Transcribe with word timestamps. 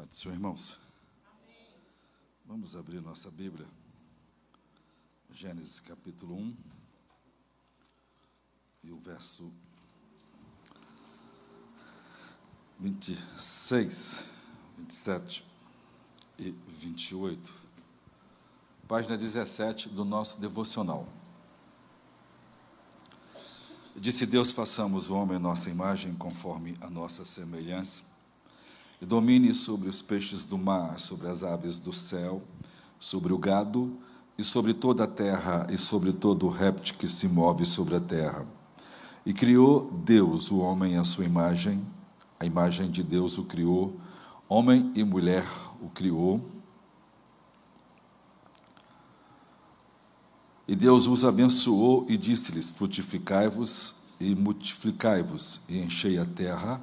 Pai 0.00 0.08
Senhor, 0.10 0.32
irmãos. 0.32 0.78
Vamos 2.46 2.74
abrir 2.74 3.02
nossa 3.02 3.30
Bíblia. 3.30 3.66
Gênesis 5.30 5.78
capítulo 5.78 6.36
1 6.36 6.56
e 8.84 8.92
o 8.92 8.98
verso 8.98 9.52
26, 12.78 14.24
27 14.78 15.44
e 16.38 16.50
28. 16.66 17.52
Página 18.88 19.18
17 19.18 19.90
do 19.90 20.02
nosso 20.02 20.40
devocional. 20.40 21.06
Disse 23.94 24.24
Deus: 24.24 24.50
façamos 24.50 25.10
o 25.10 25.14
homem 25.14 25.38
nossa 25.38 25.68
imagem, 25.68 26.14
conforme 26.14 26.74
a 26.80 26.88
nossa 26.88 27.22
semelhança, 27.22 28.09
e 29.00 29.06
domine 29.06 29.54
sobre 29.54 29.88
os 29.88 30.02
peixes 30.02 30.44
do 30.44 30.58
mar, 30.58 30.98
sobre 31.00 31.28
as 31.28 31.42
aves 31.42 31.78
do 31.78 31.92
céu, 31.92 32.42
sobre 32.98 33.32
o 33.32 33.38
gado, 33.38 33.96
e 34.36 34.44
sobre 34.44 34.72
toda 34.72 35.04
a 35.04 35.06
terra, 35.06 35.66
e 35.70 35.76
sobre 35.76 36.12
todo 36.12 36.46
o 36.46 36.50
réptil 36.50 36.94
que 36.96 37.08
se 37.08 37.28
move 37.28 37.66
sobre 37.66 37.96
a 37.96 38.00
terra. 38.00 38.46
E 39.24 39.34
criou 39.34 39.90
Deus 40.04 40.50
o 40.50 40.58
homem 40.60 40.96
à 40.96 41.04
sua 41.04 41.26
imagem, 41.26 41.84
a 42.38 42.46
imagem 42.46 42.90
de 42.90 43.02
Deus 43.02 43.36
o 43.36 43.44
criou, 43.44 44.00
homem 44.48 44.90
e 44.94 45.04
mulher 45.04 45.44
o 45.80 45.90
criou. 45.90 46.40
E 50.66 50.74
Deus 50.74 51.06
os 51.06 51.22
abençoou 51.22 52.06
e 52.08 52.16
disse-lhes: 52.16 52.70
Frutificai-vos 52.70 54.14
e 54.18 54.34
multiplicai-vos, 54.34 55.60
e 55.68 55.78
enchei 55.78 56.18
a 56.18 56.24
terra, 56.24 56.80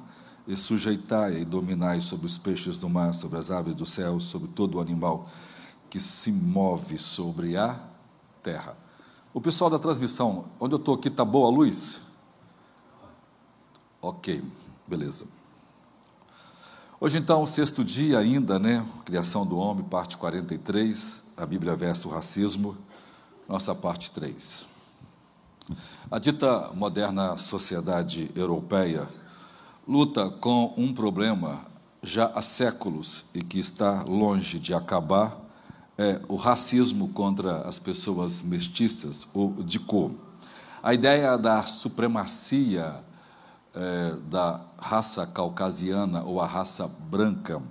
e 0.48 0.56
sujeitai 0.56 1.42
e 1.42 1.44
dominai 1.44 2.00
sobre 2.00 2.26
os 2.26 2.38
peixes 2.38 2.80
do 2.80 2.88
mar, 2.88 3.12
sobre 3.12 3.38
as 3.38 3.50
aves 3.50 3.74
do 3.74 3.84
céu, 3.84 4.18
sobre 4.18 4.48
todo 4.48 4.76
o 4.76 4.80
animal 4.80 5.28
que 5.90 6.00
se 6.00 6.32
move 6.32 6.98
sobre 6.98 7.54
a 7.56 7.78
terra. 8.42 8.74
O 9.34 9.42
pessoal 9.42 9.68
da 9.68 9.78
transmissão, 9.78 10.46
onde 10.58 10.74
eu 10.74 10.78
estou 10.78 10.94
aqui, 10.94 11.08
está 11.08 11.22
boa 11.22 11.48
a 11.48 11.54
luz? 11.54 12.00
Ok, 14.00 14.42
beleza. 14.86 15.26
Hoje, 16.98 17.18
então, 17.18 17.42
o 17.42 17.46
sexto 17.46 17.84
dia 17.84 18.18
ainda, 18.18 18.58
né? 18.58 18.84
Criação 19.04 19.46
do 19.46 19.58
homem, 19.58 19.84
parte 19.84 20.16
43, 20.16 21.34
a 21.36 21.44
Bíblia 21.44 21.76
versus 21.76 22.06
o 22.06 22.08
racismo 22.08 22.74
nossa 23.46 23.74
parte 23.74 24.10
3. 24.10 24.66
A 26.10 26.18
dita 26.18 26.70
moderna 26.74 27.36
sociedade 27.36 28.30
europeia 28.34 29.08
luta 29.88 30.28
com 30.28 30.74
um 30.76 30.92
problema 30.92 31.66
já 32.02 32.26
há 32.34 32.42
séculos 32.42 33.24
e 33.34 33.40
que 33.40 33.58
está 33.58 34.02
longe 34.02 34.58
de 34.58 34.74
acabar, 34.74 35.40
é 35.96 36.20
o 36.28 36.36
racismo 36.36 37.08
contra 37.14 37.62
as 37.66 37.78
pessoas 37.78 38.42
mestiças 38.42 39.26
ou 39.32 39.50
de 39.62 39.80
cor. 39.80 40.10
A 40.82 40.92
ideia 40.92 41.38
da 41.38 41.62
supremacia 41.62 43.02
é, 43.74 44.14
da 44.28 44.60
raça 44.76 45.26
caucasiana 45.26 46.22
ou 46.22 46.38
a 46.38 46.46
raça 46.46 46.86
branca 47.10 47.62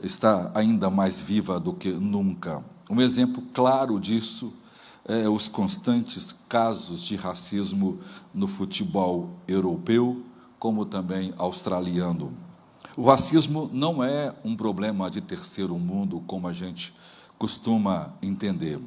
está 0.00 0.52
ainda 0.54 0.88
mais 0.88 1.20
viva 1.20 1.58
do 1.58 1.74
que 1.74 1.90
nunca. 1.90 2.62
Um 2.88 3.00
exemplo 3.00 3.42
claro 3.52 3.98
disso 3.98 4.52
é, 5.04 5.28
os 5.28 5.48
constantes 5.48 6.32
casos 6.48 7.02
de 7.02 7.16
racismo 7.16 7.98
no 8.32 8.46
futebol 8.46 9.30
europeu, 9.48 10.29
como 10.60 10.84
também 10.84 11.32
australiano. 11.38 12.32
O 12.94 13.06
racismo 13.06 13.70
não 13.72 14.04
é 14.04 14.32
um 14.44 14.54
problema 14.54 15.10
de 15.10 15.22
terceiro 15.22 15.76
mundo, 15.78 16.22
como 16.26 16.46
a 16.46 16.52
gente 16.52 16.92
costuma 17.38 18.14
entender, 18.20 18.78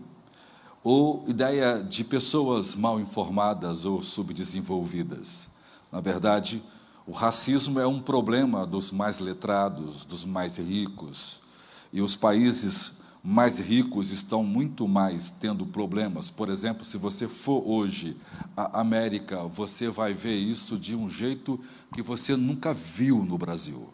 ou 0.84 1.26
ideia 1.28 1.82
de 1.82 2.04
pessoas 2.04 2.76
mal 2.76 3.00
informadas 3.00 3.86
ou 3.86 4.04
subdesenvolvidas. 4.04 5.50
Na 5.92 6.00
verdade, 6.00 6.62
o 7.08 7.12
racismo 7.12 7.80
é 7.80 7.88
um 7.88 8.00
problema 8.00 8.67
dos 8.67 8.92
mais 8.92 9.17
letrados, 9.17 10.06
dos 10.06 10.26
mais 10.26 10.58
ricos, 10.58 11.42
e 11.92 12.02
os 12.02 12.16
países 12.16 13.02
mais 13.23 13.58
ricos 13.58 14.11
estão 14.11 14.44
muito 14.44 14.86
mais 14.86 15.32
tendo 15.32 15.66
problemas. 15.66 16.30
Por 16.30 16.50
exemplo, 16.50 16.84
se 16.84 16.98
você 16.98 17.26
for 17.26 17.64
hoje 17.66 18.17
à 18.58 18.82
América, 18.82 19.44
você 19.45 19.88
vai 19.88 20.14
ver 20.14 20.36
isso 20.36 20.78
de 20.78 20.94
um 20.94 21.10
jeito 21.10 21.58
que 21.94 22.02
você 22.02 22.36
nunca 22.36 22.73
viu 22.73 23.23
no 23.23 23.38
Brasil. 23.38 23.88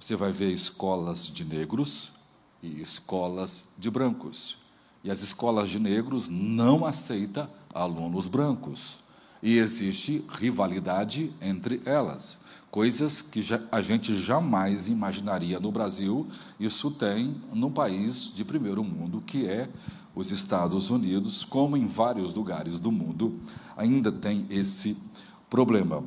Você 0.00 0.16
vai 0.16 0.32
ver 0.32 0.52
escolas 0.52 1.28
de 1.28 1.44
negros 1.44 2.14
e 2.60 2.80
escolas 2.80 3.68
de 3.78 3.88
brancos. 3.88 4.56
E 5.04 5.10
as 5.10 5.22
escolas 5.22 5.70
de 5.70 5.78
negros 5.78 6.28
não 6.28 6.84
aceitam 6.84 7.48
alunos 7.72 8.26
brancos. 8.26 8.98
E 9.40 9.56
existe 9.58 10.24
rivalidade 10.30 11.32
entre 11.40 11.80
elas 11.84 12.43
coisas 12.74 13.22
que 13.22 13.40
a 13.70 13.80
gente 13.80 14.16
jamais 14.16 14.88
imaginaria 14.88 15.60
no 15.60 15.70
Brasil, 15.70 16.26
isso 16.58 16.90
tem 16.90 17.40
num 17.52 17.70
país 17.70 18.34
de 18.34 18.44
primeiro 18.44 18.82
mundo, 18.82 19.22
que 19.24 19.46
é 19.46 19.68
os 20.12 20.32
Estados 20.32 20.90
Unidos, 20.90 21.44
como 21.44 21.76
em 21.76 21.86
vários 21.86 22.34
lugares 22.34 22.80
do 22.80 22.90
mundo, 22.90 23.38
ainda 23.76 24.10
tem 24.10 24.44
esse 24.50 25.00
problema. 25.48 26.02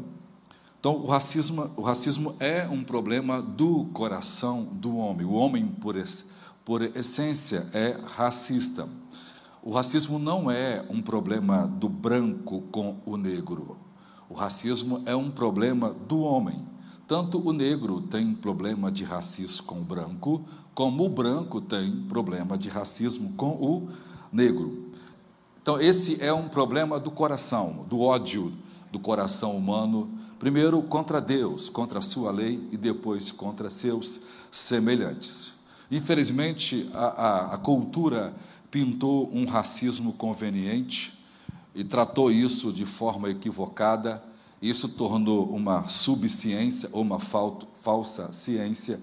Então, 0.78 0.98
o 0.98 1.06
racismo, 1.06 1.72
o 1.78 1.82
racismo 1.82 2.36
é 2.38 2.68
um 2.68 2.84
problema 2.84 3.42
do 3.42 3.86
coração 3.94 4.66
do 4.74 4.98
homem. 4.98 5.26
O 5.26 5.36
homem, 5.36 5.68
por, 5.68 5.96
por 6.66 6.82
essência, 6.82 7.66
é 7.74 7.98
racista. 8.18 8.86
O 9.64 9.72
racismo 9.72 10.20
não 10.20 10.52
é 10.52 10.86
um 10.90 11.02
problema 11.02 11.66
do 11.66 11.88
branco 11.88 12.60
com 12.64 12.98
o 13.06 13.16
negro. 13.16 13.87
O 14.30 14.34
racismo 14.34 15.04
é 15.06 15.16
um 15.16 15.32
problema 15.32 15.96
do 16.08 16.20
homem. 16.20 16.66
Tanto 17.08 17.40
o 17.40 17.54
negro 17.54 18.02
tem 18.02 18.34
problema 18.34 18.92
de 18.92 19.04
racismo 19.04 19.66
com 19.66 19.80
o 19.80 19.84
branco, 19.84 20.46
como 20.76 21.06
o 21.06 21.10
branco 21.10 21.62
tem 21.62 22.04
problema 22.08 22.58
de 22.58 22.70
racismo 22.70 23.34
com 23.34 23.52
o 23.52 23.90
negro. 24.32 24.92
Então, 25.62 25.80
esse 25.80 26.22
é 26.22 26.34
um 26.34 26.48
problema 26.48 27.00
do 27.00 27.12
coração, 27.12 27.86
do 27.90 28.02
ódio 28.02 28.54
do 28.92 29.00
coração 29.00 29.56
humano, 29.56 30.10
primeiro 30.40 30.82
contra 30.82 31.20
Deus, 31.20 31.70
contra 31.70 32.00
a 32.00 32.02
sua 32.02 32.32
lei, 32.32 32.68
e 32.72 32.78
depois 32.78 33.32
contra 33.32 33.70
seus 33.70 34.22
semelhantes. 34.52 35.54
Infelizmente, 35.90 36.90
a, 36.94 37.06
a, 37.06 37.54
a 37.56 37.58
cultura 37.58 38.34
pintou 38.70 39.30
um 39.34 39.46
racismo 39.46 40.14
conveniente, 40.14 41.17
e 41.78 41.84
tratou 41.84 42.32
isso 42.32 42.74
de 42.74 42.86
forma 42.86 43.30
equivocada. 43.30 44.24
Isso 44.60 44.90
tornou 44.90 45.48
uma 45.48 45.88
subciência 45.88 46.90
ou 46.92 47.04
uma 47.04 47.20
falsa 47.20 48.34
ciência. 48.34 49.00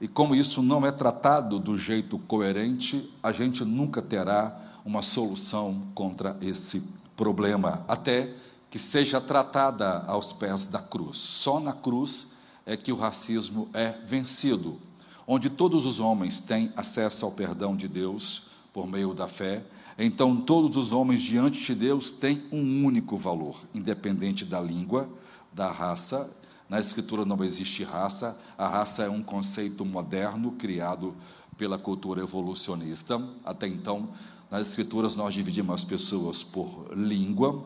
E 0.00 0.08
como 0.08 0.34
isso 0.34 0.62
não 0.62 0.86
é 0.86 0.90
tratado 0.90 1.58
do 1.58 1.76
jeito 1.76 2.18
coerente, 2.20 3.12
a 3.22 3.30
gente 3.30 3.62
nunca 3.62 4.00
terá 4.00 4.58
uma 4.86 5.02
solução 5.02 5.88
contra 5.94 6.34
esse 6.40 6.82
problema, 7.14 7.84
até 7.86 8.32
que 8.70 8.78
seja 8.78 9.20
tratada 9.20 10.04
aos 10.06 10.32
pés 10.32 10.64
da 10.64 10.78
cruz. 10.78 11.18
Só 11.18 11.60
na 11.60 11.74
cruz 11.74 12.28
é 12.64 12.74
que 12.74 12.90
o 12.90 12.96
racismo 12.96 13.68
é 13.74 13.90
vencido, 14.02 14.78
onde 15.26 15.50
todos 15.50 15.84
os 15.84 16.00
homens 16.00 16.40
têm 16.40 16.72
acesso 16.74 17.26
ao 17.26 17.32
perdão 17.32 17.76
de 17.76 17.86
Deus 17.86 18.44
por 18.72 18.86
meio 18.86 19.12
da 19.12 19.28
fé 19.28 19.62
então, 19.98 20.40
todos 20.40 20.76
os 20.76 20.92
homens 20.92 21.20
diante 21.20 21.60
de 21.60 21.74
Deus 21.74 22.10
têm 22.10 22.42
um 22.50 22.84
único 22.84 23.16
valor, 23.16 23.56
independente 23.72 24.44
da 24.44 24.60
língua, 24.60 25.08
da 25.52 25.70
raça. 25.70 26.36
Na 26.68 26.80
Escritura 26.80 27.24
não 27.24 27.42
existe 27.44 27.84
raça, 27.84 28.40
a 28.58 28.66
raça 28.66 29.04
é 29.04 29.08
um 29.08 29.22
conceito 29.22 29.84
moderno 29.84 30.52
criado 30.52 31.14
pela 31.56 31.78
cultura 31.78 32.22
evolucionista. 32.22 33.22
Até 33.44 33.68
então, 33.68 34.08
nas 34.50 34.68
Escrituras, 34.68 35.14
nós 35.14 35.32
dividimos 35.32 35.74
as 35.74 35.84
pessoas 35.84 36.42
por 36.42 36.88
língua, 36.96 37.64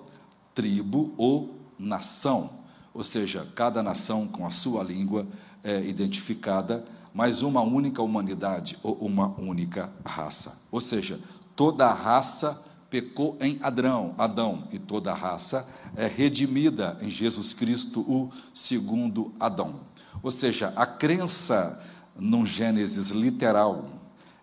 tribo 0.54 1.14
ou 1.16 1.54
nação, 1.78 2.50
ou 2.92 3.04
seja, 3.04 3.46
cada 3.54 3.82
nação 3.82 4.26
com 4.26 4.44
a 4.46 4.50
sua 4.50 4.82
língua 4.82 5.26
é 5.62 5.82
identificada, 5.84 6.84
mas 7.14 7.42
uma 7.42 7.60
única 7.60 8.02
humanidade 8.02 8.78
ou 8.82 8.94
uma 8.94 9.28
única 9.40 9.90
raça. 10.04 10.66
Ou 10.70 10.80
seja, 10.80 11.20
toda 11.58 11.86
a 11.86 11.92
raça 11.92 12.64
pecou 12.88 13.36
em 13.40 13.58
Adão, 13.60 14.14
Adão, 14.16 14.68
e 14.70 14.78
toda 14.78 15.10
a 15.10 15.14
raça 15.14 15.68
é 15.96 16.06
redimida 16.06 16.96
em 17.02 17.10
Jesus 17.10 17.52
Cristo, 17.52 18.00
o 18.02 18.30
segundo 18.54 19.32
Adão. 19.40 19.80
Ou 20.22 20.30
seja, 20.30 20.72
a 20.76 20.86
crença 20.86 21.84
num 22.16 22.46
Gênesis 22.46 23.10
literal 23.10 23.86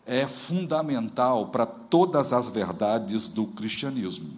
é 0.05 0.27
fundamental 0.27 1.47
para 1.47 1.65
todas 1.65 2.33
as 2.33 2.49
verdades 2.49 3.29
do 3.29 3.45
cristianismo. 3.47 4.29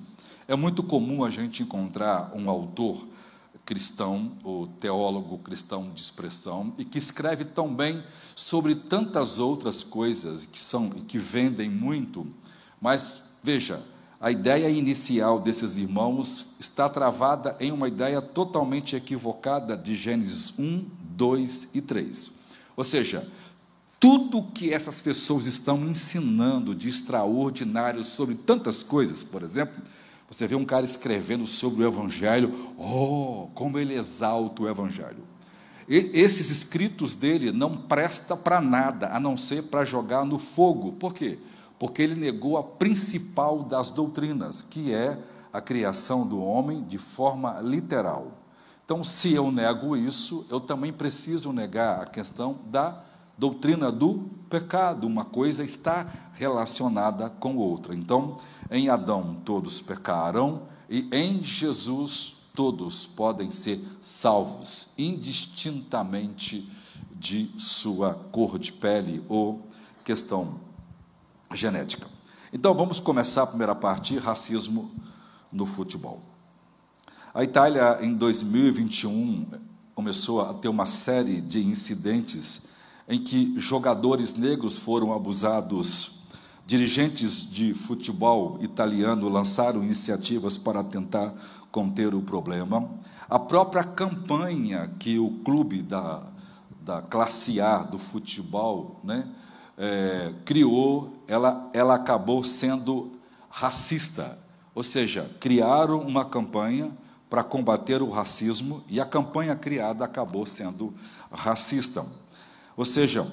É 0.48 0.56
muito 0.56 0.84
comum 0.84 1.26
a 1.26 1.32
gente 1.32 1.64
encontrar 1.64 2.32
um 2.36 2.48
autor 2.48 3.08
cristão, 3.66 4.34
o 4.44 4.68
teólogo 4.80 5.40
cristão 5.40 5.90
de 5.96 6.02
expressão, 6.02 6.76
e 6.78 6.86
que 6.86 7.00
escreve 7.00 7.44
tão 7.44 7.74
bem 7.74 8.04
sobre 8.36 8.76
tantas 8.76 9.40
outras 9.40 9.84
coisas 9.84 10.46
que 10.46 10.60
são 10.60 10.92
que 10.92 11.18
vendem 11.18 11.72
muito, 11.72 12.26
mas 12.82 13.24
veja, 13.44 13.82
a 14.20 14.32
ideia 14.32 14.70
inicial 14.70 15.40
desses 15.40 15.78
irmãos 15.78 16.56
está 16.60 16.90
travada 16.90 17.56
em 17.60 17.72
uma 17.72 17.88
ideia 17.88 18.22
totalmente 18.22 18.96
equivocada 18.96 19.78
de 19.78 19.96
Gênesis 19.96 20.58
1, 20.58 20.86
2 21.16 21.76
e 21.76 21.82
3. 21.82 22.32
Ou 22.76 22.84
seja, 22.84 23.28
tudo 24.00 24.44
que 24.54 24.74
essas 24.74 25.00
pessoas 25.02 25.46
estão 25.46 25.84
ensinando 25.86 26.74
de 26.74 26.90
extraordinário 26.90 28.04
sobre 28.04 28.36
tantas 28.36 28.84
coisas, 28.84 29.24
por 29.24 29.44
exemplo, 29.44 29.82
você 30.30 30.46
vê 30.46 30.56
um 30.56 30.66
cara 30.66 30.84
escrevendo 30.84 31.48
sobre 31.48 31.84
o 31.84 31.88
Evangelho, 31.88 32.74
oh, 32.78 33.50
como 33.56 33.80
ele 33.80 33.96
exalta 33.96 34.64
o 34.64 34.70
Evangelho. 34.70 35.24
E 35.88 36.12
esses 36.14 36.50
escritos 36.50 37.16
dele 37.16 37.52
não 37.52 37.78
presta 37.78 38.36
para 38.36 38.60
nada, 38.60 39.08
a 39.10 39.20
não 39.20 39.38
ser 39.38 39.64
para 39.64 39.86
jogar 39.86 40.26
no 40.26 40.38
fogo. 40.38 40.92
Por 40.94 41.14
quê? 41.14 41.40
Porque 41.80 42.02
ele 42.02 42.16
negou 42.16 42.58
a 42.58 42.64
principal 42.64 43.64
das 43.64 43.92
doutrinas, 43.92 44.62
que 44.62 44.94
é 44.94 45.20
a 45.52 45.62
criação 45.62 46.28
do 46.28 46.44
homem 46.44 46.84
de 46.84 46.98
forma 46.98 47.60
literal. 47.62 48.32
Então, 48.84 49.04
se 49.04 49.34
eu 49.34 49.52
nego 49.52 49.98
isso, 49.98 50.46
eu 50.50 50.60
também 50.60 50.94
preciso 50.94 51.52
negar 51.52 52.02
a 52.02 52.06
questão 52.06 52.56
da 52.68 53.04
doutrina 53.38 53.92
do 53.92 54.30
pecado. 54.50 55.06
Uma 55.06 55.26
coisa 55.26 55.64
está 55.64 56.08
relacionada 56.34 57.30
com 57.30 57.58
outra. 57.58 57.94
Então, 57.94 58.38
em 58.72 58.90
Adão 58.90 59.36
todos 59.44 59.82
pecaram 59.82 60.64
e 60.90 61.08
em 61.12 61.44
Jesus 61.44 62.50
todos 62.56 63.06
podem 63.06 63.52
ser 63.52 63.80
salvos, 64.02 64.88
indistintamente 64.98 66.72
de 67.12 67.52
sua 67.60 68.14
cor 68.32 68.58
de 68.58 68.72
pele 68.72 69.24
ou 69.28 69.68
questão 70.04 70.67
genética. 71.54 72.08
Então 72.52 72.74
vamos 72.74 73.00
começar 73.00 73.44
a 73.44 73.48
primeira 73.48 73.76
parte: 73.76 74.18
racismo 74.18 74.92
no 75.52 75.66
futebol. 75.66 76.22
A 77.34 77.44
Itália, 77.44 78.00
em 78.02 78.14
2021, 78.16 79.46
começou 79.94 80.42
a 80.42 80.54
ter 80.54 80.70
uma 80.70 80.86
série 80.86 81.42
de 81.42 81.64
incidentes 81.64 82.70
em 83.08 83.24
que 83.24 83.60
jogadores 83.60 84.36
negros 84.36 84.78
foram 84.78 85.14
abusados. 85.14 86.18
Dirigentes 86.66 87.50
de 87.50 87.74
futebol 87.74 88.60
italiano 88.62 89.30
lançaram 89.30 89.84
iniciativas 89.84 90.58
para 90.58 90.84
tentar 90.84 91.34
conter 91.72 92.14
o 92.14 92.22
problema. 92.22 92.90
A 93.30 93.40
própria 93.40 93.84
campanha 93.84 94.92
que 95.00 95.18
o 95.18 95.30
clube 95.46 95.82
da, 95.82 96.24
da 96.82 97.02
classe 97.02 97.62
A 97.62 97.80
do 97.80 97.98
futebol 97.98 99.00
né, 99.04 99.28
é, 99.78 100.34
criou, 100.44 101.14
ela, 101.28 101.70
ela 101.74 101.96
acabou 101.96 102.44
sendo 102.44 103.12
racista. 103.50 104.38
Ou 104.74 104.84
seja, 104.84 105.30
criaram 105.40 106.00
uma 106.02 106.26
campanha 106.26 106.92
para 107.30 107.44
combater 107.44 108.02
o 108.02 108.10
racismo 108.10 108.84
e 108.90 109.00
a 109.00 109.06
campanha 109.06 109.56
criada 109.56 110.06
acabou 110.06 110.46
sendo 110.46 110.94
racista. 111.32 112.06
Ou 112.76 112.86
seja, 112.86 113.28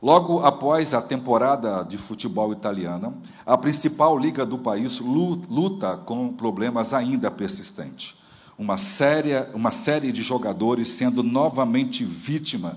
logo 0.00 0.44
após 0.44 0.94
a 0.94 1.02
temporada 1.02 1.82
de 1.82 1.98
futebol 1.98 2.52
italiana, 2.52 3.12
a 3.44 3.58
principal 3.58 4.18
liga 4.18 4.46
do 4.46 4.58
país 4.58 5.00
luta 5.00 5.96
com 5.96 6.32
problemas 6.32 6.94
ainda 6.94 7.30
persistentes. 7.30 8.22
Uma, 8.58 8.76
séria, 8.76 9.50
uma 9.54 9.70
série 9.70 10.12
de 10.12 10.22
jogadores 10.22 10.88
sendo 10.88 11.22
novamente 11.22 12.04
vítima 12.04 12.76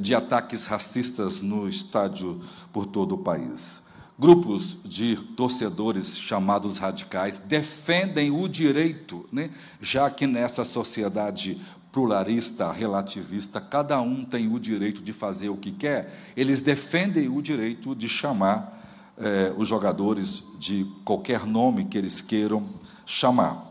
de 0.00 0.14
ataques 0.14 0.66
racistas 0.66 1.40
no 1.40 1.68
estádio 1.68 2.40
por 2.72 2.86
todo 2.86 3.16
o 3.16 3.18
país. 3.18 3.82
Grupos 4.16 4.78
de 4.84 5.16
torcedores 5.36 6.16
chamados 6.16 6.78
radicais 6.78 7.38
defendem 7.38 8.30
o 8.30 8.46
direito, 8.46 9.28
né, 9.32 9.50
já 9.80 10.08
que 10.08 10.24
nessa 10.24 10.64
sociedade 10.64 11.60
pluralista, 11.90 12.72
relativista, 12.72 13.60
cada 13.60 14.00
um 14.00 14.24
tem 14.24 14.52
o 14.52 14.58
direito 14.58 15.02
de 15.02 15.12
fazer 15.12 15.48
o 15.48 15.56
que 15.56 15.72
quer, 15.72 16.12
eles 16.36 16.60
defendem 16.60 17.28
o 17.28 17.42
direito 17.42 17.94
de 17.94 18.08
chamar 18.08 19.12
é, 19.16 19.52
os 19.56 19.68
jogadores 19.68 20.44
de 20.58 20.84
qualquer 21.04 21.46
nome 21.46 21.84
que 21.84 21.98
eles 21.98 22.20
queiram 22.20 22.64
chamar. 23.06 23.64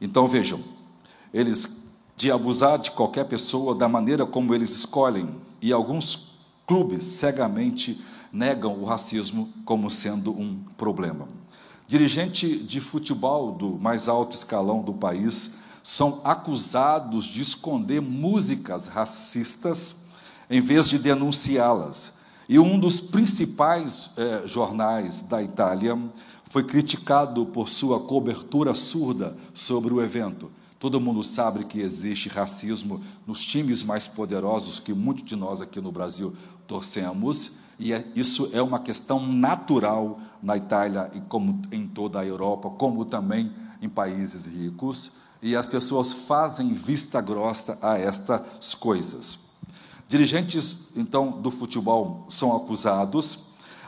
Então 0.00 0.26
vejam, 0.26 0.60
eles 1.32 1.87
de 2.18 2.32
abusar 2.32 2.80
de 2.80 2.90
qualquer 2.90 3.26
pessoa 3.26 3.76
da 3.76 3.88
maneira 3.88 4.26
como 4.26 4.52
eles 4.52 4.70
escolhem, 4.70 5.28
e 5.62 5.72
alguns 5.72 6.46
clubes 6.66 7.04
cegamente 7.04 8.04
negam 8.32 8.76
o 8.76 8.84
racismo 8.84 9.48
como 9.64 9.88
sendo 9.88 10.32
um 10.32 10.58
problema. 10.76 11.28
Dirigentes 11.86 12.66
de 12.66 12.80
futebol 12.80 13.52
do 13.52 13.78
mais 13.78 14.08
alto 14.08 14.34
escalão 14.34 14.82
do 14.82 14.92
país 14.92 15.58
são 15.84 16.20
acusados 16.24 17.24
de 17.24 17.40
esconder 17.40 18.02
músicas 18.02 18.88
racistas 18.88 20.08
em 20.50 20.60
vez 20.60 20.88
de 20.88 20.98
denunciá-las. 20.98 22.18
E 22.48 22.58
um 22.58 22.80
dos 22.80 23.00
principais 23.00 24.10
eh, 24.16 24.42
jornais 24.44 25.22
da 25.22 25.40
Itália 25.40 25.96
foi 26.50 26.64
criticado 26.64 27.46
por 27.46 27.68
sua 27.68 28.00
cobertura 28.00 28.74
surda 28.74 29.36
sobre 29.54 29.94
o 29.94 30.02
evento. 30.02 30.50
Todo 30.78 31.00
mundo 31.00 31.22
sabe 31.24 31.64
que 31.64 31.80
existe 31.80 32.28
racismo 32.28 33.00
nos 33.26 33.44
times 33.44 33.82
mais 33.82 34.06
poderosos 34.06 34.78
que 34.78 34.92
muitos 34.92 35.24
de 35.24 35.34
nós 35.34 35.60
aqui 35.60 35.80
no 35.80 35.90
Brasil 35.90 36.36
torcemos, 36.68 37.52
e 37.80 37.92
é, 37.92 38.06
isso 38.14 38.50
é 38.52 38.62
uma 38.62 38.78
questão 38.78 39.26
natural 39.26 40.20
na 40.42 40.56
Itália 40.56 41.10
e 41.14 41.20
como 41.20 41.62
em 41.72 41.86
toda 41.86 42.20
a 42.20 42.26
Europa, 42.26 42.70
como 42.70 43.04
também 43.04 43.52
em 43.82 43.88
países 43.88 44.46
ricos, 44.46 45.12
e 45.42 45.56
as 45.56 45.66
pessoas 45.66 46.12
fazem 46.12 46.72
vista 46.72 47.20
grossa 47.20 47.78
a 47.82 47.98
estas 47.98 48.74
coisas. 48.74 49.48
Dirigentes, 50.08 50.96
então, 50.96 51.30
do 51.30 51.50
futebol 51.50 52.26
são 52.28 52.56
acusados. 52.56 53.38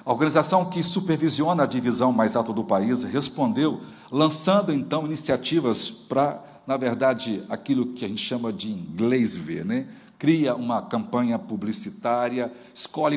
A 0.04 0.12
organização 0.12 0.66
que 0.66 0.82
supervisiona 0.82 1.62
a 1.62 1.66
divisão 1.66 2.12
mais 2.12 2.36
alta 2.36 2.52
do 2.52 2.64
país 2.64 3.04
respondeu, 3.04 3.80
lançando 4.10 4.72
então 4.72 5.06
iniciativas 5.06 5.88
para 5.88 6.49
na 6.70 6.76
verdade, 6.76 7.42
aquilo 7.48 7.86
que 7.86 8.04
a 8.04 8.08
gente 8.08 8.24
chama 8.24 8.52
de 8.52 8.70
inglês 8.70 9.34
ver, 9.34 9.64
né? 9.64 9.88
cria 10.16 10.54
uma 10.54 10.80
campanha 10.80 11.36
publicitária, 11.36 12.52
escolhe 12.72 13.16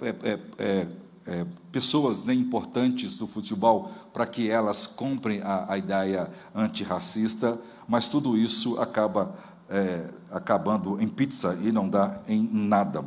é, 0.00 0.08
é, 0.08 0.38
é, 0.56 0.86
é, 1.26 1.46
pessoas 1.70 2.24
né, 2.24 2.32
importantes 2.32 3.18
do 3.18 3.26
futebol 3.26 3.92
para 4.10 4.24
que 4.24 4.48
elas 4.48 4.86
comprem 4.86 5.42
a, 5.42 5.66
a 5.68 5.76
ideia 5.76 6.30
antirracista, 6.54 7.60
mas 7.86 8.08
tudo 8.08 8.38
isso 8.38 8.80
acaba 8.80 9.34
é, 9.68 10.06
acabando 10.30 10.98
em 10.98 11.06
pizza 11.06 11.58
e 11.62 11.70
não 11.70 11.86
dá 11.86 12.22
em 12.26 12.48
nada. 12.50 13.04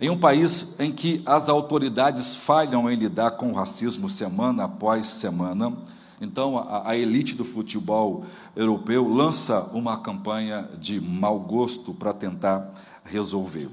Em 0.00 0.10
um 0.10 0.16
país 0.16 0.78
em 0.78 0.92
que 0.92 1.24
as 1.26 1.48
autoridades 1.48 2.36
falham 2.36 2.88
em 2.88 2.94
lidar 2.94 3.32
com 3.32 3.50
o 3.50 3.54
racismo 3.54 4.08
semana 4.08 4.66
após 4.66 5.06
semana, 5.06 5.76
então, 6.20 6.58
a, 6.58 6.90
a, 6.90 6.96
elite 6.96 7.34
do 7.34 7.44
futebol 7.44 8.24
europeu 8.54 9.08
lança 9.08 9.70
uma 9.72 9.96
campanha 9.96 10.68
de 10.78 11.00
mau 11.00 11.40
gosto 11.40 11.94
para 11.94 12.12
tentar 12.12 12.70
resolver. 13.04 13.70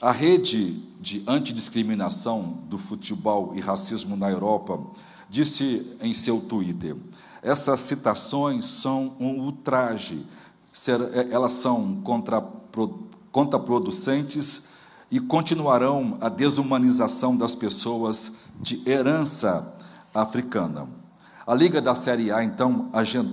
A 0.00 0.12
rede 0.12 0.72
de 1.00 1.24
antidiscriminação 1.26 2.62
do 2.68 2.78
futebol 2.78 3.52
e 3.56 3.60
racismo 3.60 4.16
na 4.16 4.30
Europa 4.30 4.78
disse 5.28 5.96
em 6.00 6.14
seu 6.14 6.40
Twitter: 6.40 6.96
essas 7.42 7.80
citações 7.80 8.66
são 8.66 9.16
um 9.18 9.40
ultraje, 9.40 10.24
elas 11.30 11.52
são 11.52 12.04
contraproducentes 13.32 14.70
e 15.10 15.18
continuarão 15.18 16.16
a 16.20 16.28
desumanização 16.28 17.36
das 17.36 17.56
pessoas 17.56 18.32
de 18.60 18.88
herança 18.88 19.76
africana. 20.14 20.99
A 21.50 21.54
Liga 21.56 21.80
da 21.80 21.96
Série 21.96 22.30
A, 22.30 22.44
então, 22.44 22.88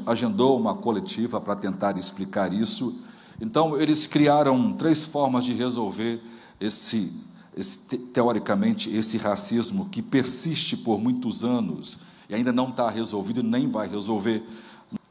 agendou 0.07 0.59
uma 0.59 0.73
coletiva 0.73 1.39
para 1.39 1.55
tentar 1.55 1.99
explicar 1.99 2.51
isso. 2.51 3.05
Então, 3.39 3.79
eles 3.79 4.07
criaram 4.07 4.73
três 4.73 5.05
formas 5.05 5.45
de 5.45 5.53
resolver 5.53 6.19
esse, 6.59 7.13
esse 7.55 7.95
teoricamente, 7.95 8.89
esse 8.89 9.19
racismo 9.19 9.89
que 9.89 10.01
persiste 10.01 10.77
por 10.77 10.99
muitos 10.99 11.43
anos 11.43 11.99
e 12.27 12.33
ainda 12.33 12.51
não 12.51 12.69
está 12.69 12.89
resolvido, 12.89 13.43
nem 13.43 13.69
vai 13.69 13.87
resolver 13.87 14.43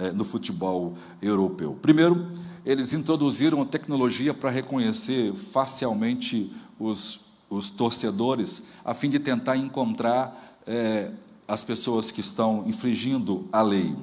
é, 0.00 0.10
no 0.10 0.24
futebol 0.24 0.98
europeu. 1.22 1.78
Primeiro, 1.80 2.32
eles 2.64 2.92
introduziram 2.92 3.62
a 3.62 3.66
tecnologia 3.66 4.34
para 4.34 4.50
reconhecer 4.50 5.32
facialmente 5.32 6.52
os, 6.76 7.36
os 7.48 7.70
torcedores, 7.70 8.64
a 8.84 8.92
fim 8.92 9.08
de 9.08 9.20
tentar 9.20 9.56
encontrar 9.56 10.58
é, 10.66 11.12
as 11.46 11.62
pessoas 11.62 12.10
que 12.10 12.20
estão 12.20 12.64
infringindo 12.66 13.48
a 13.52 13.62
lei. 13.62 13.94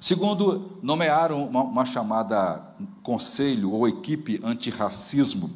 Segundo, 0.00 0.78
nomearam 0.82 1.46
uma, 1.46 1.62
uma 1.62 1.84
chamada 1.84 2.62
conselho 3.02 3.72
ou 3.72 3.88
equipe 3.88 4.40
antirracismo, 4.44 5.50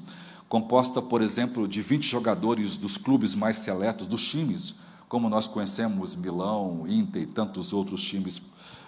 composta, 0.49 1.03
por 1.03 1.21
exemplo, 1.21 1.69
de 1.69 1.83
20 1.83 2.05
jogadores 2.05 2.77
dos 2.77 2.97
clubes 2.97 3.35
mais 3.35 3.59
seletos, 3.59 4.07
dos 4.07 4.27
times, 4.27 4.77
como 5.09 5.29
nós 5.29 5.47
conhecemos 5.47 6.17
Milão, 6.17 6.85
Inter 6.89 7.23
e 7.23 7.27
tantos 7.27 7.73
outros 7.73 8.03
times 8.03 8.41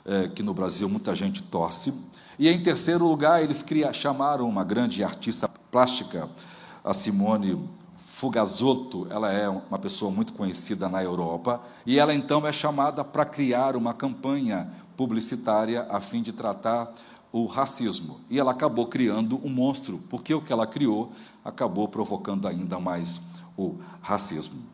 eh, 0.05 0.29
que 0.29 0.43
no 0.43 0.55
Brasil 0.55 0.89
muita 0.89 1.15
gente 1.15 1.43
torce. 1.43 1.93
E 2.39 2.49
em 2.49 2.63
terceiro 2.63 3.07
lugar, 3.07 3.43
eles 3.43 3.63
criaram, 3.63 3.93
chamaram 3.93 4.49
uma 4.49 4.65
grande 4.65 5.05
artista 5.05 5.47
plástica, 5.71 6.29
a 6.83 6.95
Simone 6.95 7.69
Fugazotto, 8.21 9.07
ela 9.09 9.33
é 9.33 9.49
uma 9.49 9.79
pessoa 9.79 10.11
muito 10.11 10.35
conhecida 10.35 10.91
na 10.91 11.03
Europa, 11.03 11.63
e 11.87 11.99
ela 11.99 12.13
então 12.13 12.47
é 12.47 12.53
chamada 12.53 13.03
para 13.03 13.25
criar 13.25 13.75
uma 13.75 13.95
campanha 13.95 14.71
publicitária 14.95 15.87
a 15.89 16.03
fim 16.03 16.21
de 16.23 16.31
tratar 16.31 16.93
o 17.33 17.47
racismo. 17.47 18.21
E 18.29 18.39
ela 18.39 18.51
acabou 18.51 18.89
criando 18.89 19.41
um 19.43 19.49
monstro, 19.49 19.99
porque 20.11 20.35
o 20.35 20.43
que 20.43 20.53
ela 20.53 20.67
criou 20.67 21.13
acabou 21.43 21.89
provocando 21.89 22.47
ainda 22.47 22.79
mais 22.79 23.23
o 23.57 23.77
racismo. 24.03 24.65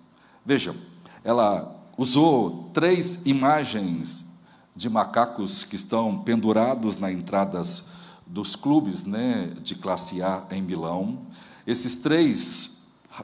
Veja, 0.45 0.75
ela 1.23 1.73
usou 1.97 2.71
três 2.75 3.27
imagens 3.27 4.27
de 4.75 4.91
macacos 4.91 5.63
que 5.63 5.77
estão 5.77 6.19
pendurados 6.19 6.97
nas 6.97 7.13
entradas 7.13 7.91
dos 8.27 8.57
clubes 8.57 9.05
né, 9.05 9.53
de 9.63 9.77
classe 9.77 10.21
A 10.21 10.43
em 10.51 10.61
Milão. 10.61 11.21
Esses 11.65 11.99
três 11.99 12.76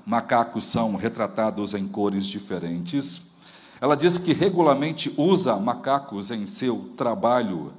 macacos 0.06 0.64
são 0.64 0.96
retratados 0.96 1.74
em 1.74 1.86
cores 1.86 2.26
diferentes. 2.26 3.32
Ela 3.80 3.96
diz 3.96 4.16
que 4.18 4.32
regularmente 4.32 5.12
usa 5.16 5.56
macacos 5.56 6.30
em 6.30 6.46
seu 6.46 6.92
trabalho. 6.96 7.72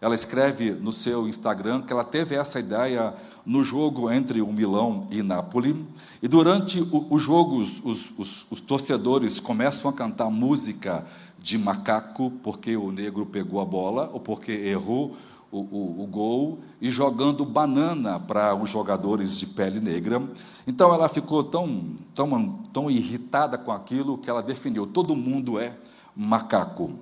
Ela 0.00 0.14
escreve 0.14 0.70
no 0.70 0.92
seu 0.92 1.28
Instagram 1.28 1.82
que 1.82 1.92
ela 1.92 2.04
teve 2.04 2.36
essa 2.36 2.60
ideia 2.60 3.12
no 3.44 3.64
jogo 3.64 4.10
entre 4.10 4.40
o 4.40 4.52
Milão 4.52 5.08
e 5.10 5.22
Nápoles. 5.22 5.74
E 6.22 6.28
durante 6.28 6.80
os, 6.80 7.28
os, 7.28 8.46
os 8.50 8.60
torcedores 8.60 9.40
começam 9.40 9.90
a 9.90 9.94
cantar 9.94 10.30
música 10.30 11.04
de 11.38 11.56
macaco 11.56 12.30
porque 12.42 12.76
o 12.76 12.92
negro 12.92 13.24
pegou 13.24 13.60
a 13.60 13.64
bola 13.64 14.10
ou 14.12 14.20
porque 14.20 14.52
errou 14.52 15.16
o, 15.50 15.58
o, 15.58 16.02
o, 16.02 16.06
gol 16.06 16.58
e 16.80 16.90
jogando 16.90 17.44
banana 17.44 18.20
para 18.20 18.54
os 18.54 18.68
jogadores 18.68 19.38
de 19.38 19.46
pele 19.46 19.80
negra. 19.80 20.22
Então 20.66 20.92
ela 20.92 21.08
ficou 21.08 21.42
tão, 21.42 21.96
tão, 22.14 22.52
tão 22.72 22.90
irritada 22.90 23.56
com 23.56 23.72
aquilo 23.72 24.18
que 24.18 24.28
ela 24.28 24.42
definiu: 24.42 24.86
todo 24.86 25.16
mundo 25.16 25.58
é 25.58 25.72
macaco. 26.14 26.92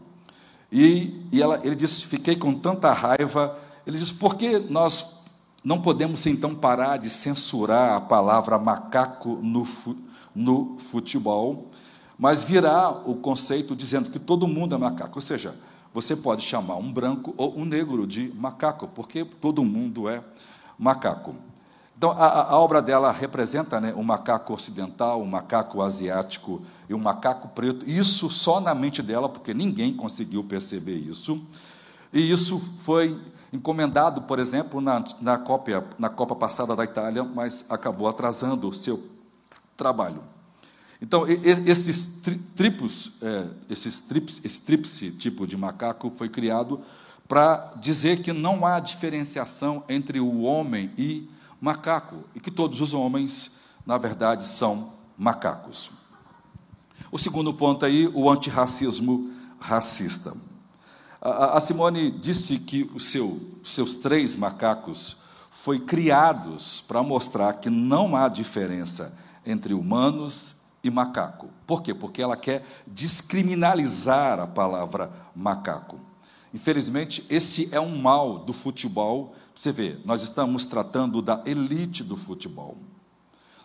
E, 0.71 1.27
e 1.33 1.43
ela, 1.43 1.61
ele 1.65 1.75
disse: 1.75 2.03
fiquei 2.03 2.37
com 2.37 2.55
tanta 2.55 2.93
raiva. 2.93 3.59
Ele 3.87 3.99
disse: 3.99 4.15
por 4.15 4.37
que 4.37 4.59
nós 4.59 5.25
não 5.65 5.81
podemos 5.81 6.25
então 6.27 6.55
parar 6.55 6.97
de 6.97 7.11
censurar 7.11 7.97
a 7.97 8.01
palavra 8.01 8.59
macaco 8.59 9.41
no, 9.43 9.67
no 10.35 10.77
futebol, 10.79 11.71
mas 12.17 12.45
virar 12.45 13.03
o 13.09 13.17
conceito 13.17 13.75
dizendo 13.75 14.11
que 14.11 14.19
todo 14.19 14.47
mundo 14.47 14.75
é 14.75 14.79
macaco? 14.79 15.17
Ou 15.17 15.23
seja, 15.23 15.55
você 15.97 16.15
pode 16.15 16.43
chamar 16.43 16.77
um 16.77 16.93
branco 16.93 17.33
ou 17.39 17.59
um 17.59 17.65
negro 17.65 18.07
de 18.07 18.31
macaco, 18.35 18.87
porque 18.87 19.25
todo 19.25 19.65
mundo 19.65 20.11
é 20.11 20.23
macaco. 20.79 21.35
Então, 21.97 22.11
a, 22.11 22.51
a 22.51 22.59
obra 22.59 22.83
dela 22.83 23.11
representa 23.11 23.81
né, 23.81 23.95
um 23.97 24.03
macaco 24.03 24.53
ocidental, 24.53 25.23
um 25.23 25.27
macaco 25.27 25.81
asiático 25.81 26.61
e 26.87 26.93
um 26.93 26.99
macaco 26.99 27.49
preto. 27.49 27.89
Isso 27.89 28.29
só 28.29 28.61
na 28.61 28.75
mente 28.75 29.03
dela, 29.03 29.27
porque 29.27 29.55
ninguém 29.55 29.97
conseguiu 29.97 30.45
perceber 30.45 30.97
isso. 30.97 31.41
E 32.13 32.31
isso 32.31 32.59
foi 32.59 33.19
encomendado, 33.51 34.21
por 34.21 34.39
exemplo, 34.39 34.83
na, 34.83 35.03
na, 35.19 35.39
cópia, 35.39 35.83
na 35.99 36.11
Copa 36.11 36.37
passada 36.37 36.77
da 36.77 36.85
Itália, 36.85 37.25
mas 37.25 37.71
acabou 37.71 38.07
atrasando 38.07 38.69
o 38.69 38.75
seu 38.75 39.03
trabalho. 39.75 40.21
Então, 41.01 41.27
esses 41.27 42.23
tripos, 42.55 43.13
é, 43.23 43.47
esses 43.69 44.01
trips, 44.01 44.41
esse 44.45 44.61
tríplice 44.63 45.11
tipo 45.11 45.47
de 45.47 45.57
macaco 45.57 46.11
foi 46.15 46.29
criado 46.29 46.81
para 47.29 47.73
dizer 47.81 48.23
que 48.23 48.33
não 48.33 48.65
há 48.65 48.81
diferenciação 48.81 49.85
entre 49.89 50.21
o 50.21 50.43
homem 50.43 50.91
e 50.97 51.29
macaco, 51.61 52.17
e 52.35 52.41
que 52.41 52.51
todos 52.51 52.81
os 52.81 52.95
homens, 52.95 53.61
na 53.85 53.99
verdade, 53.99 54.45
são 54.45 54.95
macacos. 55.19 55.91
O 57.11 57.19
segundo 57.19 57.53
ponto 57.55 57.85
aí, 57.85 58.09
o 58.09 58.31
antirracismo 58.31 59.31
racista. 59.59 60.33
A, 61.21 61.59
Simone 61.61 62.11
disse 62.11 62.59
que 62.61 62.89
os 62.95 63.07
seu, 63.07 63.59
seus 63.65 63.97
três 63.97 64.37
macacos 64.37 65.17
foi 65.51 65.81
criados 65.81 66.85
para 66.87 67.03
mostrar 67.03 67.55
que 67.55 67.69
não 67.69 68.15
há 68.15 68.29
diferença 68.29 69.19
entre 69.45 69.75
humanos 69.75 70.56
e 70.87 70.91
macaco. 70.91 71.51
Por 71.67 71.83
quê? 71.83 71.93
Porque 71.93 72.23
ela 72.23 72.37
quer 72.37 72.65
descriminalizar 72.87 74.39
a 74.39 74.47
palavra 74.47 75.11
macaco. 75.35 75.99
Infelizmente, 76.55 77.25
esse 77.29 77.75
é 77.75 77.81
um 77.81 78.01
mal 78.01 78.39
do 78.39 78.53
futebol. 78.53 79.35
Você 79.55 79.73
vê, 79.73 79.99
nós 80.05 80.23
estamos 80.23 80.65
tratando 80.65 81.21
da 81.21 81.43
elite 81.45 82.05
do 82.05 82.17
futebol. 82.17 82.79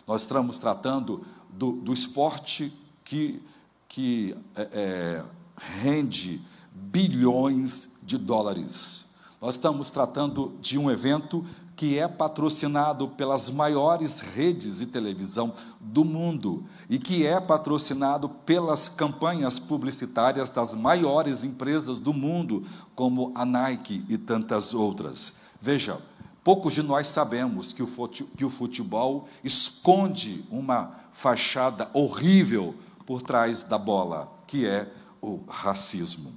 Nós 0.06 0.22
estamos 0.22 0.58
tratando 0.58 1.24
do, 1.48 1.72
do 1.72 1.92
esporte 1.92 2.72
que, 3.04 3.40
que 3.86 4.36
é, 4.56 4.68
é, 4.72 5.24
rende 5.56 6.40
bilhões 6.72 7.92
de 8.02 8.18
dólares. 8.18 9.14
Nós 9.40 9.54
estamos 9.54 9.90
tratando 9.90 10.56
de 10.60 10.78
um 10.78 10.90
evento 10.90 11.46
que 11.76 11.98
é 11.98 12.06
patrocinado 12.06 13.08
pelas 13.08 13.50
maiores 13.50 14.20
redes 14.20 14.78
de 14.78 14.86
televisão 14.86 15.52
do 15.80 16.04
mundo 16.04 16.64
e 16.88 16.98
que 16.98 17.26
é 17.26 17.40
patrocinado 17.40 18.28
pelas 18.28 18.88
campanhas 18.88 19.58
publicitárias 19.58 20.50
das 20.50 20.74
maiores 20.74 21.44
empresas 21.44 21.98
do 21.98 22.12
mundo, 22.12 22.64
como 22.94 23.32
a 23.34 23.44
Nike 23.44 24.04
e 24.08 24.16
tantas 24.18 24.74
outras. 24.74 25.40
Veja, 25.60 25.98
poucos 26.44 26.74
de 26.74 26.82
nós 26.82 27.06
sabemos 27.06 27.72
que 27.72 27.82
o 27.82 28.50
futebol 28.50 29.28
esconde 29.42 30.44
uma 30.50 30.94
fachada 31.10 31.90
horrível 31.92 32.74
por 33.06 33.22
trás 33.22 33.62
da 33.62 33.78
bola, 33.78 34.32
que 34.46 34.66
é 34.66 34.92
o 35.20 35.40
racismo. 35.48 36.32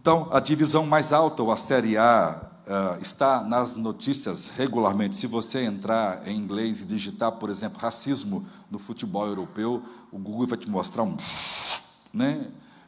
Então, 0.00 0.28
a 0.32 0.40
divisão 0.40 0.86
mais 0.86 1.12
alta, 1.12 1.42
ou 1.42 1.52
a 1.52 1.56
Série 1.56 1.98
A, 1.98 2.49
uh, 2.70 3.00
está 3.02 3.42
nas 3.42 3.74
notícias 3.74 4.48
regularmente. 4.48 5.16
Se 5.16 5.26
você 5.26 5.64
entrar 5.64 6.26
em 6.26 6.38
inglês 6.38 6.80
e 6.82 6.86
digitar, 6.86 7.32
por 7.32 7.50
exemplo, 7.50 7.80
racismo 7.80 8.46
no 8.70 8.78
futebol 8.78 9.26
europeu, 9.26 9.82
o 10.12 10.18
Google 10.18 10.46
vai 10.46 10.58
te 10.58 10.70
mostrar 10.70 11.02
um, 11.02 11.16
né, 12.14 12.46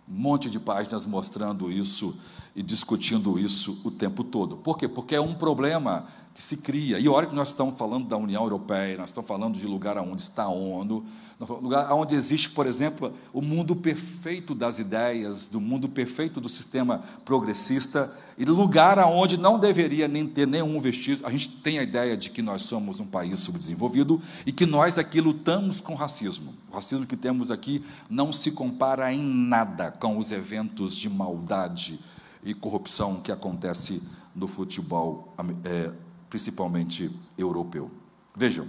um 0.09 0.15
monte 0.15 0.49
de 0.49 0.61
páginas 0.61 1.05
mostrando 1.05 1.71
isso 1.71 2.17
e 2.55 2.63
discutindo 2.63 3.39
isso 3.39 3.81
o 3.85 3.91
tempo 3.91 4.23
todo. 4.23 4.57
Por 4.57 4.79
quê? 4.79 4.87
Porque 4.87 5.17
é 5.17 5.21
um 5.21 5.35
problema 5.35 6.07
que 6.35 6.43
se 6.43 6.59
cria. 6.59 6.99
E 6.99 7.09
olha 7.09 7.27
que 7.27 7.35
nós 7.35 7.49
estamos 7.49 7.77
falando 7.77 8.07
da 8.07 8.17
União 8.17 8.43
Europeia, 8.43 8.97
nós 8.97 9.11
estamos 9.11 9.29
falando 9.29 9.59
de 9.59 9.67
lugar 9.67 9.99
onde 9.99 10.23
está 10.23 10.45
a 10.45 10.49
ONU, 10.49 11.05
lugar 11.41 11.93
onde 11.93 12.15
existe, 12.15 12.51
por 12.51 12.67
exemplo, 12.67 13.13
o 13.33 13.43
mundo 13.43 13.75
perfeito 13.75 14.55
das 14.55 14.79
ideias, 14.79 15.49
do 15.49 15.61
mundo 15.61 15.89
perfeito 15.89 16.41
do 16.41 16.49
sistema 16.49 17.03
progressista, 17.25 18.11
e 18.39 18.45
lugar 18.45 18.99
aonde 18.99 19.37
não 19.37 19.59
deveria 19.59 20.09
nem 20.09 20.27
ter 20.27 20.47
nenhum 20.47 20.81
vestígio. 20.81 21.27
A 21.27 21.31
gente 21.31 21.49
tem 21.61 21.79
a 21.79 21.83
ideia 21.83 22.17
de 22.17 22.31
que 22.31 22.41
nós 22.41 22.63
somos 22.63 22.99
um 22.99 23.07
país 23.07 23.41
subdesenvolvido 23.41 24.21
e 24.47 24.53
que 24.53 24.65
nós 24.65 24.97
aqui 24.99 25.21
lutamos 25.21 25.81
com 25.81 25.95
racismo. 25.95 26.55
O 26.71 26.75
racismo 26.75 27.07
que 27.07 27.17
temos 27.17 27.51
aqui 27.51 27.85
não 28.09 28.33
se 28.33 28.53
compara 28.53 29.13
em 29.13 29.23
nada 29.23 29.91
com 29.91 30.17
os 30.17 30.33
eventos 30.33 30.97
de 30.97 31.11
maldade 31.11 31.99
e 32.45 32.55
corrupção 32.55 33.21
que 33.21 33.31
acontece 33.31 34.03
no 34.35 34.49
futebol 34.49 35.35
é, 35.65 35.91
principalmente 36.33 37.11
europeu. 37.37 37.91
Vejam, 38.35 38.67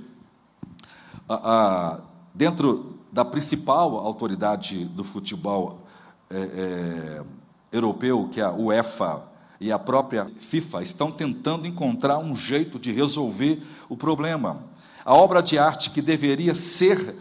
a, 1.30 1.36
a, 1.36 2.00
dentro 2.34 3.00
da 3.10 3.24
principal 3.24 3.96
autoridade 4.00 4.84
do 4.84 5.02
futebol 5.02 5.88
é, 6.30 6.36
é, 6.42 7.24
europeu, 7.72 8.28
que 8.28 8.42
é 8.42 8.44
a 8.44 8.52
UEFA 8.52 9.24
e 9.62 9.72
a 9.72 9.80
própria 9.80 10.26
FIFA, 10.26 10.84
estão 10.84 11.10
tentando 11.10 11.66
encontrar 11.66 12.18
um 12.18 12.36
jeito 12.36 12.78
de 12.78 12.92
resolver 12.92 13.66
o 13.88 13.96
problema. 13.96 14.62
A 15.06 15.14
obra 15.14 15.42
de 15.42 15.58
arte 15.58 15.92
que 15.92 16.02
deveria 16.02 16.54
ser 16.54 17.16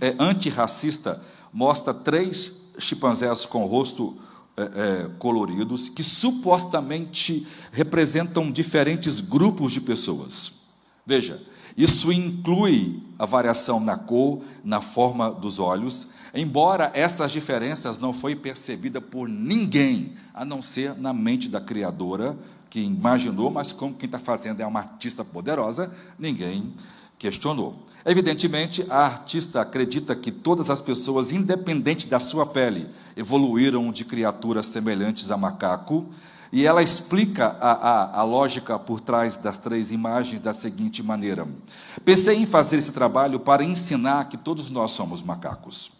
é, 0.00 0.14
antirracista 0.20 1.20
mostra 1.52 1.92
três 1.92 2.76
chimpanzés 2.78 3.44
com 3.44 3.64
o 3.64 3.66
rosto 3.66 4.16
é, 4.56 4.62
é, 4.62 5.10
coloridos 5.18 5.88
que 5.88 6.02
supostamente 6.02 7.46
representam 7.72 8.50
diferentes 8.50 9.20
grupos 9.20 9.72
de 9.72 9.80
pessoas. 9.80 10.66
Veja, 11.04 11.40
isso 11.76 12.10
inclui 12.10 13.02
a 13.18 13.26
variação 13.26 13.78
na 13.78 13.98
cor, 13.98 14.42
na 14.64 14.80
forma 14.80 15.30
dos 15.30 15.58
olhos. 15.58 16.08
Embora 16.34 16.90
essas 16.94 17.32
diferenças 17.32 17.98
não 17.98 18.12
foi 18.12 18.34
percebida 18.34 19.00
por 19.00 19.28
ninguém, 19.28 20.12
a 20.32 20.44
não 20.44 20.62
ser 20.62 20.96
na 20.98 21.12
mente 21.12 21.48
da 21.48 21.60
criadora, 21.60 22.36
que 22.70 22.80
imaginou, 22.80 23.50
mas 23.50 23.72
como 23.72 23.94
quem 23.94 24.06
está 24.06 24.18
fazendo 24.18 24.60
é 24.60 24.66
uma 24.66 24.80
artista 24.80 25.24
poderosa, 25.24 25.94
ninguém 26.18 26.74
questionou. 27.18 27.86
Evidentemente, 28.04 28.86
a 28.88 28.98
artista 29.04 29.60
acredita 29.60 30.14
que 30.14 30.30
todas 30.30 30.70
as 30.70 30.80
pessoas, 30.80 31.32
independente 31.32 32.06
da 32.06 32.20
sua 32.20 32.46
pele, 32.46 32.86
evoluíram 33.16 33.90
de 33.90 34.04
criaturas 34.04 34.66
semelhantes 34.66 35.30
a 35.30 35.36
macaco, 35.36 36.06
e 36.52 36.64
ela 36.64 36.82
explica 36.82 37.56
a, 37.60 37.72
a, 37.72 38.20
a, 38.20 38.22
lógica 38.22 38.78
por 38.78 39.00
trás 39.00 39.36
das 39.36 39.56
três 39.56 39.90
imagens 39.90 40.40
da 40.40 40.52
seguinte 40.52 41.02
maneira: 41.02 41.48
Pensei 42.04 42.36
em 42.36 42.46
fazer 42.46 42.76
esse 42.76 42.92
trabalho 42.92 43.40
para 43.40 43.64
ensinar 43.64 44.28
que 44.28 44.36
todos 44.36 44.70
nós 44.70 44.92
somos 44.92 45.20
macacos. 45.20 45.90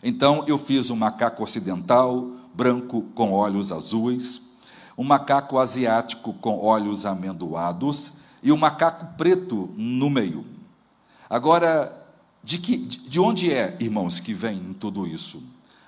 Então, 0.00 0.44
eu 0.46 0.56
fiz 0.56 0.90
um 0.90 0.96
macaco 0.96 1.42
ocidental, 1.42 2.30
branco, 2.54 3.02
com 3.14 3.32
olhos 3.32 3.72
azuis, 3.72 4.60
um 4.96 5.02
macaco 5.02 5.58
asiático 5.58 6.32
com 6.34 6.60
olhos 6.60 7.04
amendoados 7.04 8.12
e 8.42 8.52
um 8.52 8.56
macaco 8.56 9.16
preto 9.16 9.70
no 9.76 10.08
meio. 10.08 10.57
Agora, 11.28 11.92
de, 12.42 12.58
que, 12.58 12.76
de 12.76 13.20
onde 13.20 13.52
é, 13.52 13.76
irmãos, 13.80 14.20
que 14.20 14.32
vem 14.32 14.74
tudo 14.80 15.06
isso? 15.06 15.42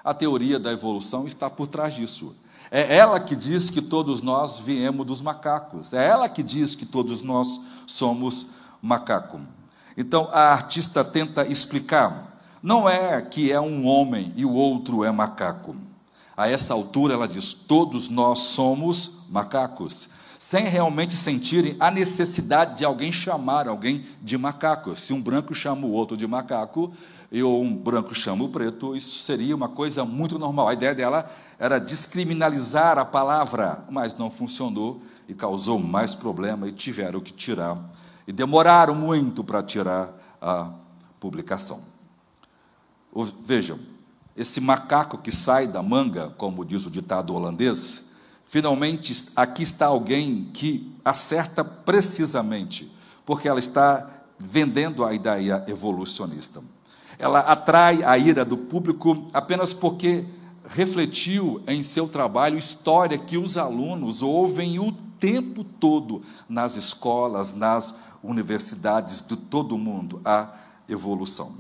A 0.05 0.13
teoria 0.13 0.59
da 0.59 0.73
evolução 0.73 1.27
está 1.27 1.49
por 1.49 1.67
trás 1.67 1.95
disso. 1.95 2.35
É 2.71 2.97
ela 2.97 3.19
que 3.19 3.35
diz 3.35 3.69
que 3.71 3.83
todos 3.83 4.23
nós 4.23 4.61
viemos 4.61 5.07
dos 5.07 5.21
macacos. 5.21 5.93
É 5.93 6.07
ela 6.07 6.29
que 6.29 6.43
diz 6.43 6.75
que 6.75 6.87
todos 6.87 7.23
nós 7.23 7.61
somos 7.87 8.49
macaco. 8.81 9.41
Então 9.97 10.29
a 10.33 10.53
artista 10.53 11.05
tenta 11.05 11.47
explicar. 11.47 12.29
Não 12.63 12.89
é 12.89 13.21
que 13.21 13.51
é 13.51 13.61
um 13.61 13.87
homem 13.87 14.33
e 14.37 14.45
o 14.45 14.53
outro 14.53 15.03
é 15.03 15.11
macaco. 15.11 15.75
A 16.37 16.49
essa 16.49 16.73
altura 16.73 17.15
ela 17.15 17.27
diz: 17.27 17.53
todos 17.53 18.09
nós 18.09 18.39
somos 18.41 19.27
macacos 19.31 20.20
sem 20.51 20.65
realmente 20.65 21.15
sentirem 21.15 21.77
a 21.79 21.93
necessidade 21.93 22.77
de 22.77 22.85
alguém 22.85 23.13
chamar 23.13 23.69
alguém 23.69 24.05
de 24.21 24.37
macaco. 24.37 24.97
Se 24.97 25.13
um 25.13 25.23
branco 25.23 25.55
chama 25.55 25.87
o 25.87 25.93
outro 25.93 26.17
de 26.17 26.27
macaco, 26.27 26.93
e 27.31 27.41
ou 27.41 27.63
um 27.63 27.73
branco 27.73 28.13
chama 28.17 28.43
o 28.43 28.49
preto, 28.49 28.97
isso 28.97 29.25
seria 29.25 29.55
uma 29.55 29.69
coisa 29.69 30.05
muito 30.05 30.41
normal. 30.41 30.69
A 30.69 30.73
ideia 30.73 30.93
dela 30.93 31.31
era 31.57 31.79
descriminalizar 31.79 32.99
a 32.99 33.05
palavra, 33.05 33.85
mas 33.89 34.17
não 34.19 34.29
funcionou 34.29 35.01
e 35.29 35.35
causou 35.35 35.79
mais 35.79 36.17
problema 36.17 36.67
e 36.67 36.73
tiveram 36.73 37.21
que 37.21 37.33
tirar. 37.33 37.79
E 38.27 38.33
demoraram 38.33 38.97
muito 38.97 39.45
para 39.45 39.63
tirar 39.63 40.13
a 40.43 40.69
publicação. 41.21 41.81
Vejam, 43.45 43.79
esse 44.37 44.61
macaco 44.61 45.17
que 45.17 45.31
sai 45.31 45.69
da 45.69 45.81
manga, 45.81 46.35
como 46.37 46.65
diz 46.65 46.87
o 46.87 46.91
ditado 46.91 47.37
holandês, 47.37 48.10
Finalmente, 48.51 49.29
aqui 49.37 49.63
está 49.63 49.87
alguém 49.87 50.51
que 50.53 50.93
acerta 51.05 51.63
precisamente, 51.63 52.91
porque 53.25 53.49
ela 53.49 53.61
está 53.61 54.11
vendendo 54.41 55.05
a 55.05 55.15
ideia 55.15 55.63
evolucionista. 55.69 56.61
Ela 57.17 57.39
atrai 57.39 58.03
a 58.03 58.19
ira 58.19 58.45
do 58.45 58.57
público 58.57 59.29
apenas 59.33 59.73
porque 59.73 60.25
refletiu 60.69 61.63
em 61.65 61.85
seu 61.85 62.09
trabalho 62.09 62.59
história 62.59 63.17
que 63.17 63.39
os 63.39 63.57
alunos 63.57 64.21
ouvem 64.21 64.81
o 64.81 64.91
tempo 65.21 65.63
todo 65.63 66.21
nas 66.49 66.75
escolas, 66.75 67.55
nas 67.55 67.95
universidades 68.21 69.25
de 69.25 69.37
todo 69.37 69.77
o 69.77 69.79
mundo, 69.79 70.21
a 70.25 70.53
evolução. 70.89 71.55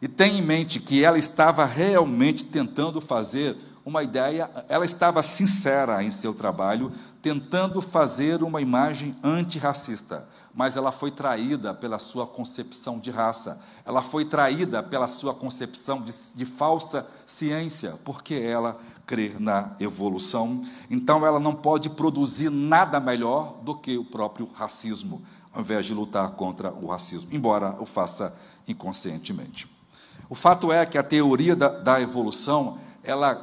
E 0.00 0.06
tem 0.06 0.38
em 0.38 0.42
mente 0.42 0.78
que 0.78 1.02
ela 1.02 1.18
estava 1.18 1.64
realmente 1.64 2.44
tentando 2.44 3.00
fazer 3.00 3.56
uma 3.84 4.02
ideia, 4.02 4.50
ela 4.68 4.84
estava 4.84 5.22
sincera 5.22 6.02
em 6.02 6.10
seu 6.10 6.34
trabalho, 6.34 6.92
tentando 7.22 7.80
fazer 7.80 8.42
uma 8.42 8.60
imagem 8.60 9.14
antirracista, 9.22 10.28
mas 10.54 10.76
ela 10.76 10.92
foi 10.92 11.10
traída 11.10 11.72
pela 11.72 11.98
sua 11.98 12.26
concepção 12.26 12.98
de 12.98 13.10
raça, 13.10 13.60
ela 13.84 14.02
foi 14.02 14.24
traída 14.24 14.82
pela 14.82 15.08
sua 15.08 15.34
concepção 15.34 16.02
de, 16.02 16.12
de 16.34 16.44
falsa 16.44 17.06
ciência, 17.24 17.94
porque 18.04 18.34
ela 18.34 18.78
crê 19.06 19.32
na 19.38 19.72
evolução, 19.80 20.66
então 20.90 21.24
ela 21.24 21.40
não 21.40 21.54
pode 21.54 21.88
produzir 21.90 22.50
nada 22.50 23.00
melhor 23.00 23.54
do 23.62 23.74
que 23.74 23.96
o 23.96 24.04
próprio 24.04 24.50
racismo, 24.52 25.22
ao 25.52 25.62
invés 25.62 25.86
de 25.86 25.94
lutar 25.94 26.30
contra 26.32 26.72
o 26.72 26.88
racismo, 26.88 27.30
embora 27.32 27.74
o 27.80 27.86
faça 27.86 28.36
inconscientemente. 28.66 29.66
O 30.28 30.34
fato 30.34 30.70
é 30.70 30.84
que 30.84 30.98
a 30.98 31.02
teoria 31.02 31.56
da, 31.56 31.68
da 31.68 32.00
evolução 32.00 32.78
ela 33.08 33.34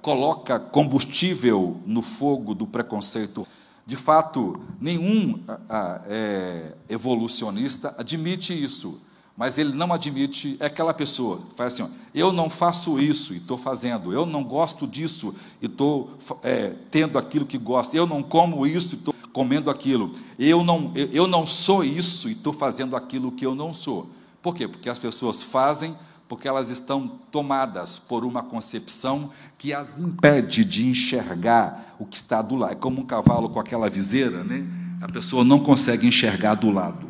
coloca 0.00 0.60
combustível 0.60 1.80
no 1.84 2.02
fogo 2.02 2.54
do 2.54 2.66
preconceito. 2.66 3.46
De 3.84 3.96
fato, 3.96 4.60
nenhum 4.80 5.42
é, 6.08 6.72
evolucionista 6.88 7.94
admite 7.98 8.52
isso, 8.52 9.00
mas 9.36 9.58
ele 9.58 9.72
não 9.72 9.92
admite, 9.92 10.56
é 10.60 10.66
aquela 10.66 10.94
pessoa 10.94 11.38
que 11.38 11.56
faz 11.56 11.74
assim: 11.74 11.82
ó, 11.82 11.88
eu 12.14 12.32
não 12.32 12.48
faço 12.48 13.00
isso 13.00 13.34
e 13.34 13.38
estou 13.38 13.58
fazendo, 13.58 14.12
eu 14.12 14.24
não 14.24 14.44
gosto 14.44 14.86
disso 14.86 15.34
e 15.60 15.66
estou 15.66 16.10
é, 16.42 16.74
tendo 16.90 17.18
aquilo 17.18 17.44
que 17.46 17.58
gosto, 17.58 17.94
eu 17.96 18.06
não 18.06 18.22
como 18.22 18.66
isso 18.66 18.94
e 18.94 18.98
estou 18.98 19.14
comendo 19.32 19.70
aquilo, 19.70 20.14
eu 20.38 20.62
não, 20.62 20.92
eu, 20.94 21.26
não 21.26 21.46
sou 21.46 21.82
isso 21.82 22.28
e 22.28 22.32
estou 22.32 22.52
fazendo 22.52 22.94
aquilo 22.94 23.32
que 23.32 23.46
eu 23.46 23.54
não 23.54 23.72
sou. 23.72 24.10
Por 24.40 24.54
quê? 24.54 24.68
Porque 24.68 24.88
as 24.88 24.98
pessoas 24.98 25.42
fazem 25.42 25.96
porque 26.28 26.46
elas 26.46 26.70
estão 26.70 27.08
tomadas 27.30 27.98
por 27.98 28.24
uma 28.24 28.42
concepção 28.42 29.30
que 29.56 29.72
as 29.72 29.98
impede 29.98 30.64
de 30.64 30.86
enxergar 30.86 31.96
o 31.98 32.04
que 32.04 32.16
está 32.16 32.42
do 32.42 32.54
lado. 32.54 32.72
É 32.72 32.76
como 32.76 33.00
um 33.00 33.06
cavalo 33.06 33.48
com 33.48 33.58
aquela 33.58 33.88
viseira, 33.88 34.44
né? 34.44 34.66
A 35.00 35.08
pessoa 35.08 35.42
não 35.42 35.60
consegue 35.60 36.06
enxergar 36.06 36.54
do 36.54 36.70
lado. 36.70 37.08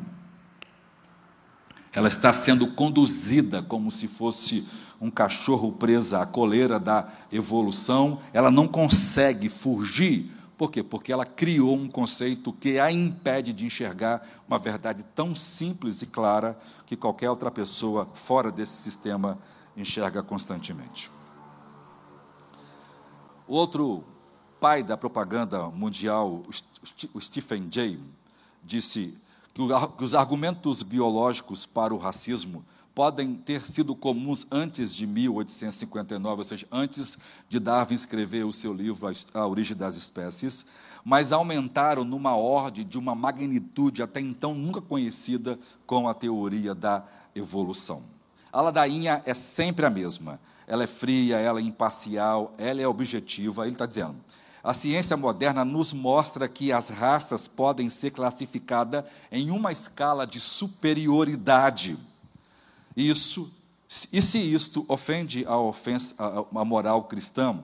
Ela 1.92 2.08
está 2.08 2.32
sendo 2.32 2.68
conduzida 2.68 3.60
como 3.62 3.90
se 3.90 4.06
fosse 4.06 4.68
um 5.00 5.10
cachorro 5.10 5.72
preso 5.72 6.16
à 6.16 6.26
coleira 6.26 6.78
da 6.78 7.08
evolução, 7.32 8.20
ela 8.32 8.50
não 8.50 8.66
consegue 8.66 9.48
fugir 9.48 10.32
por 10.58 10.72
quê? 10.72 10.82
Porque 10.82 11.12
ela 11.12 11.24
criou 11.24 11.76
um 11.76 11.88
conceito 11.88 12.52
que 12.52 12.80
a 12.80 12.90
impede 12.90 13.52
de 13.52 13.64
enxergar 13.64 14.26
uma 14.48 14.58
verdade 14.58 15.04
tão 15.14 15.32
simples 15.32 16.02
e 16.02 16.06
clara 16.06 16.58
que 16.84 16.96
qualquer 16.96 17.30
outra 17.30 17.48
pessoa 17.48 18.04
fora 18.12 18.50
desse 18.50 18.82
sistema 18.82 19.38
enxerga 19.76 20.20
constantemente. 20.20 21.08
O 23.46 23.54
outro 23.54 24.02
pai 24.58 24.82
da 24.82 24.96
propaganda 24.96 25.68
mundial, 25.68 26.42
o 27.14 27.20
Stephen 27.20 27.68
Jay, 27.70 28.00
disse 28.64 29.16
que 29.54 29.62
os 30.02 30.12
argumentos 30.12 30.82
biológicos 30.82 31.66
para 31.66 31.94
o 31.94 31.98
racismo 31.98 32.64
podem 32.98 33.36
ter 33.36 33.64
sido 33.64 33.94
comuns 33.94 34.44
antes 34.50 34.92
de 34.92 35.06
1859, 35.06 36.40
ou 36.40 36.44
seja, 36.44 36.66
antes 36.72 37.16
de 37.48 37.60
Darwin 37.60 37.94
escrever 37.94 38.44
o 38.44 38.50
seu 38.52 38.74
livro 38.74 39.08
A 39.32 39.46
Origem 39.46 39.76
das 39.76 39.94
Espécies, 39.94 40.66
mas 41.04 41.30
aumentaram 41.30 42.02
numa 42.02 42.34
ordem 42.34 42.84
de 42.84 42.98
uma 42.98 43.14
magnitude 43.14 44.02
até 44.02 44.20
então 44.20 44.52
nunca 44.52 44.80
conhecida 44.80 45.56
com 45.86 46.08
a 46.08 46.12
teoria 46.12 46.74
da 46.74 47.04
evolução. 47.36 48.02
A 48.52 48.60
ladainha 48.60 49.22
é 49.24 49.32
sempre 49.32 49.86
a 49.86 49.90
mesma. 49.90 50.40
Ela 50.66 50.82
é 50.82 50.88
fria, 50.88 51.36
ela 51.36 51.60
é 51.60 51.62
imparcial, 51.62 52.52
ela 52.58 52.82
é 52.82 52.88
objetiva. 52.88 53.62
Ele 53.62 53.76
está 53.76 53.86
dizendo: 53.86 54.16
a 54.60 54.74
ciência 54.74 55.16
moderna 55.16 55.64
nos 55.64 55.92
mostra 55.92 56.48
que 56.48 56.72
as 56.72 56.88
raças 56.88 57.46
podem 57.46 57.88
ser 57.88 58.10
classificadas 58.10 59.04
em 59.30 59.52
uma 59.52 59.70
escala 59.70 60.26
de 60.26 60.40
superioridade 60.40 61.96
isso, 63.06 63.50
e 64.12 64.20
se 64.20 64.38
isto 64.38 64.84
ofende 64.88 65.44
a, 65.46 65.56
ofensa, 65.56 66.14
a, 66.18 66.60
a 66.60 66.64
moral 66.64 67.04
cristã, 67.04 67.58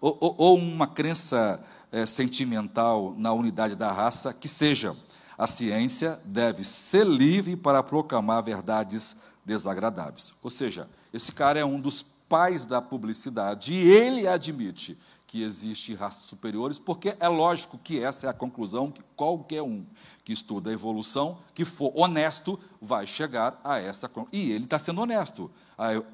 ou, 0.00 0.16
ou, 0.20 0.34
ou 0.36 0.58
uma 0.58 0.86
crença 0.86 1.62
é, 1.92 2.04
sentimental 2.06 3.14
na 3.16 3.32
unidade 3.32 3.76
da 3.76 3.92
raça, 3.92 4.32
que 4.32 4.48
seja, 4.48 4.96
a 5.38 5.46
ciência 5.46 6.18
deve 6.24 6.64
ser 6.64 7.06
livre 7.06 7.56
para 7.56 7.82
proclamar 7.82 8.42
verdades 8.42 9.16
desagradáveis. 9.44 10.32
Ou 10.42 10.50
seja, 10.50 10.88
esse 11.14 11.32
cara 11.32 11.58
é 11.58 11.64
um 11.64 11.80
dos 11.80 12.02
pais 12.02 12.66
da 12.66 12.80
publicidade 12.82 13.72
e 13.72 13.90
ele 13.90 14.28
admite 14.28 14.96
que 15.30 15.44
existe 15.44 15.94
raças 15.94 16.24
superiores, 16.24 16.80
porque 16.80 17.16
é 17.20 17.28
lógico 17.28 17.78
que 17.78 18.02
essa 18.02 18.26
é 18.26 18.30
a 18.30 18.32
conclusão 18.32 18.90
que 18.90 19.00
qualquer 19.14 19.62
um 19.62 19.86
que 20.24 20.32
estuda 20.32 20.70
a 20.70 20.72
evolução, 20.72 21.38
que 21.54 21.64
for 21.64 21.92
honesto, 21.94 22.58
vai 22.82 23.06
chegar 23.06 23.60
a 23.62 23.78
essa 23.78 24.08
conclusão. 24.08 24.28
E 24.32 24.50
ele 24.50 24.64
está 24.64 24.76
sendo 24.76 25.00
honesto. 25.00 25.48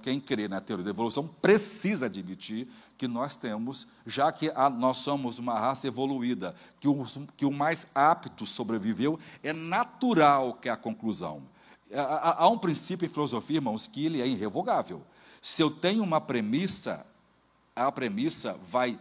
Quem 0.03 0.21
crê 0.21 0.49
na 0.49 0.61
teoria 0.61 0.85
da 0.85 0.91
evolução 0.91 1.27
precisa 1.41 2.05
admitir 2.07 2.69
que 2.99 3.09
nós 3.09 3.39
temos, 3.39 3.87
já 4.07 4.31
que 4.31 4.51
a, 4.55 4.69
nós 4.69 4.99
somos 4.99 5.39
uma 5.39 5.59
raça 5.59 5.87
evoluída, 5.87 6.55
que 6.79 6.87
o, 6.87 7.03
que 7.35 7.47
o 7.47 7.51
mais 7.51 7.87
apto 7.95 8.45
sobreviveu, 8.45 9.19
é 9.43 9.51
natural 9.51 10.53
que 10.61 10.69
a 10.69 10.77
conclusão. 10.77 11.43
há, 11.91 12.45
há 12.45 12.49
um 12.51 12.59
princípio 12.59 13.07
em 13.07 13.11
filosofia, 13.11 13.57
irmãos, 13.57 13.87
que 13.87 14.05
ele 14.05 14.21
é 14.21 14.29
irrevogável. 14.29 15.03
Se 15.41 15.63
eu 15.63 15.71
tenho 15.71 16.03
uma 16.03 16.21
premissa, 16.21 17.16
a 17.77 17.93
premissa 17.93 18.59
vai 18.69 18.99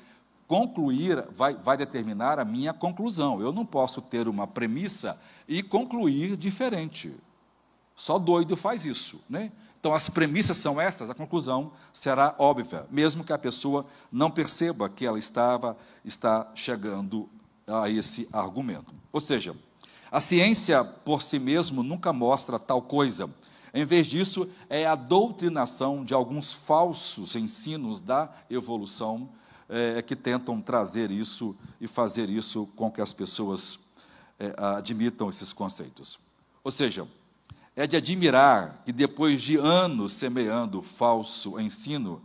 concluir, 0.47 1.25
vai, 1.31 1.55
vai 1.55 1.77
determinar 1.77 2.37
a 2.37 2.45
minha 2.45 2.73
conclusão. 2.73 3.41
Eu 3.41 3.51
não 3.51 3.65
posso 3.65 4.01
ter 4.01 4.27
uma 4.27 4.45
premissa 4.45 5.19
e 5.47 5.63
concluir 5.63 6.35
diferente. 6.35 7.15
Só 7.95 8.19
doido 8.19 8.57
faz 8.57 8.85
isso, 8.85 9.23
né? 9.29 9.51
Então, 9.79 9.93
as 9.93 10.09
premissas 10.09 10.57
são 10.57 10.81
estas, 10.81 11.09
a 11.09 11.13
conclusão 11.13 11.71
será 11.93 12.35
óbvia, 12.39 12.87
mesmo 12.89 13.23
que 13.23 13.31
a 13.31 13.37
pessoa 13.37 13.85
não 14.11 14.31
perceba 14.31 14.89
que 14.89 15.05
ela 15.05 15.19
estava 15.19 15.77
está 16.03 16.51
chegando 16.55 17.29
a 17.67 17.87
esse 17.87 18.27
argumento. 18.33 18.91
Ou 19.13 19.21
seja, 19.21 19.55
a 20.11 20.19
ciência 20.19 20.83
por 20.83 21.21
si 21.21 21.37
mesmo 21.37 21.83
nunca 21.83 22.11
mostra 22.11 22.57
tal 22.57 22.81
coisa. 22.81 23.29
Em 23.75 23.83
vez 23.83 24.07
disso, 24.07 24.49
é 24.69 24.87
a 24.87 24.95
doutrinação 24.95 26.05
de 26.05 26.13
alguns 26.13 26.53
falsos 26.53 27.35
ensinos 27.35 27.99
da 27.99 28.33
evolução 28.49 29.29
é, 29.67 30.01
que 30.01 30.15
tentam 30.15 30.61
trazer 30.61 31.11
isso 31.11 31.53
e 31.81 31.85
fazer 31.85 32.29
isso 32.29 32.67
com 32.77 32.89
que 32.89 33.01
as 33.01 33.11
pessoas 33.11 33.79
é, 34.39 34.53
admitam 34.57 35.27
esses 35.27 35.51
conceitos. 35.51 36.17
Ou 36.63 36.71
seja, 36.71 37.05
é 37.75 37.85
de 37.85 37.97
admirar 37.97 38.81
que 38.85 38.93
depois 38.93 39.41
de 39.41 39.57
anos 39.57 40.13
semeando 40.13 40.81
falso 40.81 41.59
ensino, 41.59 42.21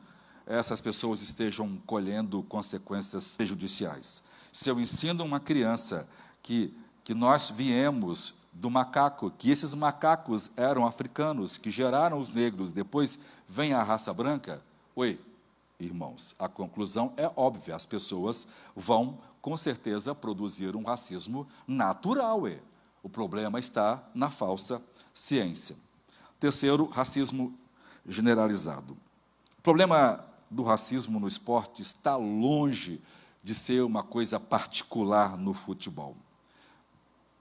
essas 0.46 0.80
pessoas 0.80 1.20
estejam 1.20 1.76
colhendo 1.84 2.44
consequências 2.44 3.34
prejudiciais. 3.36 4.22
Se 4.52 4.70
eu 4.70 4.78
ensino 4.78 5.24
uma 5.24 5.40
criança 5.40 6.08
que, 6.44 6.72
que 7.02 7.12
nós 7.12 7.50
viemos 7.50 8.34
do 8.52 8.70
macaco, 8.70 9.30
que 9.30 9.50
esses 9.50 9.74
macacos 9.74 10.50
eram 10.56 10.86
africanos, 10.86 11.56
que 11.56 11.70
geraram 11.70 12.18
os 12.18 12.28
negros, 12.28 12.72
depois 12.72 13.18
vem 13.48 13.72
a 13.72 13.82
raça 13.82 14.12
branca, 14.12 14.62
oi, 14.94 15.18
irmãos, 15.78 16.34
a 16.38 16.48
conclusão 16.48 17.12
é 17.16 17.30
óbvia: 17.36 17.74
as 17.74 17.86
pessoas 17.86 18.46
vão, 18.74 19.18
com 19.40 19.56
certeza, 19.56 20.14
produzir 20.14 20.76
um 20.76 20.82
racismo 20.82 21.46
natural. 21.66 22.42
Ué. 22.42 22.58
O 23.02 23.08
problema 23.08 23.58
está 23.58 24.02
na 24.14 24.28
falsa 24.28 24.82
ciência. 25.14 25.74
Terceiro, 26.38 26.84
racismo 26.86 27.54
generalizado. 28.06 28.92
O 29.58 29.62
problema 29.62 30.24
do 30.50 30.62
racismo 30.62 31.18
no 31.18 31.28
esporte 31.28 31.80
está 31.80 32.16
longe 32.16 33.00
de 33.42 33.54
ser 33.54 33.82
uma 33.82 34.02
coisa 34.02 34.38
particular 34.38 35.36
no 35.38 35.54
futebol. 35.54 36.14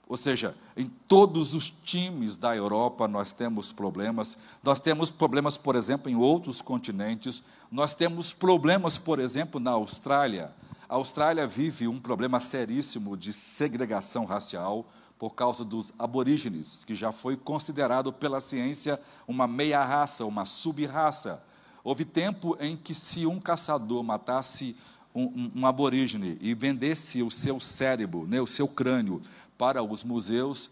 Ou 0.10 0.17
seja, 0.17 0.56
em 0.76 0.88
todos 1.08 1.54
os 1.54 1.69
times 1.69 2.36
da 2.36 2.56
Europa 2.56 3.08
nós 3.08 3.32
temos 3.32 3.72
problemas. 3.72 4.36
Nós 4.63 4.80
temos 4.80 5.12
problemas, 5.12 5.56
por 5.56 5.76
exemplo, 5.76 6.12
em 6.12 6.15
outros 6.15 6.63
continentes. 6.63 7.43
Nós 7.72 7.93
temos 7.93 8.34
problemas, 8.34 8.98
por 8.98 9.19
exemplo, 9.19 9.60
na 9.60 9.69
Austrália. 9.69 10.52
A 10.89 10.95
Austrália 10.95 11.45
vive 11.45 11.88
um 11.88 12.00
problema 12.00 12.39
seríssimo 12.39 13.15
de 13.15 13.32
segregação 13.32 14.26
racial 14.26 14.84
por 15.19 15.36
causa 15.36 15.63
dos 15.63 15.93
aborígenes, 16.00 16.84
que 16.86 16.95
já 16.95 17.12
foi 17.12 17.38
considerado 17.38 18.12
pela 18.12 18.41
ciência 18.41 19.00
uma 19.28 19.48
meia-raça, 19.48 20.26
uma 20.26 20.45
sub-raça. 20.45 21.43
Houve 21.84 22.04
tempo 22.04 22.58
em 22.60 22.76
que, 22.76 22.95
se 22.95 23.28
um 23.28 23.39
caçador 23.39 24.02
matasse 24.02 24.76
um, 25.13 25.24
um, 25.24 25.52
um, 25.58 25.65
aborígene 25.67 26.38
e 26.39 26.54
vendesse 26.54 27.22
o 27.22 27.30
seu 27.30 27.60
cérebro, 27.60 28.26
né, 28.28 28.39
o 28.41 28.48
seu 28.48 28.67
crânio, 28.67 29.22
para 29.60 29.84
os 29.84 30.04
museus, 30.04 30.72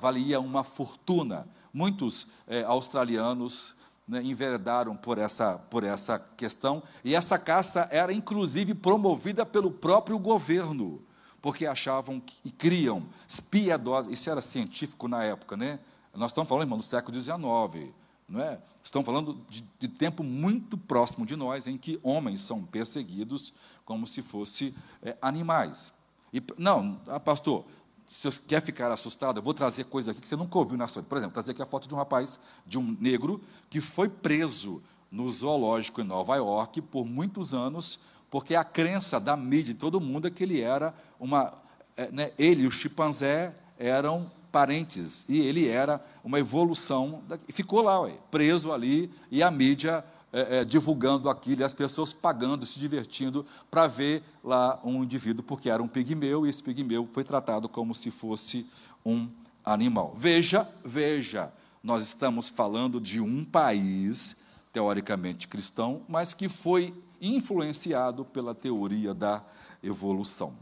valia 0.00 0.40
uma 0.40 0.64
fortuna. 0.64 1.46
Muitos 1.72 2.28
eh, 2.48 2.64
australianos 2.64 3.74
né, 4.08 4.22
enveredaram 4.24 4.96
por 4.96 5.18
essa, 5.18 5.58
por 5.70 5.84
essa 5.84 6.18
questão, 6.18 6.82
e 7.04 7.14
essa 7.14 7.38
caça 7.38 7.86
era 7.92 8.12
inclusive 8.12 8.74
promovida 8.74 9.46
pelo 9.46 9.70
próprio 9.70 10.18
governo 10.18 11.00
porque 11.42 11.66
achavam 11.66 12.20
que, 12.20 12.36
e 12.44 12.50
criam 12.50 13.04
piedosas, 13.50 14.12
isso 14.12 14.30
era 14.30 14.40
científico 14.40 15.08
na 15.08 15.24
época, 15.24 15.56
né? 15.56 15.80
Nós 16.14 16.30
estamos 16.30 16.48
falando, 16.48 16.64
irmão, 16.64 16.78
do 16.78 16.84
século 16.84 17.20
XIX, 17.20 17.92
não 18.28 18.40
é? 18.40 18.60
Estamos 18.82 19.04
falando 19.04 19.40
de, 19.48 19.62
de 19.78 19.88
tempo 19.88 20.22
muito 20.22 20.78
próximo 20.78 21.26
de 21.26 21.34
nós, 21.34 21.66
em 21.66 21.76
que 21.76 21.98
homens 22.02 22.42
são 22.42 22.64
perseguidos 22.64 23.52
como 23.84 24.06
se 24.06 24.22
fossem 24.22 24.72
é, 25.02 25.16
animais. 25.20 25.92
E, 26.32 26.42
não, 26.56 27.00
ah, 27.08 27.18
pastor, 27.18 27.64
se 28.06 28.30
você 28.30 28.40
quer 28.46 28.60
ficar 28.60 28.90
assustado, 28.90 29.38
eu 29.38 29.42
vou 29.42 29.54
trazer 29.54 29.84
coisa 29.84 30.10
aqui 30.10 30.20
que 30.20 30.26
você 30.26 30.36
nunca 30.36 30.58
ouviu 30.58 30.76
na 30.76 30.86
sua 30.86 31.02
Por 31.02 31.16
exemplo, 31.16 31.34
trazer 31.34 31.52
aqui 31.52 31.62
a 31.62 31.66
foto 31.66 31.88
de 31.88 31.94
um 31.94 31.96
rapaz, 31.96 32.38
de 32.66 32.78
um 32.78 32.96
negro, 33.00 33.40
que 33.70 33.80
foi 33.80 34.08
preso 34.08 34.82
no 35.10 35.30
zoológico 35.30 36.00
em 36.00 36.04
Nova 36.04 36.36
York 36.36 36.80
por 36.82 37.04
muitos 37.04 37.52
anos, 37.52 38.00
porque 38.30 38.54
a 38.54 38.64
crença 38.64 39.20
da 39.20 39.36
mídia 39.36 39.74
de 39.74 39.80
todo 39.80 40.00
mundo 40.00 40.26
é 40.26 40.30
que 40.30 40.42
ele 40.42 40.60
era 40.60 40.94
uma. 41.20 41.52
É, 41.96 42.10
né, 42.10 42.32
ele 42.38 42.62
e 42.62 42.66
o 42.66 42.70
chimpanzé 42.70 43.54
eram 43.78 44.30
parentes, 44.50 45.24
e 45.28 45.40
ele 45.40 45.68
era 45.68 46.02
uma 46.24 46.38
evolução. 46.38 47.22
Da, 47.28 47.38
ficou 47.48 47.82
lá, 47.82 48.00
ué, 48.00 48.14
preso 48.30 48.72
ali, 48.72 49.12
e 49.30 49.42
a 49.42 49.50
mídia 49.50 50.04
é, 50.32 50.58
é, 50.58 50.64
divulgando 50.64 51.28
aquilo, 51.28 51.60
e 51.60 51.64
as 51.64 51.74
pessoas 51.74 52.12
pagando, 52.12 52.64
se 52.64 52.80
divertindo, 52.80 53.44
para 53.70 53.86
ver 53.86 54.22
lá 54.42 54.80
um 54.82 55.04
indivíduo, 55.04 55.44
porque 55.44 55.68
era 55.68 55.82
um 55.82 55.88
pigmeu, 55.88 56.46
e 56.46 56.48
esse 56.48 56.62
pigmeu 56.62 57.08
foi 57.12 57.22
tratado 57.22 57.68
como 57.68 57.94
se 57.94 58.10
fosse 58.10 58.66
um 59.04 59.28
animal. 59.64 60.14
Veja, 60.16 60.66
veja, 60.84 61.52
nós 61.82 62.06
estamos 62.06 62.48
falando 62.48 63.00
de 63.00 63.20
um 63.20 63.44
país, 63.44 64.44
teoricamente 64.72 65.48
cristão, 65.48 66.02
mas 66.08 66.32
que 66.32 66.48
foi 66.48 66.94
influenciado 67.20 68.24
pela 68.24 68.54
teoria 68.54 69.12
da 69.12 69.42
evolução. 69.82 70.54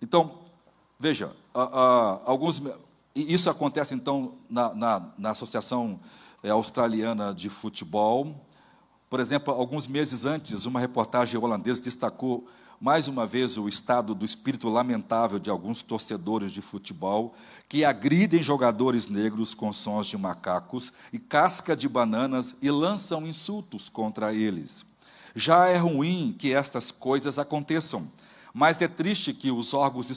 Então, 0.00 0.38
veja, 0.98 1.30
alguns, 2.24 2.62
isso 3.22 3.50
acontece 3.50 3.94
então 3.94 4.34
na, 4.48 4.74
na, 4.74 5.08
na 5.18 5.30
Associação 5.30 5.98
eh, 6.42 6.50
Australiana 6.50 7.34
de 7.34 7.48
Futebol. 7.48 8.46
Por 9.10 9.20
exemplo, 9.20 9.52
alguns 9.52 9.86
meses 9.88 10.24
antes, 10.24 10.66
uma 10.66 10.78
reportagem 10.78 11.40
holandesa 11.40 11.80
destacou 11.80 12.46
mais 12.80 13.08
uma 13.08 13.26
vez 13.26 13.58
o 13.58 13.68
estado 13.68 14.14
do 14.14 14.24
espírito 14.24 14.68
lamentável 14.68 15.38
de 15.38 15.50
alguns 15.50 15.82
torcedores 15.82 16.52
de 16.52 16.60
futebol 16.60 17.34
que 17.68 17.84
agridem 17.84 18.42
jogadores 18.42 19.08
negros 19.08 19.52
com 19.52 19.72
sons 19.72 20.06
de 20.06 20.16
macacos 20.16 20.92
e 21.12 21.18
casca 21.18 21.76
de 21.76 21.88
bananas 21.88 22.54
e 22.62 22.70
lançam 22.70 23.26
insultos 23.26 23.88
contra 23.88 24.32
eles. 24.32 24.86
Já 25.34 25.66
é 25.66 25.76
ruim 25.76 26.34
que 26.38 26.52
estas 26.52 26.90
coisas 26.90 27.38
aconteçam, 27.38 28.08
mas 28.54 28.80
é 28.80 28.88
triste 28.88 29.34
que 29.34 29.50
os 29.50 29.74
órgãos 29.74 30.08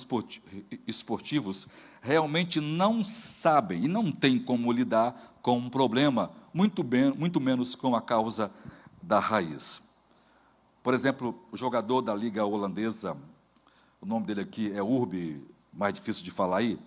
esportivos 0.87 1.67
realmente 2.01 2.59
não 2.59 3.03
sabem 3.03 3.85
e 3.85 3.87
não 3.87 4.11
têm 4.11 4.39
como 4.39 4.71
lidar 4.71 5.37
com 5.41 5.57
um 5.57 5.69
problema, 5.69 6.31
muito, 6.53 6.83
bem, 6.83 7.13
muito 7.13 7.39
menos 7.39 7.75
com 7.75 7.95
a 7.95 8.01
causa 8.01 8.51
da 9.01 9.19
raiz. 9.19 9.89
Por 10.83 10.93
exemplo, 10.93 11.39
o 11.51 11.57
jogador 11.57 12.01
da 12.01 12.13
Liga 12.13 12.43
Holandesa, 12.43 13.15
o 14.01 14.05
nome 14.05 14.25
dele 14.25 14.41
aqui 14.41 14.71
é 14.73 14.81
Urbi, 14.81 15.41
mais 15.71 15.93
difícil 15.93 16.23
de 16.23 16.31
falar 16.31 16.57
aí, 16.57 16.79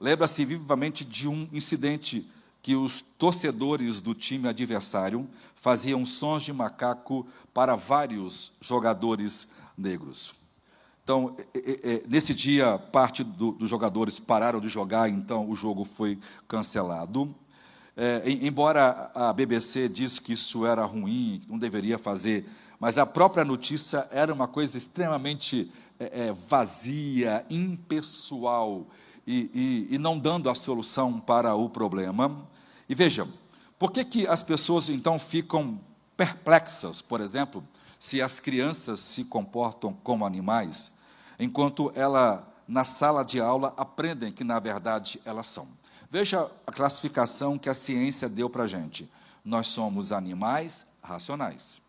lembra-se 0.00 0.44
vivamente 0.44 1.04
de 1.04 1.28
um 1.28 1.46
incidente 1.52 2.26
que 2.62 2.74
os 2.74 3.02
torcedores 3.18 4.00
do 4.00 4.14
time 4.14 4.48
adversário 4.48 5.28
faziam 5.54 6.06
sons 6.06 6.44
de 6.44 6.52
macaco 6.52 7.26
para 7.52 7.76
vários 7.76 8.52
jogadores 8.60 9.48
negros. 9.76 10.41
Então, 11.04 11.36
nesse 12.08 12.32
dia, 12.32 12.78
parte 12.78 13.24
dos 13.24 13.58
do 13.58 13.66
jogadores 13.66 14.20
pararam 14.20 14.60
de 14.60 14.68
jogar, 14.68 15.08
então 15.08 15.48
o 15.50 15.54
jogo 15.56 15.84
foi 15.84 16.18
cancelado. 16.46 17.34
É, 17.96 18.22
embora 18.40 19.10
a 19.14 19.32
BBC 19.32 19.88
disse 19.88 20.20
que 20.20 20.32
isso 20.32 20.64
era 20.64 20.84
ruim, 20.84 21.42
não 21.48 21.58
deveria 21.58 21.98
fazer, 21.98 22.48
mas 22.78 22.98
a 22.98 23.04
própria 23.04 23.44
notícia 23.44 24.08
era 24.10 24.32
uma 24.32 24.48
coisa 24.48 24.78
extremamente 24.78 25.70
é, 26.00 26.28
é, 26.28 26.32
vazia, 26.32 27.44
impessoal 27.50 28.86
e, 29.26 29.88
e, 29.90 29.94
e 29.94 29.98
não 29.98 30.18
dando 30.18 30.48
a 30.48 30.54
solução 30.54 31.20
para 31.20 31.54
o 31.54 31.68
problema. 31.68 32.48
E 32.88 32.94
vejam, 32.94 33.28
por 33.78 33.92
que, 33.92 34.04
que 34.04 34.26
as 34.26 34.42
pessoas 34.42 34.88
então 34.88 35.18
ficam 35.18 35.78
perplexas, 36.16 37.02
por 37.02 37.20
exemplo, 37.20 37.62
se 38.02 38.20
as 38.20 38.40
crianças 38.40 38.98
se 38.98 39.22
comportam 39.22 39.92
como 40.02 40.26
animais, 40.26 40.94
enquanto 41.38 41.92
ela, 41.94 42.52
na 42.66 42.84
sala 42.84 43.24
de 43.24 43.40
aula, 43.40 43.72
aprendem 43.76 44.32
que, 44.32 44.42
na 44.42 44.58
verdade, 44.58 45.20
elas 45.24 45.46
são. 45.46 45.68
Veja 46.10 46.50
a 46.66 46.72
classificação 46.72 47.56
que 47.56 47.68
a 47.68 47.74
ciência 47.74 48.28
deu 48.28 48.50
para 48.50 48.64
a 48.64 48.66
gente. 48.66 49.08
Nós 49.44 49.68
somos 49.68 50.10
animais 50.10 50.84
racionais. 51.00 51.80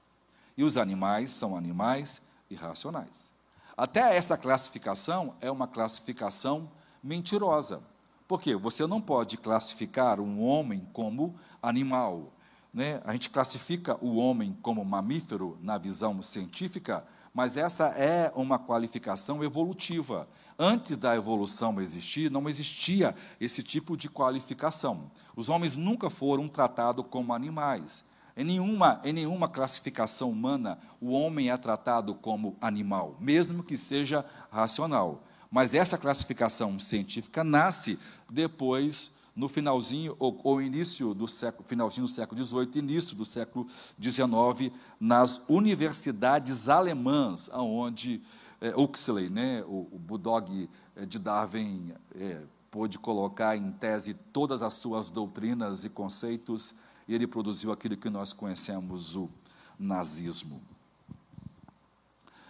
E 0.56 0.63
os 0.63 0.78
animais 0.78 1.32
são 1.32 1.58
animais 1.58 2.21
irracionais. 2.47 3.32
Até 3.76 4.15
essa 4.15 4.38
classificação 4.38 5.34
é 5.41 5.49
uma 5.49 5.67
classificação 5.67 6.69
mentirosa, 7.04 7.82
Porque 8.28 8.56
você 8.56 8.86
não 8.86 9.02
pode 9.02 9.36
classificar 9.36 10.19
um 10.19 10.43
homem 10.43 10.88
como 10.93 11.34
animal. 11.60 12.32
Né? 12.73 12.99
A 13.05 13.12
gente 13.13 13.29
classifica 13.29 13.97
o 14.01 14.15
homem 14.15 14.57
como 14.62 14.83
mamífero 14.83 15.57
na 15.62 15.77
visão 15.77 16.21
científica, 16.21 17.05
mas 17.33 17.55
essa 17.55 17.88
é 17.89 18.31
uma 18.36 18.57
qualificação 18.57 19.43
evolutiva. 19.43 20.27
Antes 20.57 20.97
da 20.97 21.15
evolução 21.15 21.81
existir, 21.81 22.31
não 22.31 22.47
existia 22.49 23.15
esse 23.39 23.62
tipo 23.62 23.97
de 23.97 24.09
qualificação. 24.09 25.12
Os 25.36 25.49
homens 25.49 25.75
nunca 25.75 26.09
foram 26.09 26.47
tratados 26.47 27.05
como 27.09 27.33
animais. 27.33 28.05
Em 28.36 28.43
nenhuma, 28.43 28.99
em 29.03 29.13
nenhuma 29.13 29.47
classificação 29.47 30.31
humana, 30.31 30.79
o 30.99 31.12
homem 31.12 31.51
é 31.51 31.57
tratado 31.57 32.15
como 32.15 32.57
animal, 32.59 33.15
mesmo 33.19 33.63
que 33.63 33.77
seja 33.77 34.25
racional. 34.51 35.23
Mas 35.51 35.75
essa 35.75 35.99
classificação 35.99 36.79
científica 36.79 37.43
nasce 37.43 37.99
depois, 38.27 39.12
no 39.36 39.50
finalzinho, 39.50 40.15
ou, 40.19 40.39
ou 40.43 40.62
início 40.62 41.13
do 41.13 41.28
século, 41.28 41.67
finalzinho 41.67 42.06
do 42.06 42.12
século 42.12 42.43
XVIII, 42.43 42.69
início 42.76 43.15
do 43.15 43.26
século 43.26 43.67
XIX, 44.02 44.72
nas 45.00 45.41
universidades 45.50 46.69
alemãs, 46.69 47.50
onde 47.54 48.22
é, 48.62 48.74
Huxley, 48.76 49.30
né, 49.30 49.63
o, 49.63 49.88
o 49.91 50.00
bulldog 50.00 50.69
é, 50.96 51.06
de 51.06 51.17
Darwin, 51.17 51.93
é, 52.15 52.41
pôde 52.69 52.98
colocar 52.98 53.58
em 53.58 53.72
tese 53.72 54.13
todas 54.13 54.62
as 54.62 54.74
suas 54.74 55.12
doutrinas 55.12 55.84
e 55.84 55.89
conceitos, 55.89 56.76
e 57.08 57.13
ele 57.13 57.28
produziu 57.28 57.72
aquilo 57.72 57.98
que 57.98 58.10
nós 58.10 58.34
conhecemos, 58.34 59.15
o 59.15 59.30
nazismo. 59.78 60.62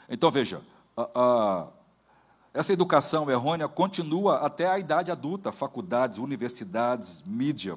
Então, 0.07 0.29
veja, 0.29 0.61
a, 0.95 1.09
a, 1.15 1.67
essa 2.53 2.71
educação 2.71 3.29
errônea 3.31 3.67
continua 3.67 4.37
até 4.37 4.69
a 4.69 4.77
idade 4.77 5.09
adulta, 5.09 5.51
faculdades, 5.51 6.19
universidades, 6.19 7.23
mídia. 7.25 7.75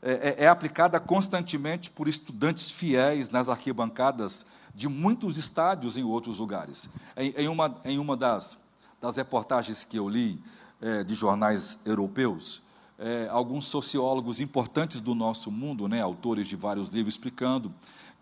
É, 0.00 0.36
é, 0.38 0.44
é 0.44 0.48
aplicada 0.48 1.00
constantemente 1.00 1.90
por 1.90 2.06
estudantes 2.06 2.70
fiéis 2.70 3.28
nas 3.28 3.48
arquibancadas 3.48 4.46
de 4.72 4.88
muitos 4.88 5.36
estádios 5.36 5.96
em 5.96 6.04
outros 6.04 6.38
lugares. 6.38 6.88
Em, 7.16 7.34
em 7.36 7.48
uma, 7.48 7.76
em 7.84 7.98
uma 7.98 8.16
das, 8.16 8.58
das 9.00 9.16
reportagens 9.16 9.82
que 9.82 9.98
eu 9.98 10.08
li, 10.08 10.40
é, 10.80 11.02
de 11.02 11.14
jornais 11.14 11.78
europeus, 11.84 12.62
é, 12.98 13.28
alguns 13.30 13.66
sociólogos 13.66 14.40
importantes 14.40 15.00
do 15.00 15.14
nosso 15.14 15.50
mundo, 15.50 15.88
né, 15.88 16.00
autores 16.00 16.46
de 16.46 16.56
vários 16.56 16.88
livros, 16.88 17.14
explicando 17.14 17.70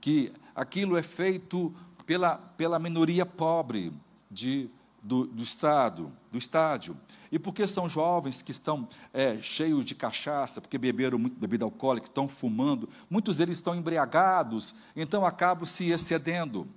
que 0.01 0.33
aquilo 0.55 0.97
é 0.97 1.03
feito 1.03 1.75
pela, 2.07 2.37
pela 2.37 2.79
minoria 2.79 3.27
pobre 3.27 3.93
de, 4.31 4.71
do, 5.03 5.27
do 5.27 5.43
Estado, 5.43 6.13
do 6.31 6.39
estádio. 6.39 6.97
E 7.31 7.39
porque 7.39 7.67
são 7.67 7.89
jovens 7.89 8.41
que 8.41 8.53
estão 8.53 8.89
é, 9.13 9.39
cheios 9.43 9.85
de 9.85 9.95
cachaça, 9.95 10.61
porque 10.61 10.79
beberam 10.79 11.19
muito 11.19 11.39
bebida 11.39 11.65
alcoólica, 11.65 12.07
estão 12.07 12.29
fumando, 12.29 12.89
muitos 13.11 13.37
deles 13.37 13.57
estão 13.57 13.75
embriagados, 13.75 14.77
então 14.95 15.27
acabam 15.27 15.65
se 15.65 15.91
excedendo. 15.91 16.69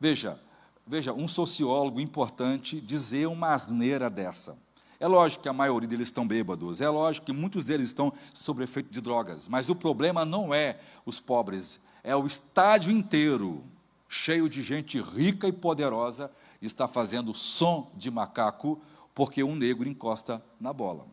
Veja, 0.00 0.40
veja, 0.86 1.12
um 1.12 1.28
sociólogo 1.28 2.00
importante 2.00 2.80
dizer 2.80 3.26
uma 3.26 3.54
asneira 3.54 4.08
dessa. 4.08 4.56
É 4.98 5.06
lógico 5.06 5.42
que 5.42 5.48
a 5.48 5.52
maioria 5.52 5.88
deles 5.88 6.08
estão 6.08 6.26
bêbados, 6.26 6.80
é 6.80 6.88
lógico 6.88 7.26
que 7.26 7.32
muitos 7.32 7.64
deles 7.64 7.88
estão 7.88 8.12
sob 8.32 8.64
efeito 8.64 8.90
de 8.90 9.00
drogas, 9.02 9.46
mas 9.46 9.68
o 9.68 9.74
problema 9.74 10.24
não 10.24 10.54
é 10.54 10.78
os 11.04 11.20
pobres, 11.20 11.78
é 12.02 12.16
o 12.16 12.26
estádio 12.26 12.90
inteiro, 12.90 13.62
cheio 14.08 14.48
de 14.48 14.62
gente 14.62 14.98
rica 14.98 15.46
e 15.46 15.52
poderosa, 15.52 16.30
está 16.66 16.88
fazendo 16.88 17.34
som 17.34 17.90
de 17.94 18.10
macaco 18.10 18.80
porque 19.14 19.42
um 19.42 19.56
negro 19.56 19.88
encosta 19.88 20.42
na 20.60 20.72
bola. 20.72 21.06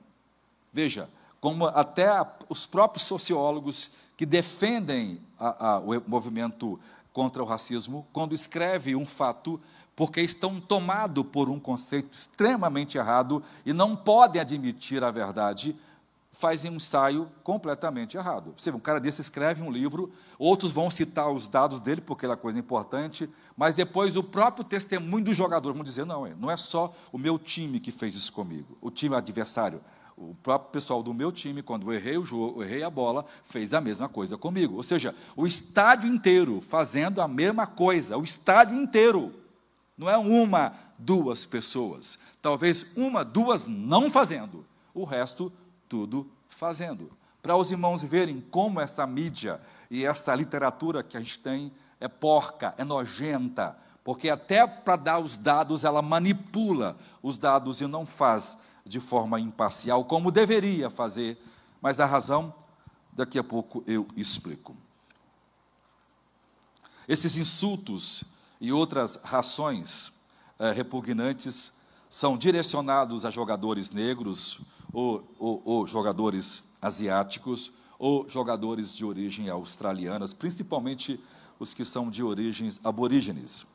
Veja, 0.71 1.09
como 1.39 1.65
até 1.67 2.09
os 2.49 2.65
próprios 2.65 3.05
sociólogos 3.05 3.91
que 4.17 4.25
defendem 4.25 5.21
a, 5.39 5.73
a, 5.73 5.79
o 5.79 6.01
movimento 6.07 6.79
contra 7.11 7.41
o 7.43 7.45
racismo, 7.45 8.07
quando 8.11 8.33
escreve 8.33 8.95
um 8.95 9.05
fato, 9.05 9.59
porque 9.95 10.21
estão 10.21 10.59
tomados 10.59 11.23
por 11.25 11.49
um 11.49 11.59
conceito 11.59 12.13
extremamente 12.13 12.97
errado 12.97 13.43
e 13.65 13.71
não 13.71 13.95
podem 13.95 14.41
admitir 14.41 15.03
a 15.03 15.11
verdade, 15.11 15.75
fazem 16.31 16.71
um 16.71 16.75
ensaio 16.75 17.29
completamente 17.43 18.17
errado. 18.17 18.53
Você 18.57 18.71
vê, 18.71 18.75
um 18.75 18.79
cara 18.81 18.99
desse 18.99 19.21
escreve 19.21 19.61
um 19.61 19.71
livro, 19.71 20.11
outros 20.37 20.71
vão 20.71 20.89
citar 20.89 21.31
os 21.31 21.47
dados 21.47 21.79
dele, 21.79 22.01
porque 22.01 22.25
é 22.25 22.35
coisa 22.35 22.57
importante, 22.57 23.29
mas 23.55 23.73
depois 23.73 24.17
o 24.17 24.23
próprio 24.23 24.63
testemunho 24.63 25.25
do 25.25 25.33
jogador 25.33 25.73
vão 25.73 25.83
dizer: 25.83 26.05
não, 26.05 26.27
não 26.35 26.49
é 26.49 26.57
só 26.57 26.93
o 27.11 27.17
meu 27.17 27.37
time 27.37 27.79
que 27.79 27.91
fez 27.91 28.15
isso 28.15 28.33
comigo, 28.33 28.77
o 28.81 28.89
time 28.89 29.15
adversário. 29.15 29.81
O 30.15 30.35
próprio 30.43 30.71
pessoal 30.71 31.01
do 31.01 31.11
meu 31.11 31.31
time, 31.31 31.63
quando 31.63 31.91
eu 31.91 31.93
errei 31.93 32.17
o 32.19 32.25
jogo, 32.25 32.61
eu 32.61 32.67
errei 32.67 32.83
a 32.83 32.89
bola, 32.89 33.25
fez 33.43 33.73
a 33.73 33.81
mesma 33.81 34.07
coisa 34.07 34.37
comigo. 34.37 34.75
Ou 34.75 34.83
seja, 34.83 35.13
o 35.35 35.47
estádio 35.47 36.07
inteiro 36.07 36.61
fazendo 36.61 37.19
a 37.19 37.27
mesma 37.27 37.65
coisa, 37.65 38.15
o 38.15 38.23
estádio 38.23 38.79
inteiro. 38.79 39.33
Não 39.97 40.07
é 40.07 40.17
uma, 40.17 40.73
duas 40.99 41.47
pessoas. 41.47 42.19
Talvez 42.41 42.95
uma, 42.95 43.25
duas 43.25 43.67
não 43.67 44.09
fazendo, 44.09 44.65
o 44.93 45.03
resto 45.03 45.51
tudo 45.89 46.29
fazendo. 46.47 47.11
Para 47.41 47.55
os 47.55 47.71
irmãos 47.71 48.03
verem 48.03 48.39
como 48.51 48.79
essa 48.79 49.05
mídia 49.07 49.59
e 49.89 50.05
essa 50.05 50.33
literatura 50.35 51.03
que 51.03 51.17
a 51.17 51.19
gente 51.19 51.39
tem 51.39 51.71
é 52.03 52.07
porca, 52.09 52.75
é 52.77 52.83
nojenta, 52.83 53.77
porque 54.03 54.29
até 54.29 54.67
para 54.67 54.97
dar 54.97 55.19
os 55.19 55.37
dados 55.37 55.85
ela 55.85 56.01
manipula 56.01 56.97
os 57.21 57.37
dados 57.37 57.79
e 57.79 57.87
não 57.87 58.05
faz 58.05 58.57
de 58.85 58.99
forma 58.99 59.39
imparcial 59.39 60.03
como 60.03 60.29
deveria 60.29 60.89
fazer, 60.89 61.41
mas 61.81 62.01
a 62.01 62.05
razão 62.05 62.53
daqui 63.13 63.39
a 63.39 63.43
pouco 63.43 63.85
eu 63.87 64.05
explico. 64.17 64.75
Esses 67.07 67.37
insultos 67.37 68.25
e 68.59 68.73
outras 68.73 69.15
rações 69.23 70.23
eh, 70.59 70.73
repugnantes 70.73 71.71
são 72.09 72.37
direcionados 72.37 73.23
a 73.23 73.31
jogadores 73.31 73.91
negros 73.91 74.59
ou, 74.91 75.23
ou, 75.39 75.61
ou 75.63 75.87
jogadores 75.87 76.63
asiáticos 76.81 77.71
ou 77.97 78.27
jogadores 78.27 78.93
de 78.93 79.05
origem 79.05 79.47
australianas, 79.47 80.33
principalmente 80.33 81.17
os 81.59 81.73
que 81.73 81.85
são 81.85 82.09
de 82.09 82.23
origens 82.23 82.79
aborígenes. 82.83 83.65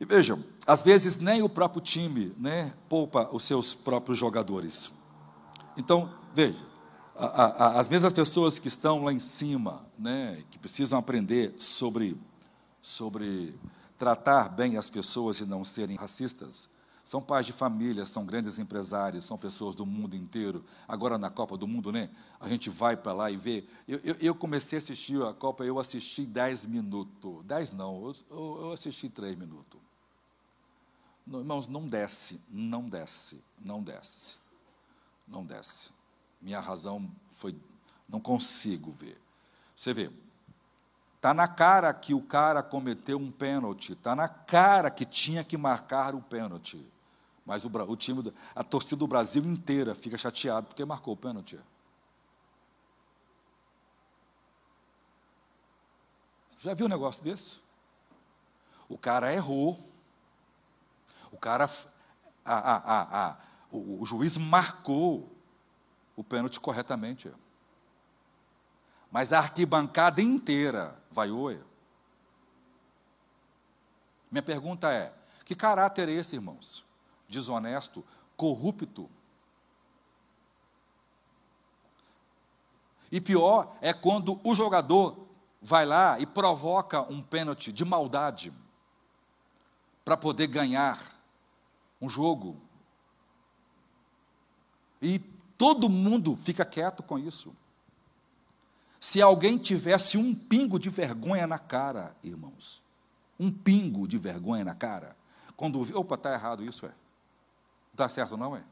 E 0.00 0.04
vejam, 0.04 0.42
às 0.66 0.82
vezes 0.82 1.18
nem 1.18 1.42
o 1.42 1.48
próprio 1.48 1.80
time 1.80 2.34
né, 2.38 2.74
poupa 2.88 3.28
os 3.32 3.44
seus 3.44 3.74
próprios 3.74 4.18
jogadores. 4.18 4.90
Então, 5.76 6.12
veja, 6.34 6.58
a, 7.14 7.26
a, 7.26 7.80
as 7.80 7.88
mesmas 7.88 8.12
pessoas 8.12 8.58
que 8.58 8.68
estão 8.68 9.04
lá 9.04 9.12
em 9.12 9.20
cima, 9.20 9.86
né, 9.98 10.42
que 10.50 10.58
precisam 10.58 10.98
aprender 10.98 11.54
sobre 11.58 12.16
sobre 12.82 13.54
tratar 13.96 14.48
bem 14.48 14.76
as 14.76 14.90
pessoas 14.90 15.38
e 15.38 15.46
não 15.46 15.62
serem 15.62 15.96
racistas. 15.96 16.68
São 17.04 17.20
pais 17.20 17.44
de 17.44 17.52
família, 17.52 18.04
são 18.04 18.24
grandes 18.24 18.58
empresários, 18.58 19.24
são 19.24 19.36
pessoas 19.36 19.74
do 19.74 19.84
mundo 19.84 20.14
inteiro. 20.14 20.64
Agora 20.86 21.18
na 21.18 21.30
Copa 21.30 21.56
do 21.56 21.66
Mundo, 21.66 21.90
né? 21.90 22.08
A 22.38 22.48
gente 22.48 22.70
vai 22.70 22.96
para 22.96 23.12
lá 23.12 23.30
e 23.30 23.36
vê. 23.36 23.64
Eu, 23.88 24.00
eu, 24.04 24.16
eu, 24.20 24.34
comecei 24.34 24.78
a 24.78 24.80
assistir 24.80 25.20
a 25.22 25.34
Copa, 25.34 25.64
eu 25.64 25.80
assisti 25.80 26.24
10 26.24 26.66
minutos. 26.66 27.44
10 27.44 27.72
não, 27.72 28.14
eu, 28.30 28.60
eu 28.62 28.72
assisti 28.72 29.08
3 29.08 29.36
minutos. 29.36 29.80
Não, 31.26 31.40
irmãos, 31.40 31.66
não 31.66 31.86
desce, 31.88 32.40
não 32.48 32.88
desce, 32.88 33.42
não 33.60 33.82
desce. 33.82 34.36
Não 35.26 35.44
desce. 35.44 35.90
Minha 36.40 36.60
razão 36.60 37.10
foi, 37.28 37.56
não 38.08 38.20
consigo 38.20 38.90
ver. 38.92 39.20
Você 39.76 39.92
vê, 39.92 40.10
Está 41.22 41.32
na 41.32 41.46
cara 41.46 41.94
que 41.94 42.12
o 42.12 42.20
cara 42.20 42.64
cometeu 42.64 43.16
um 43.16 43.30
pênalti, 43.30 43.92
está 43.92 44.12
na 44.12 44.28
cara 44.28 44.90
que 44.90 45.04
tinha 45.04 45.44
que 45.44 45.56
marcar 45.56 46.16
o 46.16 46.20
pênalti. 46.20 46.84
Mas 47.44 47.64
o, 47.64 47.68
o 47.68 47.96
time, 47.96 48.32
a 48.54 48.62
torcida 48.62 48.96
do 48.96 49.06
Brasil 49.06 49.44
inteira 49.44 49.94
fica 49.94 50.16
chateado 50.16 50.68
porque 50.68 50.84
marcou 50.84 51.14
o 51.14 51.16
pênalti. 51.16 51.58
Já 56.58 56.74
viu 56.74 56.86
um 56.86 56.90
negócio 56.90 57.22
desse? 57.22 57.58
O 58.88 58.96
cara 58.96 59.32
errou. 59.32 59.90
O 61.30 61.38
cara. 61.38 61.68
A, 62.44 62.54
a, 62.54 63.28
a 63.28 63.36
o, 63.70 64.02
o 64.02 64.06
juiz 64.06 64.36
marcou 64.36 65.34
o 66.14 66.22
pênalti 66.22 66.60
corretamente 66.60 67.32
mas 69.12 69.30
a 69.30 69.40
arquibancada 69.40 70.22
inteira 70.22 70.98
vaiou. 71.10 71.54
Minha 74.30 74.42
pergunta 74.42 74.90
é: 74.90 75.12
que 75.44 75.54
caráter 75.54 76.08
é 76.08 76.12
esse, 76.12 76.34
irmãos? 76.34 76.82
Desonesto, 77.32 78.04
corrupto. 78.36 79.10
E 83.10 83.20
pior 83.20 83.76
é 83.80 83.92
quando 83.92 84.40
o 84.44 84.54
jogador 84.54 85.26
vai 85.60 85.84
lá 85.84 86.18
e 86.20 86.26
provoca 86.26 87.02
um 87.02 87.20
pênalti 87.20 87.72
de 87.72 87.84
maldade 87.84 88.52
para 90.04 90.16
poder 90.16 90.46
ganhar 90.46 90.98
um 92.00 92.08
jogo. 92.08 92.56
E 95.00 95.18
Todo 95.62 95.88
mundo 95.88 96.34
fica 96.34 96.64
quieto 96.64 97.04
com 97.04 97.16
isso. 97.16 97.54
Se 98.98 99.22
alguém 99.22 99.56
tivesse 99.56 100.18
um 100.18 100.34
pingo 100.34 100.76
de 100.76 100.90
vergonha 100.90 101.46
na 101.46 101.56
cara, 101.56 102.16
irmãos, 102.20 102.82
um 103.38 103.48
pingo 103.48 104.08
de 104.08 104.18
vergonha 104.18 104.64
na 104.64 104.74
cara, 104.74 105.16
quando 105.56 105.80
opa, 105.96 106.16
está 106.16 106.34
errado 106.34 106.64
isso, 106.64 106.84
é. 106.84 106.92
Está 107.92 108.08
certo 108.08 108.36
não, 108.36 108.56
é? 108.56 108.62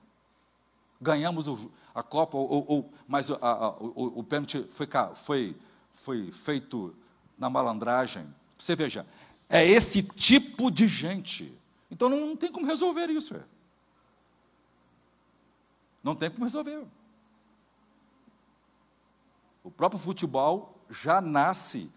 Ganhamos 1.01 1.49
o, 1.49 1.71
a 1.95 2.03
Copa, 2.03 2.37
ou, 2.37 2.65
ou, 2.67 2.93
mas 3.07 3.31
a, 3.31 3.37
a, 3.37 3.71
o, 3.71 4.21
o 4.21 4.25
pênalti 4.25 4.63
foi, 4.65 4.87
foi, 5.15 5.57
foi 5.93 6.33
feito 6.33 6.95
na 7.39 7.49
malandragem. 7.49 8.27
Você 8.59 8.77
veja, 8.77 9.07
é 9.49 9.67
esse 9.67 10.03
tipo 10.03 10.71
de 10.71 10.87
gente. 10.87 11.57
Então 11.91 12.09
não, 12.09 12.27
não 12.27 12.37
tem 12.37 12.53
como 12.53 12.67
resolver 12.67 13.09
isso. 13.11 13.35
É. 13.35 13.43
Não 16.03 16.15
tem 16.15 16.31
como 16.31 16.45
resolver. 16.45 16.85
O 19.63 19.71
próprio 19.71 20.01
futebol 20.01 20.79
já 20.89 21.21
nasce 21.21 21.91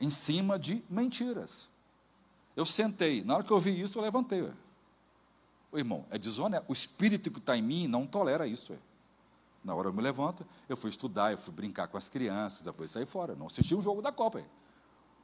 em 0.00 0.10
cima 0.10 0.58
de 0.58 0.82
mentiras. 0.88 1.68
Eu 2.56 2.66
sentei, 2.66 3.22
na 3.24 3.34
hora 3.34 3.44
que 3.44 3.50
eu 3.50 3.58
vi 3.58 3.80
isso, 3.80 3.98
eu 3.98 4.02
levantei. 4.02 4.48
O 5.74 5.78
irmão, 5.78 6.06
é 6.08 6.16
desonesto. 6.16 6.64
O 6.68 6.72
espírito 6.72 7.32
que 7.32 7.40
está 7.40 7.56
em 7.56 7.62
mim 7.62 7.88
não 7.88 8.06
tolera 8.06 8.46
isso. 8.46 8.72
Ué. 8.72 8.78
Na 9.64 9.74
hora 9.74 9.88
eu 9.88 9.92
me 9.92 10.00
levanto, 10.00 10.46
eu 10.68 10.76
fui 10.76 10.88
estudar, 10.88 11.32
eu 11.32 11.38
fui 11.38 11.52
brincar 11.52 11.88
com 11.88 11.98
as 11.98 12.08
crianças, 12.08 12.64
eu 12.64 12.72
fui 12.72 12.86
sair 12.86 13.06
fora. 13.06 13.34
não 13.34 13.46
assisti 13.46 13.74
o 13.74 13.82
jogo 13.82 14.00
da 14.00 14.12
Copa. 14.12 14.38
Ué. 14.38 14.44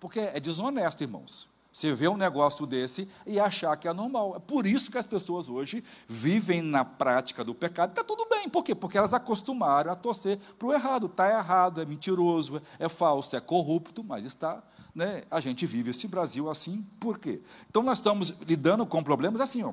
Porque 0.01 0.19
é 0.19 0.41
desonesto, 0.41 1.05
irmãos. 1.05 1.49
Você 1.73 1.93
vê 1.93 2.09
um 2.09 2.17
negócio 2.17 2.67
desse 2.67 3.09
e 3.25 3.39
achar 3.39 3.77
que 3.77 3.87
é 3.87 3.93
normal. 3.93 4.35
É 4.35 4.39
por 4.41 4.67
isso 4.67 4.91
que 4.91 4.99
as 4.99 5.07
pessoas 5.07 5.49
hoje 5.49 5.85
vivem 6.09 6.63
na 6.63 6.85
prática 6.85 7.45
do 7.45 7.55
pecado. 7.55 7.91
Está 7.91 8.03
tudo 8.03 8.27
bem. 8.29 8.49
Por 8.49 8.65
quê? 8.65 8.75
Porque 8.75 8.99
elas 8.99 9.15
acostumaram 9.15 9.93
a 9.93 9.95
torcer 9.95 10.37
para 10.59 10.67
o 10.67 10.73
errado. 10.73 11.07
Está 11.07 11.31
errado, 11.31 11.81
é 11.81 11.85
mentiroso, 11.85 12.61
é 12.77 12.89
falso, 12.89 13.37
é 13.37 13.41
corrupto, 13.41 14.03
mas 14.03 14.25
está. 14.25 14.61
Né? 14.93 15.23
A 15.31 15.39
gente 15.39 15.65
vive 15.65 15.91
esse 15.91 16.09
Brasil 16.09 16.51
assim. 16.51 16.85
Por 16.99 17.21
quê? 17.21 17.41
Então 17.69 17.85
nós 17.85 17.99
estamos 17.99 18.41
lidando 18.41 18.85
com 18.85 19.01
problemas 19.01 19.41
assim. 19.41 19.63
Ó. 19.63 19.73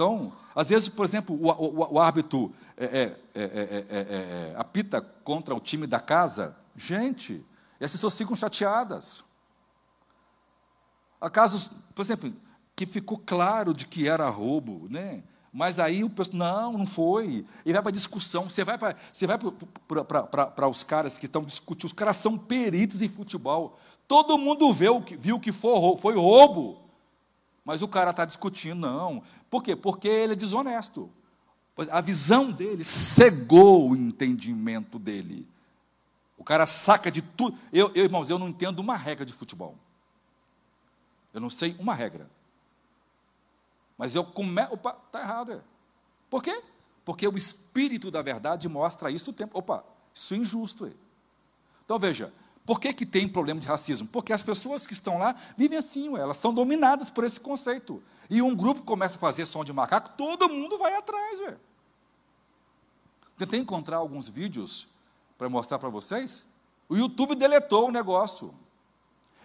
Então, 0.00 0.32
às 0.54 0.70
vezes, 0.70 0.88
por 0.88 1.04
exemplo, 1.04 1.36
o, 1.38 1.50
o, 1.50 1.92
o 1.96 2.00
árbitro 2.00 2.54
é 2.74 2.84
é 2.84 3.16
é, 3.34 3.42
é, 3.44 3.84
é, 3.90 4.54
apita 4.56 5.02
contra 5.02 5.54
o 5.54 5.60
time 5.60 5.86
da 5.86 6.00
casa. 6.00 6.56
Gente, 6.74 7.46
as 7.78 7.92
pessoas 7.92 8.16
ficam 8.16 8.34
chateadas. 8.34 9.22
Há 11.20 11.28
casos, 11.28 11.70
por 11.94 12.00
exemplo, 12.00 12.32
que 12.74 12.86
ficou 12.86 13.18
claro 13.18 13.74
de 13.74 13.86
que 13.86 14.08
era 14.08 14.26
roubo, 14.30 14.86
né? 14.88 15.22
Mas 15.52 15.78
aí 15.78 16.02
o 16.02 16.08
pessoal, 16.08 16.38
não, 16.38 16.78
não 16.78 16.86
foi. 16.86 17.44
E 17.66 17.70
vai 17.70 17.82
para 17.82 17.92
discussão. 17.92 18.48
Você 18.48 18.64
vai 18.64 18.78
para 18.78 18.96
você 19.12 19.26
vai 19.26 19.36
para 19.36 20.66
os 20.66 20.82
caras 20.82 21.18
que 21.18 21.26
estão 21.26 21.44
discutindo. 21.44 21.88
Os 21.88 21.92
caras 21.92 22.16
são 22.16 22.38
peritos 22.38 23.02
em 23.02 23.08
futebol. 23.08 23.78
Todo 24.08 24.38
mundo 24.38 24.72
viu, 24.72 25.04
viu 25.18 25.38
que 25.38 25.52
foi, 25.52 25.98
foi 25.98 26.14
roubo. 26.16 26.89
Mas 27.70 27.82
o 27.82 27.86
cara 27.86 28.10
está 28.10 28.24
discutindo, 28.24 28.80
não. 28.80 29.22
Por 29.48 29.62
quê? 29.62 29.76
Porque 29.76 30.08
ele 30.08 30.32
é 30.32 30.36
desonesto. 30.36 31.08
A 31.88 32.00
visão 32.00 32.50
dele 32.50 32.84
cegou 32.84 33.90
o 33.90 33.96
entendimento 33.96 34.98
dele. 34.98 35.46
O 36.36 36.42
cara 36.42 36.66
saca 36.66 37.12
de 37.12 37.22
tudo. 37.22 37.56
Eu, 37.72 37.92
eu, 37.94 38.02
irmãos, 38.02 38.28
eu 38.28 38.40
não 38.40 38.48
entendo 38.48 38.80
uma 38.80 38.96
regra 38.96 39.24
de 39.24 39.32
futebol. 39.32 39.78
Eu 41.32 41.40
não 41.40 41.48
sei 41.48 41.76
uma 41.78 41.94
regra. 41.94 42.28
Mas 43.96 44.16
eu 44.16 44.24
começo. 44.24 44.74
Opa, 44.74 44.98
está 45.06 45.20
errado. 45.20 45.52
É. 45.52 45.60
Por 46.28 46.42
quê? 46.42 46.64
Porque 47.04 47.28
o 47.28 47.38
Espírito 47.38 48.10
da 48.10 48.20
verdade 48.20 48.68
mostra 48.68 49.12
isso 49.12 49.30
o 49.30 49.32
tempo. 49.32 49.56
Opa, 49.56 49.84
isso 50.12 50.34
é 50.34 50.38
injusto. 50.38 50.86
É. 50.86 50.92
Então 51.84 52.00
veja, 52.00 52.32
por 52.70 52.78
que, 52.78 52.92
que 52.92 53.04
tem 53.04 53.26
problema 53.26 53.60
de 53.60 53.66
racismo? 53.66 54.06
Porque 54.06 54.32
as 54.32 54.44
pessoas 54.44 54.86
que 54.86 54.92
estão 54.92 55.18
lá 55.18 55.34
vivem 55.56 55.76
assim, 55.76 56.08
ué, 56.10 56.20
elas 56.20 56.36
são 56.36 56.54
dominadas 56.54 57.10
por 57.10 57.24
esse 57.24 57.40
conceito. 57.40 58.00
E 58.30 58.40
um 58.40 58.54
grupo 58.54 58.84
começa 58.84 59.16
a 59.16 59.18
fazer 59.18 59.44
som 59.44 59.64
de 59.64 59.72
macaco, 59.72 60.10
todo 60.16 60.48
mundo 60.48 60.78
vai 60.78 60.94
atrás. 60.94 61.40
Ué. 61.40 61.56
Tentei 63.36 63.58
encontrar 63.58 63.96
alguns 63.96 64.28
vídeos 64.28 64.86
para 65.36 65.48
mostrar 65.48 65.80
para 65.80 65.88
vocês. 65.88 66.46
O 66.88 66.96
YouTube 66.96 67.34
deletou 67.34 67.88
o 67.88 67.90
negócio. 67.90 68.54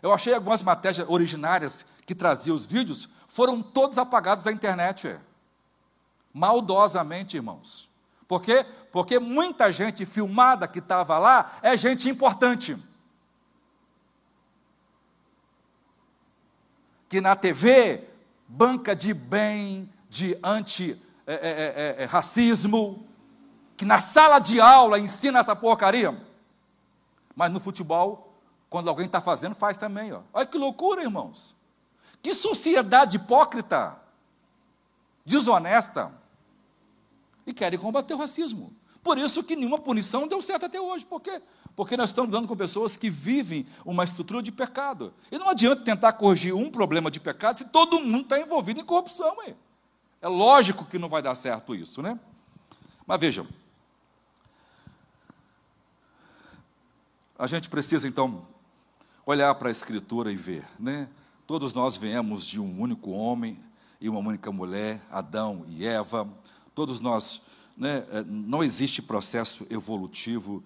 Eu 0.04 0.14
achei 0.14 0.36
algumas 0.36 0.62
matérias 0.62 1.04
originárias 1.10 1.84
que 2.06 2.14
traziam 2.14 2.56
os 2.56 2.68
vídeos, 2.68 3.10
foram 3.28 3.60
todos 3.60 3.98
apagados 3.98 4.46
da 4.46 4.52
internet. 4.52 5.08
É. 5.08 5.20
Maldosamente, 6.32 7.38
irmãos. 7.38 7.90
Por 8.28 8.44
quê? 8.44 8.64
Porque 8.92 9.18
muita 9.18 9.72
gente 9.72 10.06
filmada 10.06 10.68
que 10.68 10.78
estava 10.78 11.18
lá 11.18 11.58
é 11.64 11.76
gente 11.76 12.08
importante. 12.08 12.78
Que 17.08 17.22
na 17.22 17.36
TV 17.36 18.04
banca 18.48 18.96
de 18.96 19.14
bem, 19.14 19.90
de 20.10 20.38
anti-racismo, 20.44 21.06
é, 22.78 22.92
é, 22.92 23.02
é, 23.02 23.06
que 23.78 23.86
na 23.86 24.00
sala 24.00 24.40
de 24.40 24.62
aula 24.62 25.00
ensina 25.00 25.40
essa 25.40 25.56
porcaria. 25.56 26.16
Mas 27.36 27.52
no 27.52 27.60
futebol 27.60 28.26
quando 28.76 28.90
alguém 28.90 29.06
está 29.06 29.22
fazendo, 29.22 29.56
faz 29.56 29.78
também. 29.78 30.12
Ó. 30.12 30.20
Olha 30.34 30.46
que 30.46 30.58
loucura, 30.58 31.02
irmãos. 31.02 31.56
Que 32.22 32.34
sociedade 32.34 33.16
hipócrita, 33.16 33.98
desonesta. 35.26 36.12
E 37.48 37.54
querem 37.54 37.80
combater 37.80 38.14
o 38.14 38.18
racismo. 38.18 38.74
Por 39.02 39.18
isso 39.18 39.44
que 39.46 39.56
nenhuma 39.56 39.78
punição 39.78 40.28
deu 40.28 40.42
certo 40.42 40.66
até 40.66 40.82
hoje. 40.82 41.06
Por 41.06 41.22
quê? 41.22 41.42
Porque 41.76 41.98
nós 41.98 42.10
estamos 42.10 42.30
lidando 42.30 42.48
com 42.48 42.56
pessoas 42.56 42.96
que 42.96 43.10
vivem 43.10 43.66
uma 43.84 44.04
estrutura 44.04 44.42
de 44.42 44.52
pecado. 44.52 45.14
E 45.32 45.38
não 45.38 45.50
adianta 45.50 45.84
tentar 45.84 46.14
corrigir 46.14 46.54
um 46.56 46.72
problema 46.72 47.12
de 47.12 47.20
pecado 47.20 47.58
se 47.58 47.66
todo 47.66 48.00
mundo 48.00 48.22
está 48.22 48.40
envolvido 48.40 48.80
em 48.80 48.86
corrupção. 48.86 49.36
É 50.22 50.28
lógico 50.28 50.86
que 50.86 50.98
não 50.98 51.10
vai 51.10 51.22
dar 51.22 51.36
certo 51.36 51.76
isso, 51.76 52.02
né? 52.02 52.18
Mas 53.06 53.20
vejam. 53.20 53.46
A 57.38 57.48
gente 57.48 57.70
precisa, 57.70 58.08
então, 58.08 58.48
olhar 59.26 59.54
para 59.56 59.68
a 59.68 59.72
Escritura 59.72 60.32
e 60.32 60.36
ver. 60.36 60.64
Né? 60.80 61.10
Todos 61.46 61.74
nós 61.74 61.98
viemos 61.98 62.46
de 62.46 62.60
um 62.60 62.80
único 62.80 63.12
homem 63.12 63.60
e 64.00 64.08
uma 64.08 64.20
única 64.20 64.52
mulher, 64.52 65.02
Adão 65.12 65.66
e 65.68 65.86
Eva. 65.86 66.28
Todos 66.74 67.02
nós, 67.02 67.48
né, 67.78 68.06
é, 68.12 68.24
não 68.24 68.64
existe 68.64 69.02
processo 69.02 69.68
evolutivo 69.70 70.64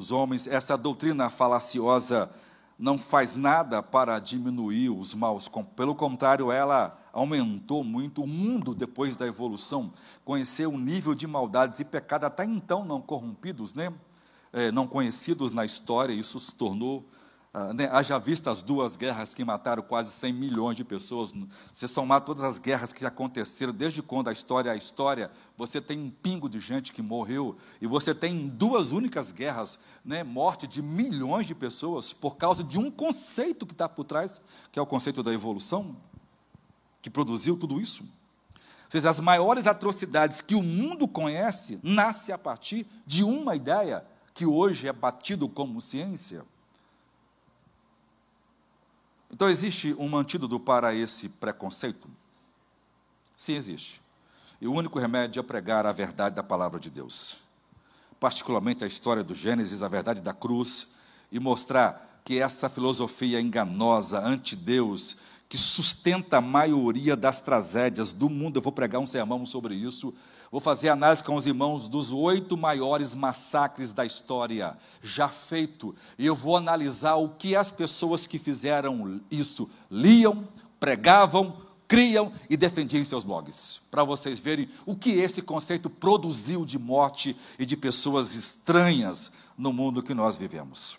dos 0.00 0.10
homens. 0.10 0.46
Essa 0.46 0.78
doutrina 0.78 1.28
falaciosa 1.28 2.30
não 2.78 2.96
faz 2.96 3.34
nada 3.34 3.82
para 3.82 4.18
diminuir 4.18 4.88
os 4.88 5.14
maus, 5.14 5.50
pelo 5.76 5.94
contrário, 5.94 6.50
ela 6.50 6.98
aumentou 7.12 7.84
muito 7.84 8.22
o 8.22 8.26
mundo 8.26 8.74
depois 8.74 9.14
da 9.16 9.26
evolução, 9.26 9.92
conheceu 10.24 10.70
um 10.70 10.78
nível 10.78 11.14
de 11.14 11.26
maldades 11.26 11.80
e 11.80 11.84
pecado 11.84 12.24
até 12.24 12.44
então 12.44 12.82
não 12.82 13.02
corrompidos, 13.02 13.74
né? 13.74 13.92
É, 14.52 14.72
não 14.72 14.86
conhecidos 14.86 15.52
na 15.52 15.64
história, 15.66 16.12
isso 16.14 16.40
se 16.40 16.54
tornou 16.54 17.04
ah, 17.52 17.72
né, 17.72 17.88
haja 17.90 18.16
vista 18.16 18.48
as 18.48 18.62
duas 18.62 18.96
guerras 18.96 19.34
que 19.34 19.44
mataram 19.44 19.82
quase 19.82 20.12
100 20.12 20.32
milhões 20.32 20.76
de 20.76 20.84
pessoas, 20.84 21.32
se 21.72 21.88
somar 21.88 22.20
todas 22.20 22.44
as 22.44 22.60
guerras 22.60 22.92
que 22.92 23.04
aconteceram, 23.04 23.72
desde 23.72 24.00
quando 24.02 24.28
a 24.28 24.32
história 24.32 24.70
é 24.70 24.72
a 24.72 24.76
história, 24.76 25.32
você 25.56 25.80
tem 25.80 25.98
um 25.98 26.10
pingo 26.10 26.48
de 26.48 26.60
gente 26.60 26.92
que 26.92 27.02
morreu, 27.02 27.56
e 27.80 27.88
você 27.88 28.14
tem 28.14 28.46
duas 28.46 28.92
únicas 28.92 29.32
guerras, 29.32 29.80
né, 30.04 30.22
morte 30.22 30.68
de 30.68 30.80
milhões 30.80 31.44
de 31.44 31.54
pessoas, 31.54 32.12
por 32.12 32.36
causa 32.36 32.62
de 32.62 32.78
um 32.78 32.88
conceito 32.88 33.66
que 33.66 33.72
está 33.72 33.88
por 33.88 34.04
trás, 34.04 34.40
que 34.70 34.78
é 34.78 34.82
o 34.82 34.86
conceito 34.86 35.20
da 35.20 35.32
evolução, 35.32 35.96
que 37.02 37.10
produziu 37.10 37.58
tudo 37.58 37.80
isso. 37.80 38.04
Ou 38.04 38.90
seja, 38.90 39.10
as 39.10 39.18
maiores 39.18 39.66
atrocidades 39.66 40.40
que 40.40 40.54
o 40.54 40.62
mundo 40.62 41.08
conhece, 41.08 41.80
nasce 41.82 42.30
a 42.30 42.38
partir 42.38 42.86
de 43.04 43.24
uma 43.24 43.56
ideia 43.56 44.04
que 44.34 44.46
hoje 44.46 44.86
é 44.86 44.92
batido 44.92 45.48
como 45.48 45.80
ciência, 45.80 46.44
então, 49.32 49.48
existe 49.48 49.94
um 49.98 50.16
antídoto 50.16 50.58
para 50.58 50.94
esse 50.94 51.28
preconceito? 51.28 52.08
Sim, 53.36 53.54
existe. 53.54 54.00
E 54.60 54.66
o 54.66 54.72
único 54.72 54.98
remédio 54.98 55.40
é 55.40 55.42
pregar 55.42 55.86
a 55.86 55.92
verdade 55.92 56.34
da 56.34 56.42
palavra 56.42 56.78
de 56.78 56.90
Deus. 56.90 57.38
Particularmente 58.18 58.84
a 58.84 58.86
história 58.86 59.22
do 59.22 59.34
Gênesis, 59.34 59.82
a 59.82 59.88
verdade 59.88 60.20
da 60.20 60.34
cruz, 60.34 60.96
e 61.32 61.38
mostrar 61.38 62.20
que 62.24 62.38
essa 62.38 62.68
filosofia 62.68 63.40
enganosa, 63.40 64.20
anti-Deus, 64.20 65.16
que 65.48 65.56
sustenta 65.56 66.36
a 66.36 66.40
maioria 66.40 67.16
das 67.16 67.40
tragédias 67.40 68.12
do 68.12 68.28
mundo, 68.28 68.58
eu 68.58 68.62
vou 68.62 68.72
pregar 68.72 69.00
um 69.00 69.06
sermão 69.06 69.46
sobre 69.46 69.74
isso, 69.74 70.12
Vou 70.50 70.60
fazer 70.60 70.88
análise 70.88 71.22
com 71.22 71.36
os 71.36 71.46
irmãos 71.46 71.86
dos 71.86 72.10
oito 72.10 72.56
maiores 72.56 73.14
massacres 73.14 73.92
da 73.92 74.04
história 74.04 74.76
já 75.00 75.28
feito. 75.28 75.94
E 76.18 76.26
eu 76.26 76.34
vou 76.34 76.56
analisar 76.56 77.14
o 77.14 77.28
que 77.28 77.54
as 77.54 77.70
pessoas 77.70 78.26
que 78.26 78.38
fizeram 78.38 79.20
isso 79.30 79.70
liam, 79.88 80.48
pregavam, 80.80 81.56
criam 81.86 82.32
e 82.48 82.56
defendiam 82.56 83.00
em 83.00 83.04
seus 83.04 83.22
blogs, 83.22 83.80
para 83.90 84.02
vocês 84.04 84.40
verem 84.40 84.68
o 84.86 84.96
que 84.96 85.10
esse 85.10 85.42
conceito 85.42 85.90
produziu 85.90 86.64
de 86.64 86.78
morte 86.78 87.36
e 87.58 87.66
de 87.66 87.76
pessoas 87.76 88.34
estranhas 88.34 89.30
no 89.56 89.72
mundo 89.72 90.02
que 90.02 90.14
nós 90.14 90.36
vivemos. 90.36 90.98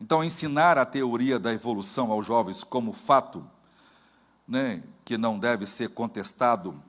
Então, 0.00 0.22
ensinar 0.22 0.78
a 0.78 0.86
teoria 0.86 1.38
da 1.38 1.52
evolução 1.52 2.12
aos 2.12 2.24
jovens 2.24 2.62
como 2.62 2.92
fato, 2.92 3.44
né, 4.46 4.82
que 5.04 5.18
não 5.18 5.38
deve 5.38 5.66
ser 5.66 5.90
contestado. 5.90 6.82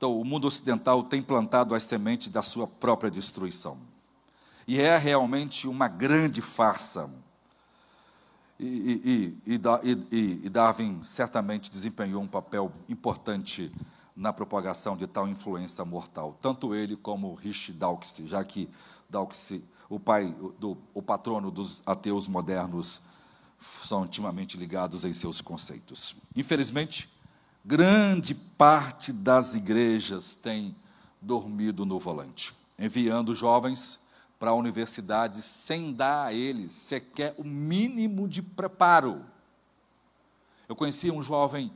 Então, 0.00 0.18
o 0.18 0.24
mundo 0.24 0.46
ocidental 0.46 1.02
tem 1.02 1.20
plantado 1.20 1.74
as 1.74 1.82
sementes 1.82 2.28
da 2.28 2.40
sua 2.42 2.66
própria 2.66 3.10
destruição. 3.10 3.76
E 4.66 4.80
é 4.80 4.96
realmente 4.96 5.68
uma 5.68 5.88
grande 5.88 6.40
farsa 6.40 7.10
e, 8.58 9.36
e, 9.46 9.54
e, 9.54 10.40
e, 10.46 10.48
Darwin 10.48 11.02
certamente 11.02 11.70
desempenhou 11.70 12.22
um 12.22 12.26
papel 12.26 12.72
importante 12.88 13.70
na 14.16 14.32
propagação 14.32 14.96
de 14.96 15.06
tal 15.06 15.28
influência 15.28 15.84
mortal, 15.84 16.34
tanto 16.40 16.74
ele 16.74 16.96
como 16.96 17.34
Rich 17.34 17.72
Dawkins, 17.72 18.26
já 18.26 18.42
que 18.42 18.70
Dawkins, 19.06 19.60
o 19.90 20.00
pai, 20.00 20.34
do, 20.58 20.78
o 20.94 21.02
patrono 21.02 21.50
dos 21.50 21.82
ateus 21.84 22.26
modernos, 22.26 23.02
são 23.60 24.06
intimamente 24.06 24.56
ligados 24.56 25.04
em 25.04 25.12
seus 25.12 25.42
conceitos. 25.42 26.16
Infelizmente, 26.34 27.19
grande 27.64 28.34
parte 28.34 29.12
das 29.12 29.54
igrejas 29.54 30.34
tem 30.34 30.74
dormido 31.20 31.84
no 31.84 31.98
volante, 31.98 32.54
enviando 32.78 33.34
jovens 33.34 34.00
para 34.38 34.50
a 34.50 34.54
universidade 34.54 35.42
sem 35.42 35.92
dar 35.92 36.26
a 36.26 36.32
eles 36.32 36.72
sequer 36.72 37.34
o 37.36 37.44
mínimo 37.44 38.26
de 38.26 38.40
preparo. 38.40 39.24
Eu 40.66 40.74
conheci 40.74 41.10
um 41.10 41.22
jovem, 41.22 41.70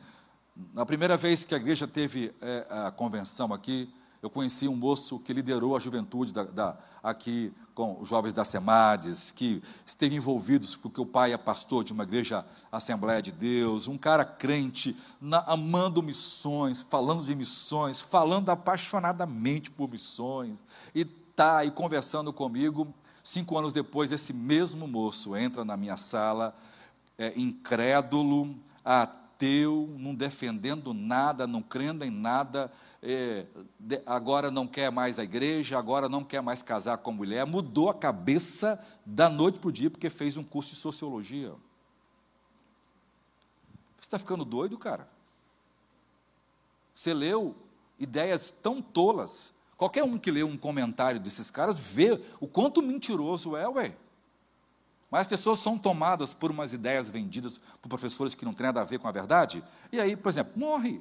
na 0.72 0.86
primeira 0.86 1.16
vez 1.16 1.44
que 1.44 1.54
a 1.54 1.58
igreja 1.58 1.86
teve 1.86 2.32
é, 2.40 2.66
a 2.70 2.90
convenção 2.90 3.52
aqui, 3.52 3.92
eu 4.24 4.30
conheci 4.30 4.66
um 4.66 4.74
moço 4.74 5.18
que 5.18 5.34
liderou 5.34 5.76
a 5.76 5.78
juventude 5.78 6.32
da, 6.32 6.44
da, 6.44 6.78
aqui 7.02 7.52
com 7.74 8.00
os 8.00 8.08
jovens 8.08 8.32
da 8.32 8.42
SEMADES, 8.42 9.30
que 9.30 9.62
esteve 9.84 10.16
envolvido, 10.16 10.66
porque 10.80 10.98
o 10.98 11.04
pai 11.04 11.34
é 11.34 11.36
pastor 11.36 11.84
de 11.84 11.92
uma 11.92 12.04
igreja 12.04 12.42
Assembleia 12.72 13.20
de 13.20 13.30
Deus, 13.30 13.86
um 13.86 13.98
cara 13.98 14.24
crente, 14.24 14.96
na, 15.20 15.40
amando 15.40 16.02
missões, 16.02 16.80
falando 16.80 17.22
de 17.22 17.34
missões, 17.34 18.00
falando 18.00 18.48
apaixonadamente 18.48 19.70
por 19.70 19.90
missões, 19.90 20.64
e 20.94 21.02
está 21.02 21.58
aí 21.58 21.70
conversando 21.70 22.32
comigo. 22.32 22.94
Cinco 23.22 23.58
anos 23.58 23.74
depois, 23.74 24.10
esse 24.10 24.32
mesmo 24.32 24.88
moço 24.88 25.36
entra 25.36 25.66
na 25.66 25.76
minha 25.76 25.98
sala, 25.98 26.56
é, 27.18 27.38
incrédulo, 27.38 28.56
ateu, 28.82 29.94
não 29.98 30.14
defendendo 30.14 30.94
nada, 30.94 31.46
não 31.46 31.60
crendo 31.60 32.06
em 32.06 32.10
nada, 32.10 32.72
é, 33.04 33.46
agora 34.06 34.50
não 34.50 34.66
quer 34.66 34.90
mais 34.90 35.18
a 35.18 35.24
igreja, 35.24 35.78
agora 35.78 36.08
não 36.08 36.24
quer 36.24 36.40
mais 36.40 36.62
casar 36.62 36.98
com 36.98 37.12
mulher, 37.12 37.44
mudou 37.46 37.90
a 37.90 37.94
cabeça 37.94 38.84
da 39.04 39.28
noite 39.28 39.58
para 39.58 39.68
o 39.68 39.72
dia 39.72 39.90
porque 39.90 40.08
fez 40.08 40.36
um 40.36 40.42
curso 40.42 40.70
de 40.70 40.76
sociologia. 40.76 41.50
Você 43.98 44.06
está 44.06 44.18
ficando 44.18 44.44
doido, 44.44 44.78
cara? 44.78 45.08
Você 46.92 47.12
leu 47.12 47.54
ideias 47.98 48.50
tão 48.50 48.80
tolas 48.80 49.54
Qualquer 49.76 50.04
um 50.04 50.18
que 50.18 50.30
lê 50.30 50.42
um 50.42 50.56
comentário 50.56 51.18
desses 51.18 51.50
caras 51.50 51.76
vê 51.76 52.20
o 52.40 52.46
quanto 52.46 52.80
mentiroso 52.80 53.56
é, 53.56 53.68
ué. 53.68 53.96
Mas 55.10 55.22
as 55.22 55.28
pessoas 55.28 55.58
são 55.58 55.78
tomadas 55.78 56.32
por 56.32 56.50
umas 56.50 56.72
ideias 56.72 57.08
vendidas 57.08 57.60
por 57.82 57.88
professores 57.88 58.34
que 58.34 58.44
não 58.44 58.54
têm 58.54 58.66
nada 58.66 58.80
a 58.80 58.84
ver 58.84 58.98
com 58.98 59.08
a 59.08 59.12
verdade, 59.12 59.62
e 59.92 60.00
aí, 60.00 60.16
por 60.16 60.28
exemplo, 60.28 60.52
morre. 60.56 61.00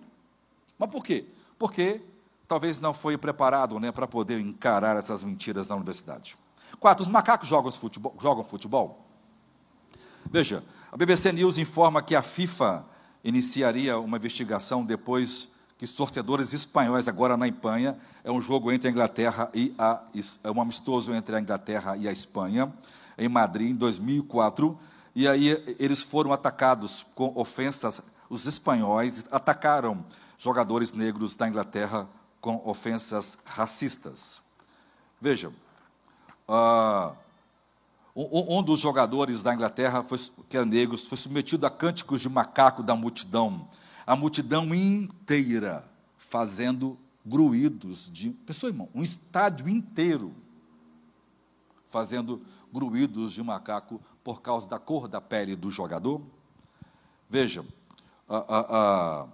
Mas 0.78 0.90
por 0.90 1.04
quê? 1.04 1.26
Porque 1.64 2.02
talvez 2.46 2.78
não 2.78 2.94
foi 2.94 3.18
preparado 3.18 3.80
né, 3.80 3.90
para 3.90 4.06
poder 4.06 4.38
encarar 4.38 4.98
essas 4.98 5.24
mentiras 5.24 5.66
na 5.66 5.76
universidade. 5.76 6.36
Quatro, 6.78 7.04
os 7.04 7.08
macacos 7.08 7.48
jogam 7.48 7.72
futebol, 7.72 8.14
jogam 8.22 8.44
futebol? 8.44 9.08
Veja, 10.30 10.62
a 10.92 10.98
BBC 10.98 11.32
News 11.32 11.58
informa 11.58 12.02
que 12.02 12.18
a 12.18 12.22
FIFA 12.22 12.86
iniciaria 13.24 13.98
uma 13.98 14.18
investigação 14.18 14.86
depois 14.86 15.54
que 15.78 15.88
torcedores 15.88 16.52
espanhóis 16.52 17.08
agora 17.08 17.38
na 17.38 17.48
Espanha 17.48 17.98
é 18.26 18.30
um 18.30 18.42
jogo 18.42 18.70
entre 18.70 18.90
a 18.90 18.92
Inglaterra 18.92 19.50
e 19.54 19.74
a 19.80 20.04
é 20.44 20.52
um 20.52 20.60
amistoso 20.60 21.14
entre 21.14 21.34
a 21.34 21.40
Inglaterra 21.40 21.96
e 21.96 22.10
a 22.10 22.12
Espanha 22.12 22.74
em 23.18 23.30
Madrid 23.30 23.72
em 23.72 23.76
2004 23.76 24.78
e 25.16 25.30
aí 25.30 25.76
eles 25.80 26.02
foram 26.02 26.34
atacados 26.34 27.06
com 27.16 27.32
ofensas 27.36 28.02
os 28.30 28.48
espanhóis 28.48 29.26
atacaram 29.32 30.04
jogadores 30.44 30.92
negros 30.94 31.36
da 31.36 31.48
Inglaterra 31.48 32.08
com 32.42 32.62
ofensas 32.66 33.40
racistas 33.46 34.42
vejam 35.22 35.54
uh, 36.48 37.16
um, 38.16 38.60
um, 38.60 38.64
dos 38.64 38.80
jogadores 38.80 39.42
da 39.42 39.54
Inglaterra 39.54 40.04
foi, 40.04 40.20
que 40.50 40.58
era 40.58 40.66
negro 40.66 40.98
foi 40.98 41.18
submetido 41.18 41.66
a 41.66 41.70
cânticos 41.70 42.22
de 42.22 42.30
macaco 42.30 42.84
da 42.84 42.96
multidão 42.96 43.68
a 44.06 44.16
multidão 44.16 44.74
inteira 44.76 45.84
fazendo 46.18 46.98
gruídos 47.26 48.12
de. 48.12 48.32
Pessoal, 48.32 48.72
irmão, 48.72 48.90
um 48.94 49.02
estádio 49.02 49.70
inteiro 49.70 50.34
fazendo 51.90 52.42
gruídos 52.72 53.34
de 53.34 53.44
macaco 53.44 54.02
por 54.24 54.42
causa 54.42 54.68
da 54.68 54.80
cor 54.80 55.08
da 55.08 55.22
pele 55.22 55.56
do 55.56 55.70
jogador. 55.70 56.22
Veja, 57.30 57.64
a, 58.28 58.38
a, 58.38 58.60
a, 58.60 59.28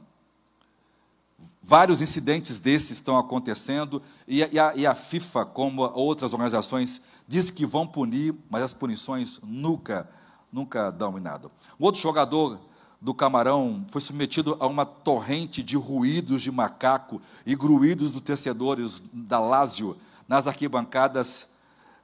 vários 1.70 2.02
incidentes 2.02 2.58
desses 2.58 2.98
estão 2.98 3.16
acontecendo 3.16 4.02
e, 4.28 4.42
e, 4.42 4.48
e 4.76 4.88
a, 4.88 4.96
FIFA, 4.96 5.46
como 5.46 5.84
outras 5.94 6.34
organizações, 6.34 7.00
diz 7.28 7.52
que 7.52 7.64
vão 7.64 7.86
punir, 7.86 8.34
mas 8.50 8.64
as 8.64 8.74
punições 8.74 9.40
nunca, 9.44 10.10
nunca 10.52 10.90
dão 10.90 11.16
em 11.16 11.22
nada. 11.22 11.48
Um 11.80 11.86
outro 11.86 12.02
jogador 12.02 12.60
do 13.00 13.14
camarão 13.14 13.86
foi 13.92 14.02
submetido 14.02 14.58
a 14.60 14.66
uma 14.66 14.84
torrente 14.84 15.62
de 15.62 15.78
ruídos 15.78 16.42
de 16.42 16.52
macaco 16.52 17.22
e 17.46 17.56
gruídos 17.56 18.10
dos 18.10 18.22
tecedores 18.22 19.04
da 19.14 19.40
Lázio 19.40 19.96
nas 20.28 20.48
arquibancadas, 20.48 21.50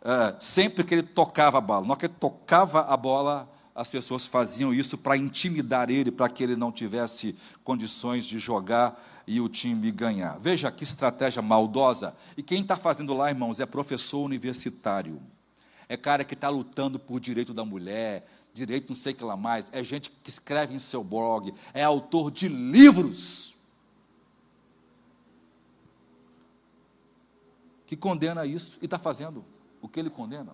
uh, 0.04 0.36
sempre 0.38 0.84
que 0.84 0.94
ele 0.94 1.04
tocava 1.04 1.58
a 1.58 1.62
bola. 1.62 1.82
Na 1.82 1.94
hora 1.94 2.00
que 2.02 2.06
ele 2.06 2.14
tocava 2.20 2.82
a 2.82 2.96
bola, 2.96 3.50
as 3.76 3.90
pessoas 3.90 4.26
faziam 4.26 4.74
isso 4.74 4.98
para 4.98 5.18
intimidar 5.18 5.90
ele, 5.90 6.10
para 6.10 6.30
que 6.30 6.42
ele 6.42 6.56
não 6.56 6.72
tivesse 6.72 7.36
condições 7.62 8.24
de 8.26 8.40
jogar 8.40 9.04
e 9.28 9.42
o 9.42 9.50
time 9.50 9.92
ganhar. 9.92 10.40
Veja 10.40 10.72
que 10.72 10.86
estratégia 10.86 11.42
maldosa. 11.42 12.16
E 12.38 12.42
quem 12.42 12.62
está 12.62 12.78
fazendo 12.78 13.14
lá, 13.14 13.30
irmãos, 13.30 13.60
é 13.60 13.66
professor 13.66 14.24
universitário. 14.24 15.22
É 15.90 15.98
cara 15.98 16.24
que 16.24 16.36
está 16.36 16.48
lutando 16.48 16.98
por 16.98 17.20
direito 17.20 17.54
da 17.54 17.66
mulher, 17.66 18.26
direito 18.54 18.90
não 18.90 18.96
sei 18.96 19.12
o 19.12 19.16
que 19.16 19.24
lá 19.26 19.36
mais, 19.36 19.66
é 19.74 19.84
gente 19.84 20.10
que 20.10 20.30
escreve 20.30 20.74
em 20.74 20.80
seu 20.80 21.04
blog, 21.04 21.54
é 21.74 21.84
autor 21.84 22.32
de 22.32 22.48
livros. 22.48 23.56
Que 27.86 27.98
condena 27.98 28.46
isso 28.46 28.78
e 28.82 28.86
está 28.86 28.98
fazendo 28.98 29.44
o 29.82 29.90
que 29.90 30.00
ele 30.00 30.10
condena. 30.10 30.54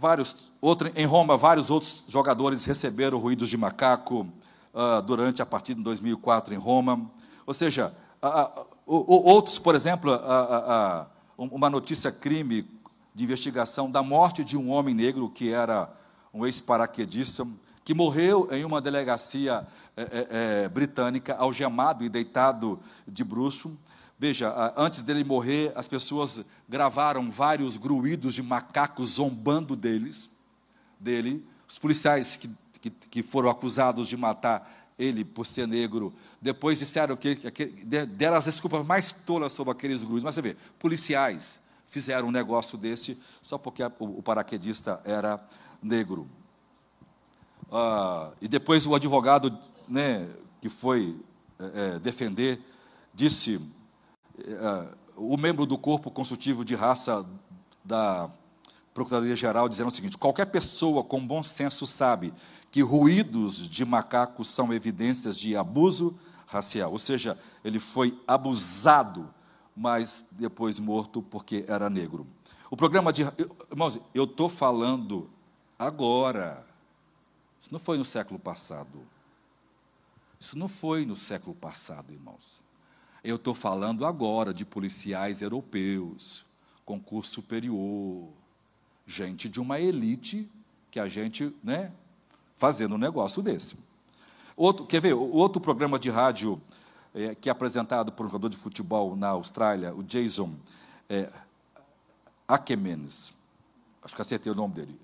Vários, 0.00 0.34
outro, 0.62 0.90
em 0.96 1.04
Roma, 1.04 1.36
vários 1.36 1.68
outros 1.68 2.04
jogadores 2.08 2.64
receberam 2.64 3.18
ruídos 3.18 3.50
de 3.50 3.56
macaco 3.58 4.26
uh, 4.72 5.02
durante 5.02 5.42
a 5.42 5.46
partida 5.46 5.76
de 5.76 5.84
2004 5.84 6.54
em 6.54 6.56
Roma. 6.56 7.10
Ou 7.46 7.52
seja, 7.52 7.94
uh, 8.22 8.62
uh, 8.86 9.28
outros, 9.28 9.58
por 9.58 9.74
exemplo, 9.74 10.10
uma 11.36 11.68
notícia 11.68 12.10
crime 12.10 12.66
de 13.14 13.24
investigação 13.24 13.90
da 13.90 14.02
morte 14.02 14.42
de 14.42 14.56
um 14.56 14.70
homem 14.70 14.94
negro 14.94 15.28
que 15.28 15.52
era 15.52 15.92
um 16.32 16.46
ex-paraquedista, 16.46 17.46
que 17.84 17.92
morreu 17.92 18.48
em 18.50 18.64
uma 18.64 18.80
delegacia 18.80 19.66
é, 19.94 20.62
é, 20.64 20.68
britânica, 20.70 21.34
algemado 21.34 22.02
e 22.02 22.08
deitado 22.08 22.80
de 23.06 23.22
bruxo. 23.22 23.76
Veja, 24.20 24.74
antes 24.76 25.00
dele 25.00 25.24
morrer, 25.24 25.72
as 25.74 25.88
pessoas 25.88 26.44
gravaram 26.68 27.30
vários 27.30 27.78
gruídos 27.78 28.34
de 28.34 28.42
macacos 28.42 29.12
zombando 29.12 29.74
deles, 29.74 30.28
dele. 31.00 31.42
Os 31.66 31.78
policiais 31.78 32.36
que, 32.36 32.50
que, 32.82 32.90
que 32.90 33.22
foram 33.22 33.48
acusados 33.48 34.06
de 34.06 34.18
matar 34.18 34.90
ele 34.98 35.24
por 35.24 35.46
ser 35.46 35.66
negro, 35.66 36.12
depois 36.38 36.78
disseram 36.78 37.16
que, 37.16 37.34
que 37.34 37.64
deram 37.64 38.36
as 38.36 38.44
desculpas 38.44 38.84
mais 38.84 39.10
tolas 39.10 39.54
sobre 39.54 39.72
aqueles 39.72 40.04
gruídos. 40.04 40.24
Mas 40.24 40.34
você 40.34 40.42
vê, 40.42 40.56
policiais, 40.78 41.58
fizeram 41.86 42.28
um 42.28 42.30
negócio 42.30 42.76
desse 42.76 43.18
só 43.40 43.56
porque 43.56 43.82
o, 43.98 44.22
paraquedista 44.22 45.00
era 45.02 45.40
negro. 45.82 46.28
Ah, 47.72 48.32
e 48.38 48.46
depois 48.46 48.86
o 48.86 48.94
advogado 48.94 49.58
né, 49.88 50.28
que 50.60 50.68
foi 50.68 51.16
é, 51.58 51.94
é 51.94 51.98
defender 51.98 52.60
disse: 53.14 53.79
é, 54.46 54.94
o 55.16 55.36
membro 55.36 55.66
do 55.66 55.76
corpo 55.76 56.10
consultivo 56.10 56.64
de 56.64 56.74
raça 56.74 57.26
da 57.84 58.30
Procuradoria-Geral 58.94 59.68
dizendo 59.68 59.88
o 59.88 59.90
seguinte: 59.92 60.18
qualquer 60.18 60.46
pessoa 60.46 61.04
com 61.04 61.24
bom 61.24 61.42
senso 61.42 61.86
sabe 61.86 62.32
que 62.70 62.82
ruídos 62.82 63.68
de 63.68 63.84
macacos 63.84 64.48
são 64.48 64.72
evidências 64.72 65.36
de 65.36 65.56
abuso 65.56 66.18
racial, 66.46 66.92
ou 66.92 66.98
seja, 66.98 67.38
ele 67.64 67.78
foi 67.78 68.18
abusado, 68.26 69.32
mas 69.76 70.24
depois 70.32 70.80
morto 70.80 71.22
porque 71.22 71.64
era 71.68 71.88
negro. 71.88 72.26
O 72.70 72.76
programa 72.76 73.12
de. 73.12 73.22
Irmãos, 73.70 73.98
eu 74.14 74.24
estou 74.24 74.48
falando 74.48 75.28
agora. 75.78 76.64
Isso 77.60 77.72
não 77.72 77.80
foi 77.80 77.98
no 77.98 78.04
século 78.04 78.38
passado. 78.38 79.02
Isso 80.38 80.56
não 80.56 80.68
foi 80.68 81.04
no 81.04 81.14
século 81.14 81.54
passado, 81.54 82.12
irmãos. 82.12 82.60
Eu 83.22 83.36
estou 83.36 83.54
falando 83.54 84.06
agora 84.06 84.52
de 84.52 84.64
policiais 84.64 85.42
europeus, 85.42 86.44
concurso 86.84 87.34
superior, 87.34 88.28
gente 89.06 89.48
de 89.48 89.60
uma 89.60 89.78
elite 89.78 90.50
que 90.90 90.98
a 90.98 91.08
gente, 91.08 91.54
né, 91.62 91.92
fazendo 92.56 92.94
um 92.94 92.98
negócio 92.98 93.42
desse. 93.42 93.76
Outro, 94.56 94.86
quer 94.86 95.00
ver, 95.00 95.14
o 95.14 95.32
outro 95.32 95.60
programa 95.60 95.98
de 95.98 96.10
rádio 96.10 96.60
é, 97.14 97.34
que 97.34 97.48
é 97.48 97.52
apresentado 97.52 98.12
por 98.12 98.26
um 98.26 98.28
jogador 98.28 98.48
de 98.48 98.56
futebol 98.56 99.16
na 99.16 99.28
Austrália, 99.28 99.94
o 99.94 100.02
Jason 100.02 100.54
é, 101.08 101.30
acho 102.48 104.14
que 104.14 104.22
acertei 104.22 104.50
o 104.50 104.54
nome 104.54 104.74
dele. 104.74 105.00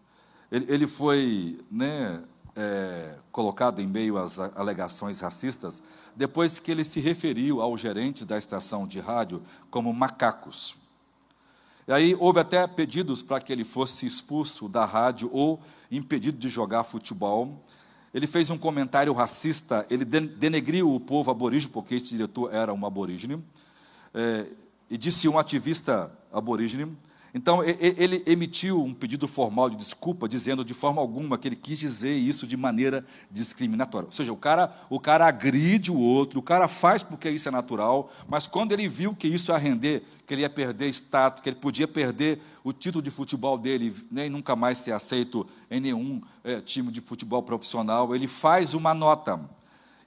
Ele, 0.51 0.73
ele 0.73 0.87
foi 0.87 1.65
né, 1.71 2.23
é, 2.57 3.15
colocado 3.31 3.81
em 3.81 3.87
meio 3.87 4.17
às 4.17 4.39
alegações 4.39 5.21
racistas 5.21 5.83
depois 6.17 6.59
que 6.59 6.71
ele 6.71 6.83
se 6.83 6.99
referiu 6.99 7.61
ao 7.61 7.77
gerente 7.77 8.25
da 8.25 8.39
estação 8.39 8.87
de 8.87 8.99
rádio 8.99 9.43
como 9.71 9.93
macacos. 9.93 10.77
E 11.87 11.93
aí 11.93 12.17
houve 12.19 12.41
até 12.41 12.67
pedidos 12.67 13.23
para 13.23 13.41
que 13.41 13.53
ele 13.53 13.65
fosse 13.65 14.07
expulso 14.07 14.69
da 14.69 14.85
rádio 14.85 15.29
ou 15.33 15.61
impedido 15.91 16.39
de 16.39 16.49
jogar 16.49 16.83
futebol. 16.83 17.63
Ele 18.15 18.27
fez 18.27 18.49
um 18.49 18.57
comentário 18.57 19.13
racista, 19.13 19.87
ele 19.91 20.05
denegriu 20.05 20.93
o 20.93 20.99
povo 20.99 21.31
aborígene, 21.31 21.71
porque 21.71 21.95
esse 21.97 22.09
diretor 22.09 22.53
era 22.53 22.73
um 22.73 22.87
aborígene, 22.87 23.45
é, 24.15 24.47
e 24.89 24.97
disse 24.97 25.29
um 25.29 25.39
ativista 25.39 26.11
aborígene 26.33 26.97
então, 27.37 27.63
ele 27.63 28.23
emitiu 28.25 28.83
um 28.83 28.95
pedido 28.95 29.29
formal 29.29 29.69
de 29.69 29.77
desculpa, 29.77 30.27
dizendo 30.27 30.65
de 30.65 30.73
forma 30.73 31.03
alguma 31.03 31.37
que 31.37 31.47
ele 31.47 31.55
quis 31.55 31.79
dizer 31.79 32.17
isso 32.17 32.47
de 32.47 32.57
maneira 32.57 33.05
discriminatória. 33.31 34.07
Ou 34.07 34.13
seja, 34.13 34.33
o 34.33 34.37
cara, 34.39 34.75
o 34.89 34.99
cara 34.99 35.27
agride 35.27 35.93
o 35.93 35.99
outro, 35.99 36.41
o 36.41 36.43
cara 36.43 36.67
faz 36.67 37.03
porque 37.03 37.29
isso 37.29 37.47
é 37.47 37.53
natural, 37.53 38.11
mas 38.27 38.47
quando 38.47 38.73
ele 38.73 38.89
viu 38.89 39.15
que 39.15 39.29
isso 39.29 39.53
ia 39.53 39.59
render, 39.59 40.03
que 40.27 40.33
ele 40.33 40.41
ia 40.41 40.49
perder 40.49 40.89
status, 40.89 41.43
que 41.43 41.51
ele 41.51 41.57
podia 41.57 41.87
perder 41.87 42.41
o 42.65 42.73
título 42.73 43.03
de 43.03 43.11
futebol 43.11 43.59
dele, 43.59 43.95
nem 44.11 44.31
nunca 44.31 44.57
mais 44.57 44.79
ser 44.79 44.93
aceito 44.93 45.47
em 45.71 45.79
nenhum 45.79 46.23
é, 46.43 46.63
time 46.63 46.91
de 46.91 47.03
futebol 47.03 47.43
profissional, 47.43 48.15
ele 48.15 48.27
faz 48.27 48.73
uma 48.73 48.95
nota. 48.95 49.39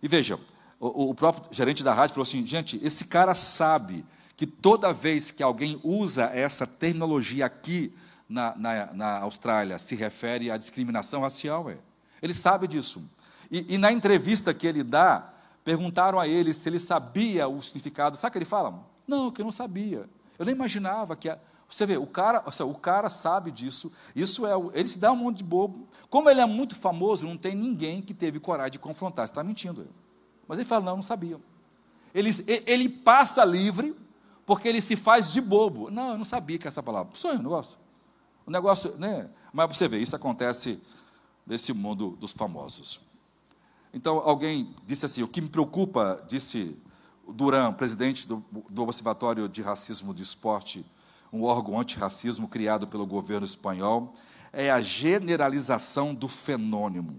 E 0.01 0.07
veja, 0.07 0.39
o, 0.79 1.11
o 1.11 1.13
próprio 1.13 1.45
gerente 1.51 1.83
da 1.83 1.93
rádio 1.93 2.15
falou 2.15 2.23
assim: 2.23 2.43
gente, 2.43 2.79
esse 2.83 3.05
cara 3.05 3.35
sabe 3.35 4.03
que 4.39 4.47
toda 4.47 4.93
vez 4.93 5.31
que 5.31 5.43
alguém 5.43 5.81
usa 5.83 6.27
essa 6.27 6.65
terminologia 6.65 7.45
aqui 7.45 7.93
na, 8.29 8.55
na, 8.55 8.93
na 8.93 9.19
Austrália, 9.19 9.77
se 9.77 9.95
refere 9.95 10.49
à 10.49 10.55
discriminação 10.55 11.19
racial. 11.19 11.69
É. 11.69 11.77
Ele 12.21 12.33
sabe 12.33 12.65
disso. 12.65 13.03
E, 13.51 13.75
e, 13.75 13.77
na 13.77 13.91
entrevista 13.91 14.53
que 14.53 14.65
ele 14.65 14.81
dá, 14.81 15.33
perguntaram 15.65 16.17
a 16.17 16.25
ele 16.25 16.53
se 16.53 16.69
ele 16.69 16.79
sabia 16.79 17.49
o 17.49 17.61
significado. 17.61 18.15
Sabe 18.15 18.29
o 18.29 18.31
que 18.31 18.37
ele 18.37 18.45
fala? 18.45 18.81
Não, 19.05 19.29
que 19.29 19.41
eu 19.41 19.43
não 19.43 19.51
sabia. 19.51 20.09
Eu 20.37 20.45
nem 20.45 20.55
imaginava 20.55 21.17
que. 21.17 21.27
A... 21.27 21.37
Você 21.67 21.85
vê, 21.85 21.97
o 21.97 22.07
cara, 22.07 22.41
o 22.61 22.75
cara 22.75 23.09
sabe 23.09 23.51
disso. 23.51 23.91
Isso 24.15 24.47
é, 24.47 24.53
ele 24.73 24.87
se 24.87 24.99
dá 24.99 25.11
um 25.11 25.17
monte 25.17 25.39
de 25.39 25.43
bobo. 25.43 25.85
Como 26.09 26.29
ele 26.29 26.39
é 26.39 26.45
muito 26.45 26.75
famoso, 26.75 27.27
não 27.27 27.35
tem 27.35 27.55
ninguém 27.55 28.01
que 28.01 28.13
teve 28.13 28.39
coragem 28.39 28.71
de 28.71 28.79
confrontar. 28.79 29.27
Você 29.27 29.33
está 29.33 29.43
mentindo. 29.43 29.85
Mas 30.47 30.59
ele 30.59 30.65
fala, 30.65 30.85
não, 30.85 30.93
eu 30.93 30.95
não 30.95 31.03
sabia. 31.03 31.37
Ele, 32.15 32.31
ele 32.65 32.87
passa 32.87 33.43
livre 33.43 33.93
porque 34.49 34.67
ele 34.67 34.81
se 34.81 34.95
faz 34.95 35.31
de 35.31 35.41
bobo. 35.41 35.91
Não, 35.91 36.13
eu 36.13 36.17
não 36.17 36.25
sabia 36.25 36.57
que 36.57 36.67
essa 36.67 36.81
palavra. 36.81 37.13
Sonho 37.13 37.37
negócio. 37.37 37.77
O 38.47 38.49
negócio, 38.49 38.95
né? 38.97 39.29
Mas 39.53 39.77
você 39.77 39.87
vê, 39.87 39.99
isso 39.99 40.15
acontece 40.15 40.81
nesse 41.45 41.71
mundo 41.71 42.17
dos 42.19 42.31
famosos. 42.31 42.99
Então, 43.93 44.17
alguém 44.17 44.75
disse 44.87 45.05
assim: 45.05 45.21
o 45.21 45.27
que 45.27 45.39
me 45.39 45.49
preocupa, 45.49 46.19
disse 46.27 46.75
Duran, 47.27 47.73
presidente 47.73 48.27
do, 48.27 48.43
do 48.71 48.81
Observatório 48.81 49.47
de 49.47 49.61
Racismo 49.61 50.15
de 50.15 50.23
Esporte, 50.23 50.83
um 51.31 51.43
órgão 51.43 51.79
antirracismo 51.79 52.47
criado 52.47 52.87
pelo 52.87 53.05
governo 53.05 53.45
espanhol, 53.45 54.15
é 54.51 54.71
a 54.71 54.81
generalização 54.81 56.15
do 56.15 56.27
fenômeno. 56.27 57.15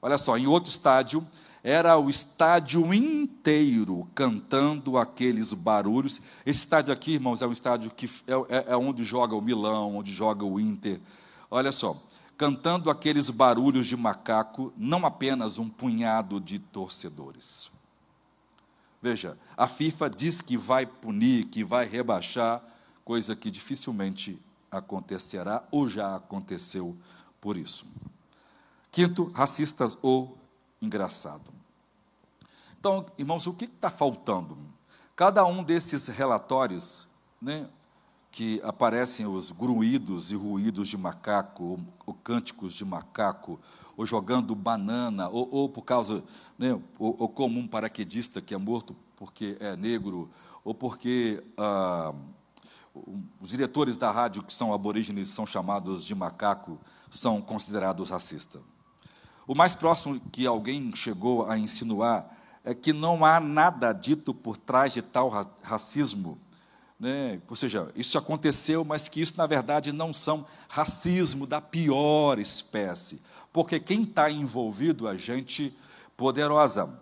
Olha 0.00 0.16
só, 0.16 0.38
em 0.38 0.46
outro 0.46 0.70
estádio, 0.70 1.26
era 1.68 1.98
o 1.98 2.08
estádio 2.08 2.94
inteiro 2.94 4.08
cantando 4.14 4.96
aqueles 4.96 5.52
barulhos. 5.52 6.22
Esse 6.46 6.60
estádio 6.60 6.92
aqui, 6.92 7.14
irmãos, 7.14 7.42
é 7.42 7.46
um 7.46 7.50
estádio 7.50 7.90
que 7.90 8.06
é, 8.28 8.34
é, 8.56 8.64
é 8.68 8.76
onde 8.76 9.02
joga 9.02 9.34
o 9.34 9.40
Milão, 9.40 9.96
onde 9.96 10.14
joga 10.14 10.44
o 10.44 10.60
Inter. 10.60 11.00
Olha 11.50 11.72
só, 11.72 12.00
cantando 12.38 12.88
aqueles 12.88 13.30
barulhos 13.30 13.88
de 13.88 13.96
macaco, 13.96 14.72
não 14.76 15.04
apenas 15.04 15.58
um 15.58 15.68
punhado 15.68 16.38
de 16.38 16.60
torcedores. 16.60 17.68
Veja, 19.02 19.36
a 19.56 19.66
FIFA 19.66 20.08
diz 20.08 20.40
que 20.40 20.56
vai 20.56 20.86
punir, 20.86 21.46
que 21.46 21.64
vai 21.64 21.84
rebaixar, 21.84 22.62
coisa 23.04 23.34
que 23.34 23.50
dificilmente 23.50 24.40
acontecerá 24.70 25.64
ou 25.72 25.88
já 25.88 26.14
aconteceu 26.14 26.96
por 27.40 27.56
isso. 27.56 27.86
Quinto, 28.92 29.32
racistas 29.34 29.98
ou 30.00 30.38
engraçado. 30.80 31.55
Então, 32.86 33.04
irmãos, 33.18 33.48
o 33.48 33.52
que 33.52 33.64
está 33.64 33.90
faltando? 33.90 34.56
Cada 35.16 35.44
um 35.44 35.64
desses 35.64 36.06
relatórios, 36.06 37.08
né, 37.42 37.68
que 38.30 38.60
aparecem 38.62 39.26
os 39.26 39.50
gruídos 39.50 40.30
e 40.30 40.36
ruídos 40.36 40.86
de 40.86 40.96
macaco, 40.96 41.64
ou, 41.64 41.80
ou 42.06 42.14
cânticos 42.14 42.72
de 42.74 42.84
macaco, 42.84 43.58
ou 43.96 44.06
jogando 44.06 44.54
banana, 44.54 45.28
ou, 45.28 45.48
ou 45.50 45.68
por 45.68 45.82
causa, 45.82 46.22
né, 46.56 46.80
ou, 46.96 47.16
ou, 47.18 47.28
como 47.28 47.58
um 47.58 47.66
paraquedista 47.66 48.40
que 48.40 48.54
é 48.54 48.56
morto 48.56 48.94
porque 49.16 49.56
é 49.58 49.74
negro, 49.74 50.30
ou 50.62 50.72
porque 50.72 51.42
ah, 51.58 52.14
os 53.40 53.48
diretores 53.48 53.96
da 53.96 54.12
rádio 54.12 54.44
que 54.44 54.54
são 54.54 54.72
aborígenes 54.72 55.26
são 55.26 55.44
chamados 55.44 56.04
de 56.04 56.14
macaco, 56.14 56.78
são 57.10 57.42
considerados 57.42 58.10
racistas. 58.10 58.62
O 59.44 59.56
mais 59.56 59.74
próximo 59.74 60.20
que 60.30 60.46
alguém 60.46 60.94
chegou 60.94 61.50
a 61.50 61.58
insinuar 61.58 62.35
é 62.66 62.74
que 62.74 62.92
não 62.92 63.24
há 63.24 63.38
nada 63.38 63.92
dito 63.92 64.34
por 64.34 64.56
trás 64.56 64.92
de 64.92 65.00
tal 65.00 65.30
racismo. 65.62 66.36
Né? 66.98 67.40
Ou 67.48 67.54
seja, 67.54 67.92
isso 67.94 68.18
aconteceu, 68.18 68.84
mas 68.84 69.08
que 69.08 69.20
isso, 69.20 69.38
na 69.38 69.46
verdade, 69.46 69.92
não 69.92 70.12
são 70.12 70.44
racismo 70.68 71.46
da 71.46 71.60
pior 71.60 72.40
espécie. 72.40 73.22
Porque 73.52 73.78
quem 73.78 74.02
está 74.02 74.28
envolvido 74.28 75.06
é 75.06 75.16
gente 75.16 75.78
poderosa. 76.16 76.98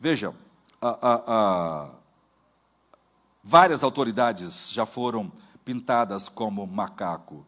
Veja, 0.00 0.34
a, 0.82 0.88
a, 0.88 1.22
a, 1.28 1.90
várias 3.44 3.84
autoridades 3.84 4.72
já 4.72 4.84
foram 4.84 5.30
pintadas 5.64 6.28
como 6.28 6.66
macaco. 6.66 7.46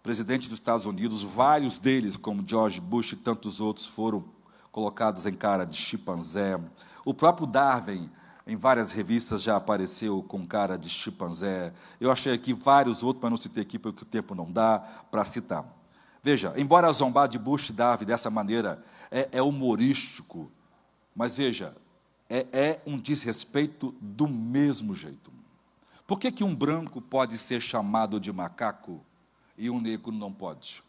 O 0.00 0.02
presidente 0.02 0.48
dos 0.48 0.58
Estados 0.58 0.84
Unidos, 0.84 1.22
vários 1.22 1.78
deles, 1.78 2.16
como 2.16 2.44
George 2.44 2.80
Bush 2.80 3.12
e 3.12 3.16
tantos 3.16 3.60
outros, 3.60 3.86
foram 3.86 4.24
colocados 4.70 5.26
em 5.26 5.34
cara 5.34 5.64
de 5.64 5.76
chimpanzé. 5.76 6.60
O 7.04 7.12
próprio 7.12 7.46
Darwin, 7.46 8.10
em 8.46 8.56
várias 8.56 8.92
revistas, 8.92 9.42
já 9.42 9.56
apareceu 9.56 10.22
com 10.22 10.46
cara 10.46 10.76
de 10.76 10.88
chimpanzé. 10.88 11.72
Eu 12.00 12.10
achei 12.10 12.32
aqui 12.32 12.52
vários 12.52 13.02
outros, 13.02 13.22
mas 13.22 13.30
não 13.30 13.36
citei 13.36 13.62
aqui 13.62 13.78
porque 13.78 14.02
o 14.02 14.06
tempo 14.06 14.34
não 14.34 14.50
dá 14.50 14.78
para 15.10 15.24
citar. 15.24 15.64
Veja, 16.22 16.52
embora 16.56 16.92
zombar 16.92 17.28
de 17.28 17.38
Bush 17.38 17.70
e 17.70 17.72
Darwin 17.72 18.04
dessa 18.04 18.30
maneira 18.30 18.82
é, 19.10 19.28
é 19.32 19.42
humorístico, 19.42 20.50
mas 21.14 21.34
veja, 21.34 21.74
é, 22.28 22.46
é, 22.52 22.80
um 22.86 22.96
desrespeito 22.96 23.94
do 24.00 24.28
mesmo 24.28 24.94
jeito. 24.94 25.32
Por 26.06 26.18
que, 26.18 26.30
que 26.30 26.44
um 26.44 26.54
branco 26.54 27.00
pode 27.00 27.38
ser 27.38 27.60
chamado 27.60 28.20
de 28.20 28.32
macaco 28.32 29.04
e 29.56 29.70
um 29.70 29.80
negro 29.80 30.12
não 30.12 30.32
pode? 30.32 30.82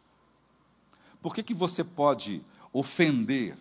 Por 1.21 1.34
que, 1.34 1.43
que 1.43 1.53
você 1.53 1.84
pode 1.84 2.43
ofender 2.73 3.55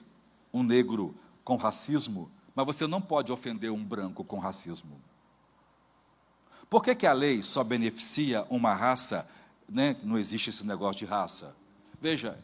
um 0.52 0.62
negro 0.62 1.14
com 1.44 1.56
racismo, 1.56 2.30
mas 2.54 2.66
você 2.66 2.86
não 2.86 3.00
pode 3.00 3.32
ofender 3.32 3.70
um 3.70 3.84
branco 3.84 4.24
com 4.24 4.38
racismo. 4.38 5.00
Por 6.68 6.82
que, 6.82 6.94
que 6.94 7.06
a 7.06 7.12
lei 7.12 7.42
só 7.42 7.64
beneficia 7.64 8.46
uma 8.48 8.74
raça? 8.74 9.28
Né? 9.68 9.96
Não 10.04 10.16
existe 10.16 10.50
esse 10.50 10.64
negócio 10.64 11.00
de 11.00 11.04
raça. 11.04 11.56
Veja, 12.00 12.38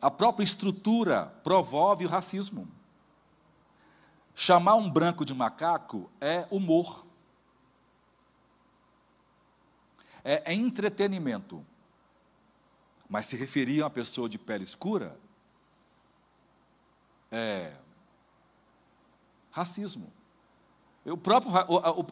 a 0.00 0.10
própria 0.10 0.44
estrutura 0.44 1.26
promove 1.42 2.04
o 2.04 2.08
racismo. 2.08 2.68
Chamar 4.34 4.74
um 4.74 4.90
branco 4.90 5.24
de 5.24 5.34
macaco 5.34 6.10
é 6.20 6.46
humor. 6.50 7.06
É, 10.24 10.52
é 10.52 10.54
entretenimento. 10.54 11.64
mas 13.08 13.26
se 13.26 13.36
referia 13.36 13.82
a 13.82 13.86
uma 13.86 13.90
pessoa 13.90 14.28
de 14.28 14.38
pele 14.38 14.64
escura, 14.64 15.18
é 17.32 17.72
racismo. 19.50 20.06
O 21.04 21.16
próprio, 21.16 21.52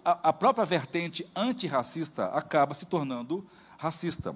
a, 0.04 0.32
própria 0.32 0.64
vertente 0.64 1.24
antirracista 1.36 2.26
acaba 2.26 2.74
se 2.74 2.86
tornando 2.86 3.46
racista. 3.78 4.34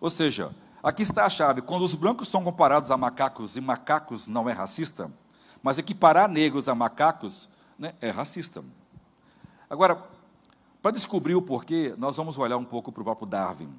Ou 0.00 0.10
seja, 0.10 0.50
aqui 0.82 1.02
está 1.02 1.24
a 1.24 1.30
chave: 1.30 1.62
quando 1.62 1.82
os 1.82 1.94
brancos 1.94 2.28
são 2.28 2.42
comparados 2.42 2.90
a 2.90 2.96
macacos 2.96 3.56
e 3.56 3.60
macacos 3.60 4.26
não 4.26 4.48
é 4.48 4.52
racista, 4.52 5.08
mas 5.62 5.78
equiparar 5.78 6.28
negros 6.28 6.68
a 6.68 6.74
macacos 6.74 7.48
né, 7.78 7.94
é 8.00 8.10
racista. 8.10 8.64
Agora, 9.70 10.02
para 10.82 10.90
descobrir 10.90 11.36
o 11.36 11.42
porquê, 11.42 11.94
nós 11.96 12.16
vamos 12.16 12.36
olhar 12.36 12.56
um 12.56 12.64
pouco 12.64 12.90
para 12.90 13.00
o 13.02 13.04
próprio 13.04 13.26
Darwin. 13.26 13.72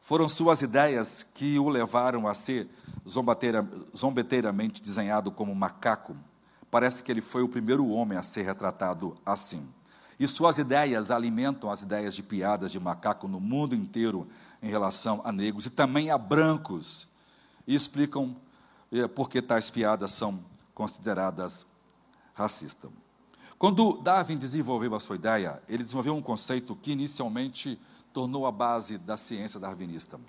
Foram 0.00 0.28
suas 0.28 0.62
ideias 0.62 1.22
que 1.22 1.58
o 1.58 1.68
levaram 1.68 2.26
a 2.26 2.34
ser 2.34 2.68
zombateira, 3.08 3.68
zombeteiramente 3.96 4.80
desenhado 4.80 5.30
como 5.30 5.54
macaco. 5.54 6.16
Parece 6.70 7.02
que 7.02 7.12
ele 7.12 7.20
foi 7.20 7.42
o 7.42 7.48
primeiro 7.48 7.88
homem 7.88 8.16
a 8.16 8.22
ser 8.22 8.42
retratado 8.42 9.16
assim. 9.24 9.68
E 10.18 10.26
suas 10.28 10.58
ideias 10.58 11.10
alimentam 11.10 11.70
as 11.70 11.82
ideias 11.82 12.14
de 12.14 12.22
piadas 12.22 12.70
de 12.72 12.78
macaco 12.78 13.26
no 13.26 13.40
mundo 13.40 13.74
inteiro 13.74 14.26
em 14.62 14.68
relação 14.68 15.20
a 15.24 15.32
negros 15.32 15.66
e 15.66 15.70
também 15.70 16.10
a 16.10 16.18
brancos. 16.18 17.08
E 17.66 17.74
explicam 17.74 18.36
eh, 18.92 19.08
por 19.08 19.28
que 19.28 19.40
tais 19.40 19.70
piadas 19.70 20.12
são 20.12 20.38
consideradas 20.74 21.66
racistas. 22.34 22.90
Quando 23.58 23.98
Darwin 23.98 24.38
desenvolveu 24.38 24.94
a 24.94 25.00
sua 25.00 25.16
ideia, 25.16 25.62
ele 25.68 25.82
desenvolveu 25.82 26.16
um 26.16 26.22
conceito 26.22 26.74
que 26.74 26.92
inicialmente 26.92 27.78
tornou 28.12 28.46
a 28.46 28.52
base 28.52 28.98
da 28.98 29.16
ciência 29.16 29.60
darwinista. 29.60 30.20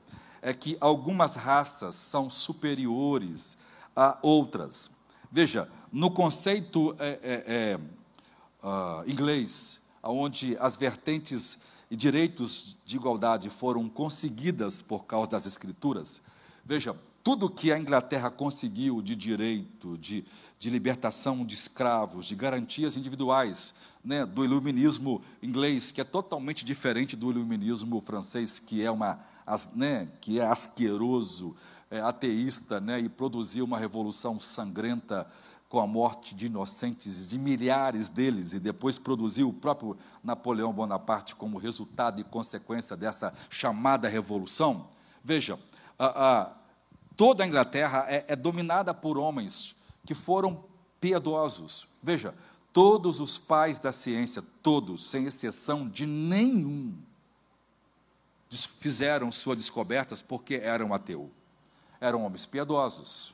É 0.42 0.54
que 0.54 0.78
algumas 0.80 1.36
raças 1.36 1.96
são 1.96 2.30
superiores 2.30 3.58
a 3.96 4.18
outras. 4.22 4.92
Veja, 5.32 5.70
no 5.92 6.12
conceito 6.12 6.96
é, 7.00 7.20
é, 7.22 7.44
é, 7.48 7.80
uh, 8.64 9.10
inglês, 9.10 9.82
onde 10.04 10.58
as 10.60 10.76
vertentes 10.76 11.60
e 11.90 11.96
direitos 11.96 12.78
de 12.86 12.96
igualdade 12.96 13.50
foram 13.50 13.90
conseguidas 13.90 14.82
por 14.82 15.06
causa 15.06 15.32
das 15.32 15.46
escrituras, 15.46 16.22
veja, 16.66 16.96
tudo 17.24 17.50
que 17.50 17.72
a 17.72 17.78
Inglaterra 17.78 18.32
conseguiu 18.32 19.02
de 19.02 19.16
direito, 19.16 19.98
de, 19.98 20.26
de 20.58 20.70
libertação 20.70 21.46
de 21.46 21.54
escravos, 21.54 22.26
de 22.26 22.36
garantias 22.36 22.98
individuais, 22.98 23.76
né, 24.04 24.26
do 24.26 24.44
iluminismo 24.44 25.22
inglês, 25.42 25.92
que 25.92 26.02
é 26.02 26.04
totalmente 26.04 26.66
diferente 26.66 27.16
do 27.16 27.30
iluminismo 27.32 28.02
francês, 28.02 28.60
que 28.60 28.84
é, 28.84 28.90
uma, 28.90 29.20
as, 29.46 29.72
né, 29.74 30.08
que 30.20 30.40
é 30.40 30.46
asqueroso, 30.46 31.56
é, 31.90 32.00
ateísta, 32.02 32.80
né, 32.80 33.00
e 33.00 33.10
produziu 33.10 33.66
uma 33.66 33.78
revolução 33.78 34.40
sangrenta 34.40 35.28
com 35.70 35.80
a 35.80 35.88
morte 35.88 36.36
de 36.36 36.48
inocentes, 36.48 37.30
de 37.30 37.40
milhares 37.40 38.10
deles, 38.10 38.54
e 38.54 38.60
depois 38.60 38.98
produziu 38.98 39.50
o 39.50 39.54
próprio 39.54 39.98
Napoleão 40.24 40.74
Bonaparte 40.74 41.36
como 41.36 41.58
resultado 41.58 42.20
e 42.20 42.24
consequência 42.24 42.98
dessa 42.98 43.34
chamada 43.50 44.10
revolução. 44.10 44.88
Veja, 45.24 45.58
a, 45.98 46.40
a 46.42 46.62
Toda 47.22 47.44
a 47.44 47.48
Inglaterra 47.48 48.06
é, 48.08 48.26
é 48.30 48.36
dominada 48.36 48.96
por 48.96 49.16
homens 49.16 49.76
que 50.06 50.16
foram 50.16 50.64
piedosos. 51.00 51.88
Veja, 52.02 52.34
todos 52.74 53.20
os 53.20 53.38
pais 53.38 53.80
da 53.80 53.92
ciência, 53.92 54.42
todos, 54.62 55.10
sem 55.10 55.26
exceção 55.26 55.88
de 55.88 56.06
nenhum, 56.06 56.96
fizeram 58.50 59.32
suas 59.32 59.58
descobertas 59.58 60.22
porque 60.22 60.56
eram 60.56 60.94
ateus. 60.94 61.30
Eram 62.00 62.24
homens 62.24 62.46
piedosos. 62.46 63.34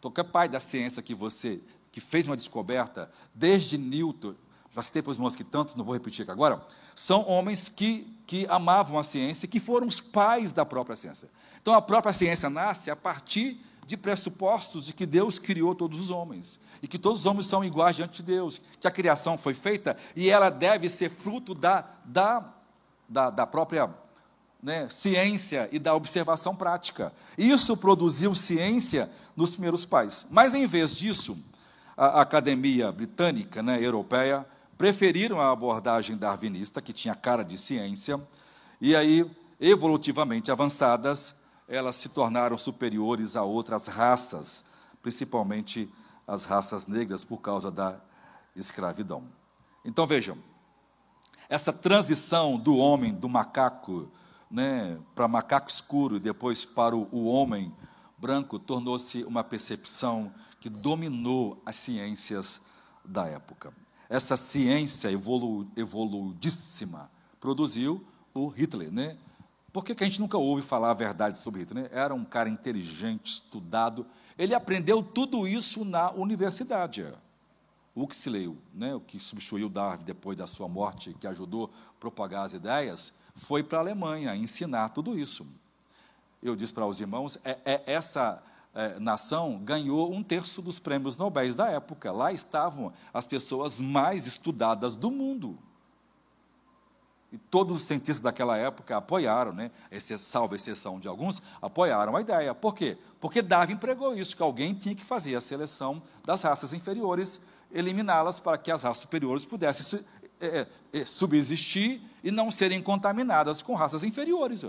Qualquer 0.00 0.24
pai 0.24 0.48
da 0.48 0.60
ciência 0.60 1.02
que 1.02 1.14
você 1.14 1.60
que 1.90 2.00
fez 2.00 2.26
uma 2.26 2.36
descoberta, 2.36 3.08
desde 3.32 3.78
Newton, 3.78 4.34
já 4.72 4.82
citei 4.82 5.00
para 5.00 5.12
os 5.12 5.16
irmãos 5.16 5.36
que 5.36 5.44
tantos, 5.44 5.76
não 5.76 5.84
vou 5.84 5.94
repetir 5.94 6.24
aqui 6.24 6.32
agora, 6.32 6.60
são 6.92 7.24
homens 7.28 7.68
que, 7.68 8.12
que 8.26 8.46
amavam 8.48 8.98
a 8.98 9.04
ciência, 9.04 9.46
que 9.46 9.60
foram 9.60 9.86
os 9.86 10.00
pais 10.00 10.52
da 10.52 10.66
própria 10.66 10.96
ciência. 10.96 11.30
Então 11.62 11.72
a 11.72 11.80
própria 11.80 12.12
ciência 12.12 12.50
nasce 12.50 12.90
a 12.90 12.96
partir 12.96 13.64
de 13.86 13.96
pressupostos 13.96 14.86
de 14.86 14.92
que 14.92 15.06
Deus 15.06 15.38
criou 15.38 15.74
todos 15.74 16.00
os 16.00 16.10
homens 16.10 16.58
e 16.82 16.88
que 16.88 16.98
todos 16.98 17.20
os 17.20 17.26
homens 17.26 17.46
são 17.46 17.64
iguais 17.64 17.96
diante 17.96 18.16
de 18.16 18.22
Deus, 18.22 18.60
que 18.80 18.86
a 18.86 18.90
criação 18.90 19.36
foi 19.36 19.54
feita 19.54 19.96
e 20.16 20.30
ela 20.30 20.50
deve 20.50 20.88
ser 20.88 21.10
fruto 21.10 21.54
da, 21.54 21.84
da, 22.04 22.54
da, 23.08 23.30
da 23.30 23.46
própria 23.46 23.90
né, 24.64 24.88
ciência 24.88 25.68
e 25.70 25.78
da 25.78 25.94
observação 25.94 26.56
prática. 26.56 27.12
Isso 27.36 27.76
produziu 27.76 28.34
ciência 28.34 29.10
nos 29.36 29.50
primeiros 29.50 29.84
pais. 29.84 30.28
Mas, 30.30 30.54
em 30.54 30.66
vez 30.66 30.96
disso, 30.96 31.36
a 31.94 32.22
academia 32.22 32.90
britânica, 32.90 33.62
né, 33.62 33.78
europeia, 33.84 34.46
preferiram 34.78 35.38
a 35.38 35.52
abordagem 35.52 36.16
darwinista, 36.16 36.80
que 36.80 36.94
tinha 36.94 37.14
cara 37.14 37.44
de 37.44 37.58
ciência, 37.58 38.18
e 38.80 38.96
aí, 38.96 39.30
evolutivamente 39.60 40.50
avançadas, 40.50 41.34
elas 41.68 41.96
se 41.96 42.08
tornaram 42.08 42.58
superiores 42.58 43.36
a 43.36 43.42
outras 43.42 43.86
raças, 43.86 44.64
principalmente 45.02 45.92
as 46.26 46.44
raças 46.44 46.86
negras, 46.86 47.24
por 47.24 47.40
causa 47.40 47.70
da 47.70 48.00
escravidão. 48.54 49.24
Então 49.84 50.06
vejam, 50.06 50.38
essa 51.48 51.72
transição 51.72 52.58
do 52.58 52.76
homem, 52.76 53.12
do 53.12 53.28
macaco, 53.28 54.08
né, 54.50 54.98
para 55.14 55.28
macaco 55.28 55.68
escuro 55.68 56.16
e 56.16 56.20
depois 56.20 56.64
para 56.64 56.96
o, 56.96 57.26
homem 57.26 57.74
branco, 58.16 58.58
tornou-se 58.58 59.22
uma 59.24 59.44
percepção 59.44 60.32
que 60.60 60.70
dominou 60.70 61.60
as 61.66 61.76
ciências 61.76 62.62
da 63.04 63.26
época. 63.26 63.74
Essa 64.08 64.36
ciência 64.36 65.10
evolu, 65.10 65.66
produziu 67.40 68.02
o 68.32 68.48
Hitler, 68.48 68.90
né? 68.90 69.18
Por 69.74 69.84
que, 69.84 69.92
que 69.92 70.04
a 70.04 70.06
gente 70.06 70.20
nunca 70.20 70.38
ouve 70.38 70.62
falar 70.62 70.92
a 70.92 70.94
verdade 70.94 71.36
sobre 71.36 71.62
Hitler? 71.62 71.82
Né? 71.82 71.90
Era 71.92 72.14
um 72.14 72.24
cara 72.24 72.48
inteligente, 72.48 73.32
estudado. 73.32 74.06
Ele 74.38 74.54
aprendeu 74.54 75.02
tudo 75.02 75.48
isso 75.48 75.84
na 75.84 76.12
universidade. 76.12 77.04
Huxley, 77.96 78.56
né, 78.72 78.94
o 78.94 79.00
que 79.00 79.18
substituiu 79.18 79.68
Darwin 79.68 80.04
depois 80.04 80.38
da 80.38 80.46
sua 80.46 80.68
morte, 80.68 81.12
que 81.14 81.26
ajudou 81.26 81.72
a 81.74 81.92
propagar 81.98 82.44
as 82.44 82.52
ideias, 82.52 83.14
foi 83.34 83.64
para 83.64 83.78
a 83.78 83.80
Alemanha 83.80 84.36
ensinar 84.36 84.90
tudo 84.90 85.18
isso. 85.18 85.44
Eu 86.40 86.54
disse 86.54 86.72
para 86.72 86.86
os 86.86 87.00
irmãos, 87.00 87.36
é, 87.44 87.58
é 87.64 87.82
essa 87.84 88.40
é, 88.72 89.00
nação 89.00 89.58
ganhou 89.58 90.12
um 90.12 90.22
terço 90.22 90.62
dos 90.62 90.78
prêmios 90.78 91.16
Nobel 91.16 91.52
da 91.52 91.68
época. 91.68 92.12
Lá 92.12 92.32
estavam 92.32 92.92
as 93.12 93.26
pessoas 93.26 93.80
mais 93.80 94.28
estudadas 94.28 94.94
do 94.94 95.10
mundo. 95.10 95.58
E 97.34 97.38
todos 97.50 97.80
os 97.80 97.88
cientistas 97.88 98.20
daquela 98.20 98.56
época 98.56 98.96
apoiaram, 98.96 99.52
né? 99.52 99.68
salvo 100.20 100.54
exceção 100.54 101.00
de 101.00 101.08
alguns, 101.08 101.42
apoiaram 101.60 102.14
a 102.14 102.20
ideia. 102.20 102.54
Por 102.54 102.76
quê? 102.76 102.96
Porque 103.20 103.42
Darwin 103.42 103.74
pregou 103.74 104.14
isso, 104.14 104.36
que 104.36 104.42
alguém 104.42 104.72
tinha 104.72 104.94
que 104.94 105.04
fazer 105.04 105.34
a 105.34 105.40
seleção 105.40 106.00
das 106.24 106.42
raças 106.42 106.72
inferiores, 106.72 107.40
eliminá-las 107.72 108.38
para 108.38 108.56
que 108.56 108.70
as 108.70 108.84
raças 108.84 109.02
superiores 109.02 109.44
pudessem 109.44 109.98
é, 110.40 110.64
é, 110.92 111.04
subsistir 111.04 112.00
e 112.22 112.30
não 112.30 112.52
serem 112.52 112.80
contaminadas 112.80 113.62
com 113.62 113.74
raças 113.74 114.04
inferiores. 114.04 114.64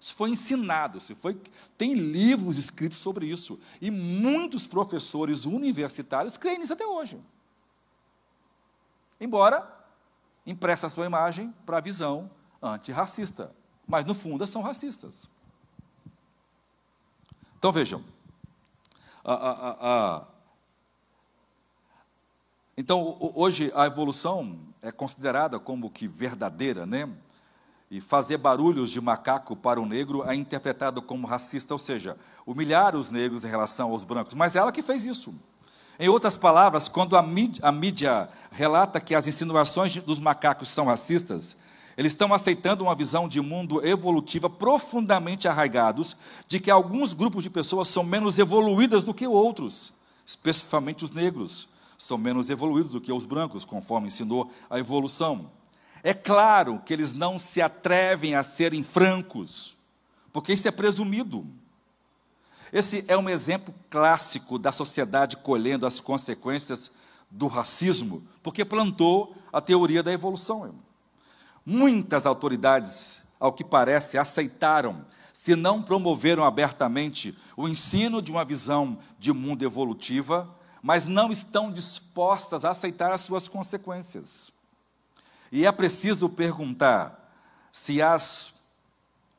Isso 0.00 0.16
foi 0.16 0.30
ensinado, 0.30 0.98
isso 0.98 1.14
foi, 1.14 1.40
tem 1.76 1.94
livros 1.94 2.58
escritos 2.58 2.98
sobre 2.98 3.26
isso. 3.26 3.60
E 3.80 3.92
muitos 3.92 4.66
professores 4.66 5.44
universitários 5.44 6.36
creem 6.36 6.58
nisso 6.58 6.72
até 6.72 6.84
hoje. 6.84 7.16
Embora 9.20 9.77
empresta 10.50 10.86
a 10.86 10.90
sua 10.90 11.06
imagem 11.06 11.54
para 11.66 11.76
a 11.78 11.80
visão 11.80 12.30
antirracista. 12.62 13.52
Mas, 13.86 14.04
no 14.04 14.14
fundo, 14.14 14.46
são 14.46 14.62
racistas. 14.62 15.28
Então, 17.58 17.70
vejam. 17.70 18.02
A, 19.24 19.34
a, 19.34 19.76
a, 19.80 20.24
então, 22.76 23.16
hoje, 23.34 23.70
a 23.74 23.86
evolução 23.86 24.58
é 24.80 24.90
considerada 24.90 25.58
como 25.58 25.90
que 25.90 26.06
verdadeira, 26.06 26.86
né? 26.86 27.08
E 27.90 28.00
fazer 28.00 28.36
barulhos 28.36 28.90
de 28.90 29.00
macaco 29.00 29.56
para 29.56 29.80
o 29.80 29.86
negro 29.86 30.22
é 30.28 30.34
interpretado 30.34 31.02
como 31.02 31.26
racista, 31.26 31.74
ou 31.74 31.78
seja, 31.78 32.16
humilhar 32.46 32.94
os 32.94 33.10
negros 33.10 33.44
em 33.44 33.48
relação 33.48 33.90
aos 33.90 34.04
brancos. 34.04 34.34
Mas 34.34 34.54
ela 34.54 34.70
que 34.70 34.82
fez 34.82 35.04
isso. 35.04 35.34
Em 35.98 36.08
outras 36.08 36.36
palavras, 36.36 36.86
quando 36.88 37.16
a 37.16 37.22
mídia, 37.22 37.60
a 37.64 37.72
mídia, 37.72 38.28
relata 38.52 39.00
que 39.00 39.14
as 39.14 39.26
insinuações 39.26 39.96
dos 39.96 40.18
macacos 40.18 40.68
são 40.68 40.86
racistas, 40.86 41.56
eles 41.96 42.12
estão 42.12 42.32
aceitando 42.32 42.84
uma 42.84 42.94
visão 42.94 43.28
de 43.28 43.40
mundo 43.40 43.84
evolutiva 43.84 44.48
profundamente 44.48 45.48
arraigados 45.48 46.16
de 46.46 46.60
que 46.60 46.70
alguns 46.70 47.12
grupos 47.12 47.42
de 47.42 47.50
pessoas 47.50 47.88
são 47.88 48.04
menos 48.04 48.38
evoluídas 48.38 49.02
do 49.02 49.12
que 49.12 49.26
outros, 49.26 49.92
especificamente 50.24 51.04
os 51.04 51.10
negros, 51.10 51.68
são 51.98 52.16
menos 52.16 52.48
evoluídos 52.48 52.92
do 52.92 53.00
que 53.00 53.12
os 53.12 53.26
brancos, 53.26 53.64
conforme 53.64 54.06
ensinou 54.06 54.48
a 54.70 54.78
evolução. 54.78 55.50
É 56.04 56.14
claro 56.14 56.80
que 56.86 56.92
eles 56.92 57.12
não 57.12 57.36
se 57.36 57.60
atrevem 57.60 58.36
a 58.36 58.44
serem 58.44 58.84
francos, 58.84 59.74
porque 60.32 60.52
isso 60.52 60.68
é 60.68 60.70
presumido. 60.70 61.44
Esse 62.72 63.04
é 63.08 63.16
um 63.16 63.28
exemplo 63.28 63.74
clássico 63.88 64.58
da 64.58 64.72
sociedade 64.72 65.36
colhendo 65.38 65.86
as 65.86 66.00
consequências 66.00 66.90
do 67.30 67.46
racismo, 67.46 68.22
porque 68.42 68.64
plantou 68.64 69.34
a 69.52 69.60
teoria 69.60 70.02
da 70.02 70.12
evolução. 70.12 70.74
Muitas 71.64 72.26
autoridades, 72.26 73.22
ao 73.38 73.52
que 73.52 73.64
parece, 73.64 74.18
aceitaram, 74.18 75.04
se 75.32 75.54
não 75.54 75.82
promoveram 75.82 76.44
abertamente 76.44 77.36
o 77.56 77.68
ensino 77.68 78.20
de 78.20 78.30
uma 78.30 78.44
visão 78.44 78.98
de 79.18 79.32
mundo 79.32 79.62
evolutiva, 79.62 80.48
mas 80.82 81.06
não 81.06 81.30
estão 81.30 81.72
dispostas 81.72 82.64
a 82.64 82.70
aceitar 82.70 83.12
as 83.12 83.22
suas 83.22 83.48
consequências. 83.48 84.52
E 85.50 85.64
é 85.66 85.72
preciso 85.72 86.28
perguntar 86.28 87.32
se 87.72 88.02
as 88.02 88.54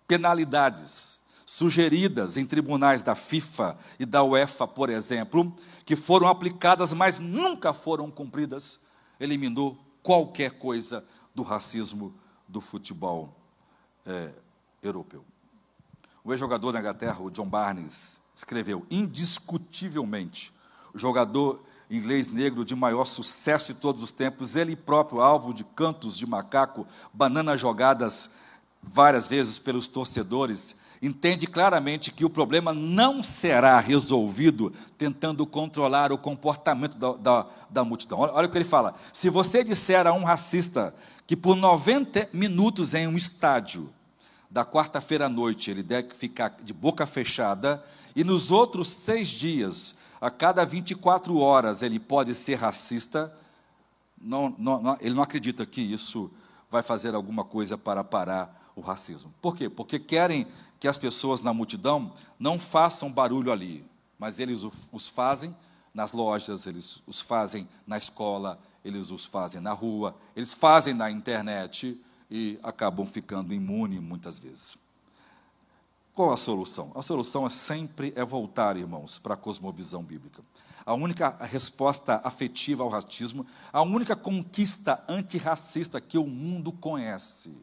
penalidades 0.07 1.18
sugeridas 1.49 2.37
em 2.37 2.45
tribunais 2.45 3.01
da 3.01 3.15
FIFA 3.15 3.75
e 3.99 4.05
da 4.05 4.23
UEFA, 4.23 4.67
por 4.67 4.87
exemplo, 4.87 5.51
que 5.83 5.95
foram 5.95 6.27
aplicadas, 6.27 6.93
mas 6.93 7.19
nunca 7.19 7.73
foram 7.73 8.11
cumpridas, 8.11 8.81
eliminou 9.19 9.75
qualquer 10.03 10.51
coisa 10.51 11.03
do 11.33 11.41
racismo 11.41 12.13
do 12.47 12.61
futebol 12.61 13.33
é, 14.05 14.29
europeu. 14.83 15.25
O 16.23 16.31
ex-jogador 16.31 16.71
da 16.71 16.79
Inglaterra, 16.79 17.19
o 17.19 17.31
John 17.31 17.49
Barnes, 17.49 18.21
escreveu: 18.35 18.85
indiscutivelmente, 18.91 20.53
o 20.93 20.99
jogador 20.99 21.65
inglês 21.89 22.27
negro 22.27 22.63
de 22.63 22.75
maior 22.75 23.05
sucesso 23.05 23.73
de 23.73 23.79
todos 23.79 24.03
os 24.03 24.11
tempos, 24.11 24.55
ele 24.55 24.75
próprio 24.75 25.19
alvo 25.19 25.51
de 25.51 25.63
cantos 25.63 26.15
de 26.15 26.27
macaco, 26.27 26.85
bananas 27.11 27.59
jogadas 27.59 28.33
várias 28.83 29.27
vezes 29.27 29.57
pelos 29.57 29.87
torcedores, 29.87 30.75
entende 31.01 31.47
claramente 31.47 32.11
que 32.11 32.25
o 32.25 32.29
problema 32.29 32.73
não 32.73 33.23
será 33.23 33.79
resolvido 33.79 34.73
tentando 34.97 35.45
controlar 35.45 36.11
o 36.11 36.17
comportamento 36.17 36.97
da, 36.97 37.13
da, 37.13 37.45
da 37.69 37.83
multidão. 37.83 38.19
Olha, 38.19 38.33
olha 38.33 38.47
o 38.47 38.51
que 38.51 38.57
ele 38.57 38.65
fala: 38.65 38.95
se 39.13 39.29
você 39.29 39.63
disser 39.63 40.05
a 40.05 40.13
um 40.13 40.23
racista 40.23 40.93
que 41.25 41.35
por 41.35 41.55
90 41.55 42.29
minutos 42.33 42.93
em 42.93 43.07
um 43.07 43.15
estádio, 43.15 43.89
da 44.49 44.65
quarta-feira 44.65 45.27
à 45.27 45.29
noite, 45.29 45.69
ele 45.69 45.83
deve 45.83 46.15
ficar 46.15 46.55
de 46.63 46.73
boca 46.73 47.05
fechada, 47.05 47.83
e 48.15 48.23
nos 48.23 48.49
outros 48.49 48.87
seis 48.87 49.27
dias 49.27 49.95
a 50.19 50.31
cada 50.31 50.65
24 50.65 51.37
horas 51.37 51.81
ele 51.81 51.99
pode 51.99 52.33
ser 52.33 52.55
racista, 52.55 53.33
não, 54.19 54.53
não, 54.57 54.97
ele 54.99 55.15
não 55.15 55.23
acredita 55.23 55.65
que 55.65 55.81
isso 55.81 56.31
vai 56.69 56.81
fazer 56.81 57.13
alguma 57.13 57.43
coisa 57.43 57.77
para 57.77 58.03
parar 58.03 58.71
o 58.75 58.81
racismo. 58.81 59.33
Por 59.41 59.55
quê? 59.55 59.69
Porque 59.69 59.99
querem 59.99 60.47
que 60.79 60.87
as 60.87 60.97
pessoas 60.97 61.41
na 61.41 61.53
multidão 61.53 62.13
não 62.39 62.57
façam 62.57 63.11
barulho 63.11 63.51
ali, 63.51 63.85
mas 64.17 64.39
eles 64.39 64.61
os 64.91 65.09
fazem 65.09 65.55
nas 65.93 66.11
lojas, 66.11 66.65
eles 66.65 67.01
os 67.05 67.19
fazem 67.19 67.67
na 67.85 67.97
escola, 67.97 68.59
eles 68.83 69.11
os 69.11 69.25
fazem 69.25 69.59
na 69.59 69.73
rua, 69.73 70.15
eles 70.35 70.53
fazem 70.53 70.93
na 70.93 71.11
internet 71.11 71.99
e 72.29 72.59
acabam 72.63 73.05
ficando 73.05 73.53
imunes 73.53 73.99
muitas 73.99 74.39
vezes. 74.39 74.77
Qual 76.13 76.31
a 76.31 76.37
solução? 76.37 76.91
A 76.95 77.01
solução 77.01 77.47
é 77.47 77.49
sempre 77.49 78.13
é 78.15 78.23
voltar, 78.25 78.77
irmãos, 78.77 79.17
para 79.17 79.33
a 79.33 79.37
cosmovisão 79.37 80.03
bíblica. 80.03 80.41
A 80.85 80.93
única 80.93 81.29
resposta 81.41 82.19
afetiva 82.23 82.83
ao 82.83 82.89
racismo, 82.89 83.45
a 83.71 83.81
única 83.81 84.15
conquista 84.15 85.03
antirracista 85.07 86.01
que 86.01 86.17
o 86.17 86.25
mundo 86.25 86.71
conhece, 86.71 87.53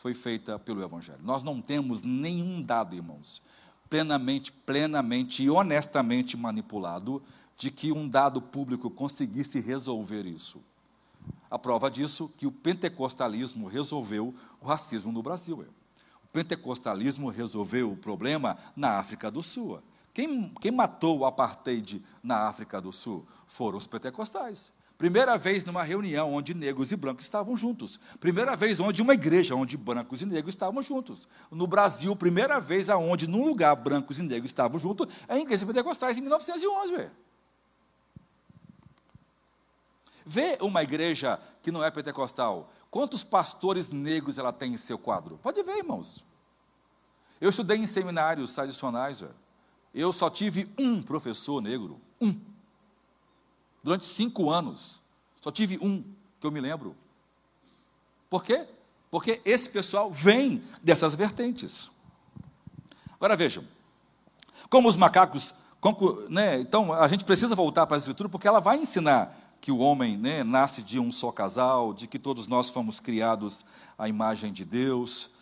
foi 0.00 0.14
feita 0.14 0.58
pelo 0.58 0.82
Evangelho. 0.82 1.18
Nós 1.22 1.42
não 1.42 1.60
temos 1.60 2.02
nenhum 2.02 2.62
dado, 2.62 2.94
irmãos, 2.94 3.42
plenamente, 3.90 4.52
plenamente 4.52 5.42
e 5.42 5.50
honestamente 5.50 6.36
manipulado 6.36 7.22
de 7.56 7.70
que 7.70 7.90
um 7.90 8.08
dado 8.08 8.40
público 8.40 8.88
conseguisse 8.88 9.58
resolver 9.60 10.24
isso. 10.24 10.62
A 11.50 11.58
prova 11.58 11.90
disso 11.90 12.32
que 12.36 12.46
o 12.46 12.52
pentecostalismo 12.52 13.66
resolveu 13.66 14.32
o 14.60 14.66
racismo 14.66 15.10
no 15.10 15.22
Brasil. 15.22 15.66
O 16.22 16.28
pentecostalismo 16.32 17.28
resolveu 17.28 17.90
o 17.90 17.96
problema 17.96 18.56
na 18.76 18.98
África 18.98 19.30
do 19.30 19.42
Sul. 19.42 19.82
Quem, 20.14 20.52
quem 20.60 20.70
matou 20.70 21.18
o 21.18 21.26
apartheid 21.26 22.04
na 22.22 22.46
África 22.46 22.80
do 22.80 22.92
Sul 22.92 23.26
foram 23.46 23.78
os 23.78 23.86
pentecostais. 23.86 24.70
Primeira 24.98 25.38
vez 25.38 25.64
numa 25.64 25.82
reunião 25.82 26.34
onde 26.34 26.52
negros 26.52 26.92
e 26.92 26.96
brancos 26.96 27.24
estavam 27.24 27.56
juntos. 27.56 27.98
Primeira 28.18 28.56
vez 28.56 28.80
onde 28.80 29.00
uma 29.00 29.14
igreja 29.14 29.54
onde 29.54 29.76
brancos 29.76 30.20
e 30.20 30.26
negros 30.26 30.52
estavam 30.52 30.82
juntos. 30.82 31.28
No 31.50 31.66
Brasil, 31.66 32.14
primeira 32.16 32.60
vez 32.60 32.90
aonde 32.90 33.28
num 33.28 33.46
lugar 33.46 33.76
brancos 33.76 34.18
e 34.18 34.22
negros 34.22 34.50
estavam 34.50 34.78
juntos 34.78 35.06
é 35.28 35.34
a 35.34 35.38
igreja 35.38 35.64
pentecostais 35.64 36.18
em 36.18 36.20
1911, 36.20 36.96
velho. 36.96 37.10
Vê 40.26 40.58
uma 40.60 40.82
igreja 40.82 41.40
que 41.62 41.70
não 41.70 41.82
é 41.82 41.90
pentecostal, 41.90 42.70
Quantos 42.90 43.22
pastores 43.22 43.90
negros 43.90 44.38
ela 44.38 44.52
tem 44.52 44.72
em 44.72 44.76
seu 44.76 44.98
quadro? 44.98 45.38
Pode 45.42 45.62
ver, 45.62 45.78
irmãos. 45.78 46.24
Eu 47.40 47.50
estudei 47.50 47.76
em 47.76 47.86
seminários 47.86 48.52
tradicionais, 48.52 49.20
velho. 49.20 49.34
Eu 49.94 50.12
só 50.12 50.30
tive 50.30 50.68
um 50.78 51.02
professor 51.02 51.60
negro, 51.60 52.00
um. 52.20 52.47
Durante 53.82 54.04
cinco 54.04 54.50
anos, 54.50 55.00
só 55.40 55.50
tive 55.50 55.78
um 55.80 56.02
que 56.40 56.46
eu 56.46 56.50
me 56.50 56.60
lembro. 56.60 56.94
Por 58.28 58.44
quê? 58.44 58.66
Porque 59.10 59.40
esse 59.44 59.70
pessoal 59.70 60.10
vem 60.10 60.62
dessas 60.82 61.14
vertentes. 61.14 61.90
Agora 63.14 63.36
vejam, 63.36 63.64
como 64.68 64.88
os 64.88 64.96
macacos, 64.96 65.54
né, 66.28 66.60
então 66.60 66.92
a 66.92 67.08
gente 67.08 67.24
precisa 67.24 67.54
voltar 67.54 67.86
para 67.86 67.96
a 67.96 67.98
escritura 67.98 68.28
porque 68.28 68.46
ela 68.46 68.60
vai 68.60 68.76
ensinar 68.78 69.36
que 69.60 69.72
o 69.72 69.78
homem 69.78 70.16
né, 70.16 70.44
nasce 70.44 70.82
de 70.82 71.00
um 71.00 71.10
só 71.10 71.32
casal, 71.32 71.92
de 71.92 72.06
que 72.06 72.18
todos 72.18 72.46
nós 72.46 72.70
fomos 72.70 73.00
criados 73.00 73.64
à 73.98 74.08
imagem 74.08 74.52
de 74.52 74.64
Deus, 74.64 75.37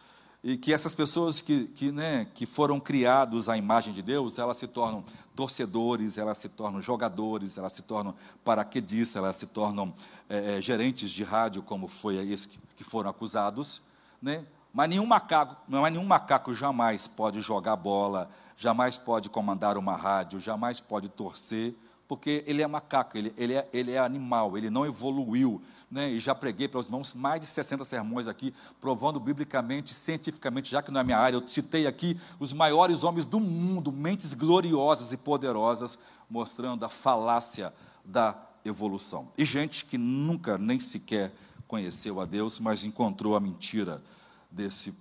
e 0.47 0.57
que 0.57 0.73
essas 0.73 0.95
pessoas 0.95 1.41
que, 1.41 1.65
que, 1.65 1.91
né, 1.91 2.29
que 2.33 2.47
foram 2.47 2.79
criados 2.79 3.49
à 3.49 3.57
imagem 3.57 3.93
de 3.93 4.01
Deus, 4.01 4.39
elas 4.39 4.57
se 4.57 4.69
tornam 4.69 5.03
torcedores, 5.35 6.17
elas 6.17 6.39
se 6.39 6.49
tornam 6.49 6.81
jogadores, 6.81 7.59
elas 7.59 7.73
se 7.73 7.83
tornam 7.83 8.15
paraquedistas, 8.45 9.17
elas 9.17 9.35
se 9.35 9.47
tornam 9.47 9.93
é, 10.29 10.61
gerentes 10.61 11.11
de 11.11 11.25
rádio, 11.25 11.63
como 11.63 11.89
foi 11.89 12.19
esses 12.19 12.49
que 12.77 12.85
foram 12.85 13.11
acusados, 13.11 13.83
né? 14.23 14.47
Mas 14.73 14.89
nenhum 14.89 15.05
macaco, 15.05 15.57
é 15.69 15.91
nenhum 15.91 16.05
macaco 16.05 16.55
jamais 16.55 17.09
pode 17.09 17.41
jogar 17.41 17.75
bola, 17.75 18.31
jamais 18.57 18.97
pode 18.97 19.29
comandar 19.29 19.77
uma 19.77 19.97
rádio, 19.97 20.39
jamais 20.39 20.79
pode 20.79 21.09
torcer, 21.09 21.75
porque 22.07 22.45
ele 22.47 22.63
é 22.63 22.67
macaco, 22.69 23.19
ele, 23.19 23.35
ele, 23.37 23.55
é, 23.55 23.69
ele 23.73 23.91
é 23.91 23.99
animal, 23.99 24.57
ele 24.57 24.71
não 24.71 24.87
evoluiu. 24.87 25.61
Né? 25.91 26.11
E 26.11 26.21
já 26.21 26.35
preguei 26.35 26.67
para 26.67 26.81
os 26.81 26.87
irmãos 26.87 27.15
mais 27.15 27.41
de 27.41 27.47
60 27.47 27.85
sermões 27.85 28.27
aqui, 28.27 28.53
provando 28.81 29.21
biblicamente, 29.21 29.95
cientificamente, 29.95 30.71
já 30.71 30.83
que 30.83 30.91
não 30.91 31.01
é 31.01 31.05
minha 31.05 31.19
área, 31.19 31.37
eu 31.37 31.47
citei 31.47 31.87
aqui 31.87 32.19
os 32.41 32.53
maiores 32.53 33.05
homens 33.05 33.25
do 33.25 33.39
mundo, 33.39 33.93
mentes 33.93 34.35
gloriosas 34.35 35.13
e 35.13 35.17
poderosas, 35.17 35.99
mostrando 36.29 36.85
a 36.85 36.89
falácia 36.89 37.73
da 38.05 38.37
evolução. 38.65 39.29
E 39.39 39.45
gente 39.45 39.85
que 39.85 39.97
nunca 39.97 40.59
nem 40.59 40.81
sequer 40.81 41.33
conheceu 41.69 42.21
a 42.21 42.25
Deus, 42.25 42.59
mas 42.59 42.85
encontrou 42.85 43.37
a 43.37 43.41
mentira 43.41 44.03
desse 44.51 44.95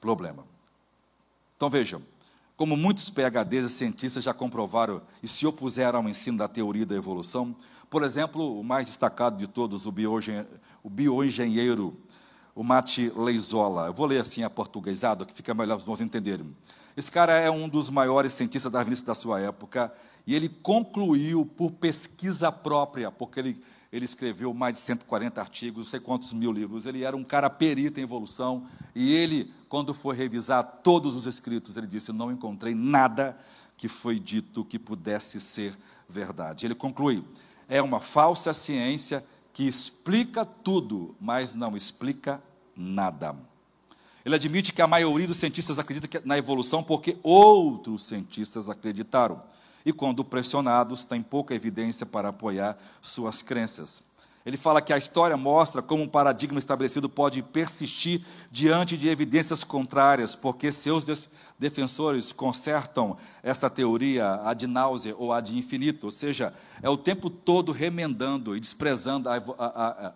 problema. 0.00 0.44
Então 1.56 1.68
vejam, 1.68 2.02
como 2.56 2.76
muitos 2.76 3.10
PHDs 3.10 3.64
e 3.64 3.74
cientistas 3.74 4.24
já 4.24 4.34
comprovaram 4.34 5.02
e 5.22 5.28
se 5.28 5.46
opuseram 5.46 6.00
ao 6.00 6.08
ensino 6.08 6.38
da 6.38 6.48
teoria 6.48 6.86
da 6.86 6.94
evolução, 6.94 7.54
por 7.94 8.02
exemplo, 8.02 8.58
o 8.58 8.64
mais 8.64 8.88
destacado 8.88 9.36
de 9.36 9.46
todos, 9.46 9.86
o, 9.86 9.94
o 10.82 10.90
bioengenheiro, 10.90 11.96
o 12.52 12.64
Mati 12.64 13.12
Leizola. 13.14 13.86
Eu 13.86 13.92
vou 13.92 14.04
ler 14.04 14.20
assim 14.20 14.42
a 14.42 14.50
portuguesado, 14.50 15.24
que 15.24 15.32
fica 15.32 15.54
melhor 15.54 15.76
para 15.76 15.78
os 15.78 15.84
irmãos 15.84 16.00
entenderem. 16.00 16.56
Esse 16.96 17.08
cara 17.08 17.34
é 17.34 17.48
um 17.48 17.68
dos 17.68 17.90
maiores 17.90 18.32
cientistas 18.32 18.72
darwinistas 18.72 19.06
da 19.06 19.14
sua 19.14 19.38
época, 19.38 19.94
e 20.26 20.34
ele 20.34 20.48
concluiu 20.48 21.46
por 21.46 21.70
pesquisa 21.70 22.50
própria, 22.50 23.12
porque 23.12 23.38
ele 23.38 23.62
ele 23.92 24.06
escreveu 24.06 24.52
mais 24.52 24.76
de 24.76 24.82
140 24.82 25.40
artigos, 25.40 25.84
não 25.84 25.90
sei 25.92 26.00
quantos 26.00 26.32
mil 26.32 26.50
livros. 26.50 26.84
Ele 26.84 27.04
era 27.04 27.16
um 27.16 27.22
cara 27.22 27.48
perito 27.48 28.00
em 28.00 28.02
evolução. 28.02 28.66
E 28.92 29.12
ele, 29.14 29.54
quando 29.68 29.94
foi 29.94 30.16
revisar 30.16 30.80
todos 30.82 31.14
os 31.14 31.26
escritos, 31.26 31.76
ele 31.76 31.86
disse: 31.86 32.10
Não 32.10 32.32
encontrei 32.32 32.74
nada 32.74 33.38
que 33.76 33.86
foi 33.86 34.18
dito 34.18 34.64
que 34.64 34.80
pudesse 34.80 35.40
ser 35.40 35.78
verdade. 36.08 36.66
Ele 36.66 36.74
conclui: 36.74 37.22
É 37.68 37.80
uma 37.80 38.00
falsa 38.00 38.52
ciência 38.52 39.24
que 39.52 39.62
explica 39.62 40.44
tudo, 40.44 41.14
mas 41.20 41.54
não 41.54 41.76
explica 41.76 42.42
nada. 42.76 43.36
Ele 44.24 44.34
admite 44.34 44.72
que 44.72 44.82
a 44.82 44.86
maioria 44.86 45.26
dos 45.26 45.36
cientistas 45.36 45.78
acredita 45.78 46.22
na 46.24 46.38
evolução 46.38 46.82
porque 46.82 47.18
outros 47.22 48.04
cientistas 48.04 48.68
acreditaram 48.68 49.38
e, 49.84 49.92
quando 49.92 50.24
pressionados, 50.24 51.04
têm 51.04 51.22
pouca 51.22 51.54
evidência 51.54 52.06
para 52.06 52.30
apoiar 52.30 52.76
suas 53.02 53.42
crenças. 53.42 54.02
Ele 54.46 54.56
fala 54.56 54.82
que 54.82 54.92
a 54.92 54.98
história 54.98 55.36
mostra 55.36 55.80
como 55.80 56.02
um 56.02 56.08
paradigma 56.08 56.58
estabelecido 56.58 57.08
pode 57.08 57.42
persistir 57.42 58.22
diante 58.50 58.96
de 58.96 59.08
evidências 59.08 59.64
contrárias, 59.64 60.34
porque 60.34 60.72
seus 60.72 61.04
defensores 61.58 62.32
consertam 62.32 63.16
essa 63.42 63.70
teoria 63.70 64.34
ad 64.42 64.66
náusea 64.66 65.14
ou 65.16 65.32
ad 65.32 65.56
infinito, 65.56 66.04
ou 66.04 66.10
seja, 66.10 66.54
é 66.82 66.88
o 66.88 66.96
tempo 66.96 67.30
todo 67.30 67.72
remendando 67.72 68.56
e 68.56 68.60
desprezando 68.60 69.28
a, 69.28 69.36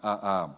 a, 0.03 0.51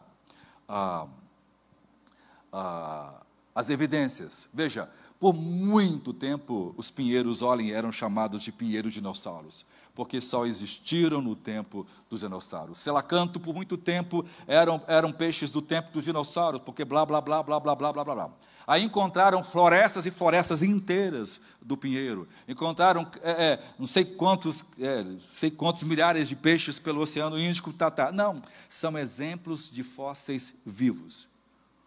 a, 2.52 3.12
as 3.54 3.70
evidências. 3.70 4.48
Veja, 4.52 4.88
por 5.18 5.34
muito 5.34 6.12
tempo 6.12 6.74
os 6.76 6.90
pinheiros, 6.90 7.42
olhem, 7.42 7.72
eram 7.72 7.92
chamados 7.92 8.42
de 8.42 8.50
pinheiros 8.50 8.94
dinossauros 8.94 9.64
porque 9.94 10.18
só 10.18 10.46
existiram 10.46 11.20
no 11.20 11.36
tempo 11.36 11.86
dos 12.08 12.20
dinossauros. 12.20 12.78
Selacanto, 12.78 13.38
por 13.38 13.54
muito 13.54 13.76
tempo, 13.76 14.24
eram, 14.46 14.80
eram 14.86 15.12
peixes 15.12 15.52
do 15.52 15.60
tempo 15.60 15.90
dos 15.90 16.04
dinossauros, 16.04 16.62
porque 16.64 16.86
blá, 16.86 17.04
blá, 17.04 17.20
blá, 17.20 17.42
blá, 17.42 17.60
blá, 17.60 17.76
blá, 17.76 17.92
blá, 17.92 18.04
blá. 18.04 18.30
Aí 18.70 18.84
encontraram 18.84 19.42
florestas 19.42 20.06
e 20.06 20.12
florestas 20.12 20.62
inteiras 20.62 21.40
do 21.60 21.76
pinheiro. 21.76 22.28
Encontraram 22.46 23.04
é, 23.20 23.30
é, 23.30 23.62
não 23.76 23.84
sei 23.84 24.04
quantos, 24.04 24.64
é, 24.78 25.04
sei 25.18 25.50
quantos 25.50 25.82
milhares 25.82 26.28
de 26.28 26.36
peixes 26.36 26.78
pelo 26.78 27.00
Oceano 27.00 27.36
Índico. 27.36 27.72
Tá, 27.72 27.90
tá. 27.90 28.12
Não, 28.12 28.40
são 28.68 28.96
exemplos 28.96 29.68
de 29.68 29.82
fósseis 29.82 30.54
vivos. 30.64 31.26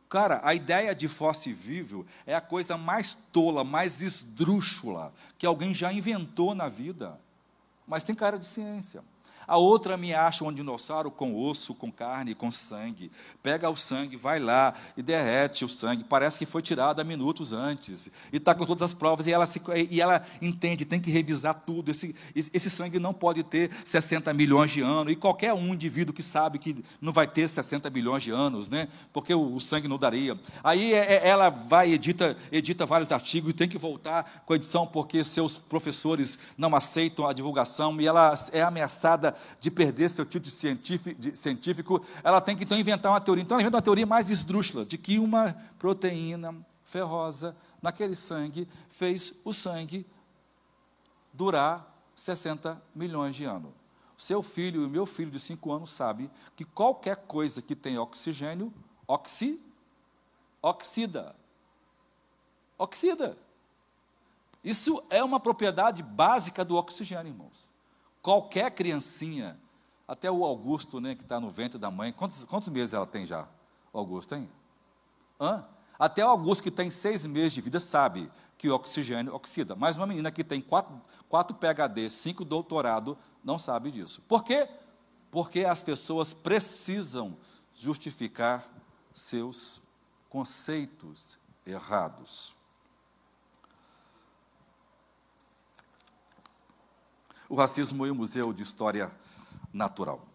Cara, 0.10 0.42
a 0.44 0.54
ideia 0.54 0.94
de 0.94 1.08
fóssil 1.08 1.56
vivo 1.56 2.06
é 2.28 2.36
a 2.36 2.42
coisa 2.42 2.78
mais 2.78 3.16
tola, 3.32 3.64
mais 3.64 4.02
esdrúxula 4.02 5.14
que 5.38 5.46
alguém 5.46 5.74
já 5.74 5.94
inventou 5.94 6.54
na 6.54 6.68
vida 6.68 7.18
mas 7.88 8.04
tem 8.04 8.16
cara 8.16 8.38
de 8.38 8.46
ciência. 8.46 9.04
A 9.48 9.58
outra 9.58 9.98
me 9.98 10.14
acha 10.14 10.44
um 10.44 10.54
dinossauro 10.54 11.12
com 11.12 11.36
osso, 11.36 11.74
com 11.74 11.92
carne, 11.92 12.36
com 12.36 12.50
sangue. 12.52 13.12
Pega 13.42 13.70
o 13.70 13.76
sangue, 13.76 14.16
vai 14.16 14.40
lá 14.40 14.74
e 14.96 15.02
derrete 15.02 15.66
o 15.66 15.70
sangue. 15.70 16.04
Parece 16.04 16.40
que 16.40 16.46
foi 16.46 16.62
tirado 16.62 17.00
há 17.00 17.04
minutos 17.04 17.54
antes. 17.54 18.10
E 18.32 18.38
está 18.38 18.54
com 18.56 18.66
todas 18.66 18.84
as 18.84 18.94
provas. 18.94 19.28
E 19.28 19.32
ela, 19.32 19.46
se, 19.46 19.62
e 19.90 20.02
ela 20.02 20.26
entende, 20.42 20.86
tem 20.86 21.00
que 21.00 21.12
revisar 21.12 21.54
tudo. 21.66 21.92
Esse, 21.92 22.16
esse 22.36 22.70
sangue 22.70 23.00
não 23.00 23.14
pode 23.14 23.44
ter 23.44 23.70
60 23.84 24.34
milhões 24.34 24.72
de 24.72 24.82
anos. 24.82 25.12
E 25.12 25.16
qualquer 25.16 25.54
um 25.54 25.74
indivíduo 25.74 26.14
que 26.14 26.24
sabe 26.24 26.60
que 26.60 26.84
não 27.02 27.12
vai 27.12 27.28
ter 27.28 27.48
60 27.48 27.90
milhões 27.90 28.24
de 28.24 28.32
anos, 28.32 28.70
né? 28.70 28.88
porque 29.12 29.34
o, 29.34 29.56
o 29.56 29.60
sangue 29.60 29.88
não 29.88 29.98
daria. 29.98 30.38
Aí 30.64 30.94
é, 30.94 31.16
é, 31.16 31.28
ela 31.28 31.50
vai, 31.50 31.92
edita, 31.92 32.38
edita 32.52 32.86
vários 32.86 33.12
artigos 33.12 33.52
e 33.52 33.54
tem 33.54 33.68
que 33.68 33.78
voltar 33.78 34.44
com 34.46 34.54
a 34.54 34.56
edição 34.56 34.86
porque 34.88 35.24
seus 35.24 35.54
professores 35.54 36.40
não 36.58 36.76
aceitam 36.76 37.28
a 37.28 37.34
divulgação. 37.34 38.00
E 38.00 38.08
ela 38.08 38.36
é 38.52 38.62
ameaçada 38.62 39.33
de 39.60 39.72
perder 39.72 40.10
seu 40.10 40.26
título 40.26 40.52
de 41.18 41.38
científico, 41.38 42.06
ela 42.24 42.42
tem 42.42 42.56
que 42.56 42.64
então 42.64 42.78
inventar 42.78 43.12
uma 43.12 43.22
teoria. 43.22 43.44
Então 43.44 43.56
ela 43.56 43.62
inventa 43.62 43.78
uma 43.78 43.82
teoria 43.82 44.06
mais 44.06 44.30
esdrúxula, 44.30 44.86
de 44.86 44.98
que 44.98 45.20
uma 45.20 45.56
proteína 45.78 46.56
ferrosa 46.84 47.56
naquele 47.82 48.16
sangue 48.16 48.68
fez 48.90 49.42
o 49.44 49.54
sangue 49.54 50.06
durar 51.34 51.92
60 52.16 52.82
milhões 52.96 53.36
de 53.36 53.46
anos. 53.46 53.72
Seu 54.16 54.44
filho 54.44 54.84
e 54.84 54.90
meu 54.90 55.06
filho 55.06 55.32
de 55.32 55.40
5 55.40 55.72
anos 55.72 55.90
sabe 55.90 56.30
que 56.56 56.64
qualquer 56.64 57.18
coisa 57.18 57.62
que 57.62 57.76
tem 57.76 57.98
oxigênio, 57.98 58.72
oxi, 59.08 59.60
oxida. 60.62 61.36
Oxida. 62.78 63.38
Isso 64.64 65.04
é 65.10 65.24
uma 65.24 65.40
propriedade 65.40 66.02
básica 66.02 66.64
do 66.64 66.76
oxigênio, 66.76 67.34
irmãos. 67.34 67.68
Qualquer 68.24 68.72
criancinha, 68.72 69.60
até 70.08 70.32
o 70.32 70.46
Augusto, 70.46 71.02
né, 71.02 71.14
que 71.14 71.24
está 71.24 71.42
no 71.42 71.50
ventre 71.50 71.78
da 71.78 71.92
mãe, 71.92 72.14
quantos, 72.14 72.46
quantos 72.46 72.70
meses 72.70 72.94
ela 72.94 73.06
tem 73.06 73.26
já? 73.26 73.46
Augusto, 73.94 74.34
hein? 74.34 74.50
Hã? 75.40 75.66
Até 76.00 76.26
o 76.26 76.30
Augusto, 76.30 76.64
que 76.64 76.72
tem 76.72 76.90
seis 76.90 77.26
meses 77.26 77.52
de 77.52 77.60
vida, 77.60 77.82
sabe 77.82 78.32
que 78.58 78.70
o 78.70 78.74
oxigênio 78.74 79.36
oxida. 79.36 79.76
Mas 79.76 79.98
uma 79.98 80.08
menina 80.08 80.32
que 80.32 80.42
tem 80.42 80.62
quatro, 80.62 81.00
quatro 81.28 81.56
PHD, 81.56 82.10
cinco 82.10 82.46
doutorado, 82.46 83.18
não 83.44 83.60
sabe 83.60 83.92
disso. 83.92 84.22
Por 84.22 84.42
quê? 84.42 84.70
Porque 85.30 85.66
as 85.66 85.82
pessoas 85.82 86.34
precisam 86.34 87.36
justificar 87.76 88.66
seus 89.14 89.82
conceitos 90.30 91.38
errados. 91.66 92.54
O 97.50 97.56
racismo 97.56 98.06
e 98.06 98.12
o 98.12 98.16
Museu 98.16 98.54
de 98.54 98.64
História 98.64 99.12
Natural. 99.72 100.26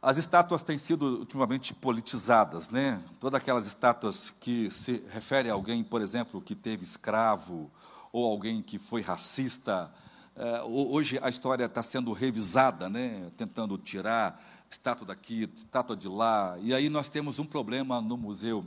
As 0.00 0.18
estátuas 0.18 0.62
têm 0.62 0.78
sido 0.78 1.18
ultimamente 1.18 1.74
politizadas, 1.74 2.70
né? 2.70 3.02
Todas 3.18 3.40
aquelas 3.40 3.66
estátuas 3.66 4.30
que 4.30 4.70
se 4.70 5.02
referem 5.10 5.50
a 5.50 5.54
alguém, 5.54 5.82
por 5.82 6.00
exemplo, 6.00 6.40
que 6.40 6.54
teve 6.54 6.84
escravo, 6.84 7.70
ou 8.12 8.30
alguém 8.30 8.62
que 8.62 8.78
foi 8.78 9.02
racista. 9.02 9.92
É, 10.36 10.62
hoje 10.62 11.18
a 11.22 11.28
história 11.28 11.64
está 11.64 11.82
sendo 11.82 12.12
revisada, 12.12 12.88
né? 12.88 13.30
Tentando 13.36 13.76
tirar 13.78 14.40
estátua 14.70 15.06
daqui, 15.06 15.50
estátua 15.54 15.96
de 15.96 16.08
lá. 16.08 16.56
E 16.60 16.72
aí 16.72 16.88
nós 16.88 17.08
temos 17.08 17.38
um 17.38 17.44
problema 17.44 18.00
no 18.00 18.16
Museu 18.16 18.64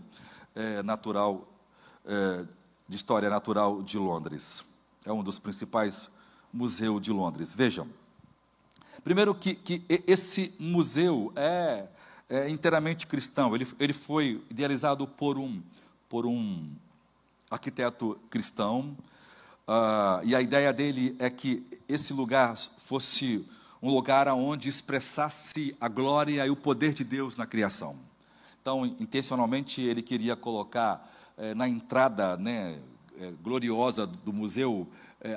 é, 0.55 0.83
Natural 0.83 1.47
é, 2.05 2.45
de 2.87 2.95
História 2.95 3.29
Natural 3.29 3.81
de 3.81 3.97
Londres. 3.97 4.63
É 5.05 5.11
um 5.13 5.23
dos 5.23 5.39
principais 5.39 6.09
Museu 6.53 6.99
de 6.99 7.11
Londres. 7.11 7.53
Vejam. 7.55 7.87
Primeiro, 9.03 9.33
que, 9.33 9.55
que 9.55 9.83
esse 10.07 10.53
museu 10.59 11.31
é, 11.35 11.85
é 12.29 12.49
inteiramente 12.49 13.07
cristão. 13.07 13.55
Ele, 13.55 13.67
ele 13.79 13.93
foi 13.93 14.41
idealizado 14.49 15.07
por 15.07 15.37
um, 15.37 15.61
por 16.09 16.25
um 16.25 16.69
arquiteto 17.49 18.19
cristão. 18.29 18.95
Uh, 19.67 20.25
e 20.25 20.35
a 20.35 20.41
ideia 20.41 20.73
dele 20.73 21.15
é 21.19 21.29
que 21.29 21.63
esse 21.87 22.11
lugar 22.13 22.55
fosse 22.55 23.45
um 23.81 23.89
lugar 23.93 24.27
onde 24.27 24.67
expressasse 24.67 25.75
a 25.79 25.87
glória 25.87 26.45
e 26.45 26.49
o 26.49 26.55
poder 26.55 26.93
de 26.93 27.03
Deus 27.03 27.35
na 27.35 27.45
criação. 27.45 27.95
Então, 28.61 28.85
intencionalmente, 28.85 29.81
ele 29.81 30.01
queria 30.01 30.35
colocar 30.35 31.09
eh, 31.37 31.53
na 31.53 31.67
entrada 31.67 32.35
né, 32.35 32.77
eh, 33.19 33.31
gloriosa 33.41 34.05
do 34.05 34.33
museu 34.33 34.85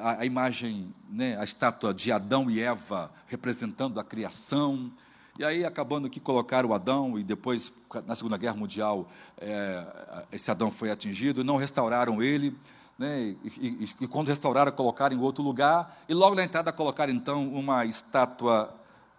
a, 0.01 0.21
a, 0.21 0.27
imagem, 0.27 0.95
né, 1.11 1.37
a 1.39 1.45
estátua 1.45 1.93
de 1.93 2.13
Adão 2.13 2.51
e 2.51 2.61
Eva 2.61 3.11
representando 3.27 3.99
a 3.99 4.05
criação. 4.05 4.93
E 5.39 5.45
aí, 5.45 5.65
acabando 5.65 6.11
que 6.11 6.21
colocaram 6.21 6.73
Adão, 6.73 7.19
e 7.19 7.25
depois, 7.25 7.73
na 8.07 8.15
Segunda 8.15 8.37
Guerra 8.37 8.57
Mundial, 8.57 9.09
é, 9.39 10.25
esse 10.31 10.51
Adão 10.51 10.71
foi 10.71 10.91
atingido, 10.91 11.43
não 11.43 11.57
restauraram 11.57 12.23
ele, 12.23 12.57
né, 12.99 13.21
e, 13.21 13.39
e, 13.45 13.89
e, 14.03 14.07
quando 14.07 14.29
restauraram, 14.29 14.71
colocaram 14.71 15.17
em 15.17 15.21
outro 15.21 15.43
lugar, 15.43 16.05
e 16.09 16.15
logo 16.15 16.37
na 16.37 16.45
entrada 16.45 16.71
colocaram, 16.73 17.13
então, 17.13 17.49
uma 17.53 17.85
estátua 17.87 18.73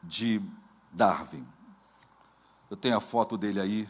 de 0.04 0.42
Darwin. 0.92 1.46
Eu 2.70 2.78
tenho 2.78 2.96
a 2.96 3.02
foto 3.02 3.38
dele 3.38 3.60
aí, 3.60 3.90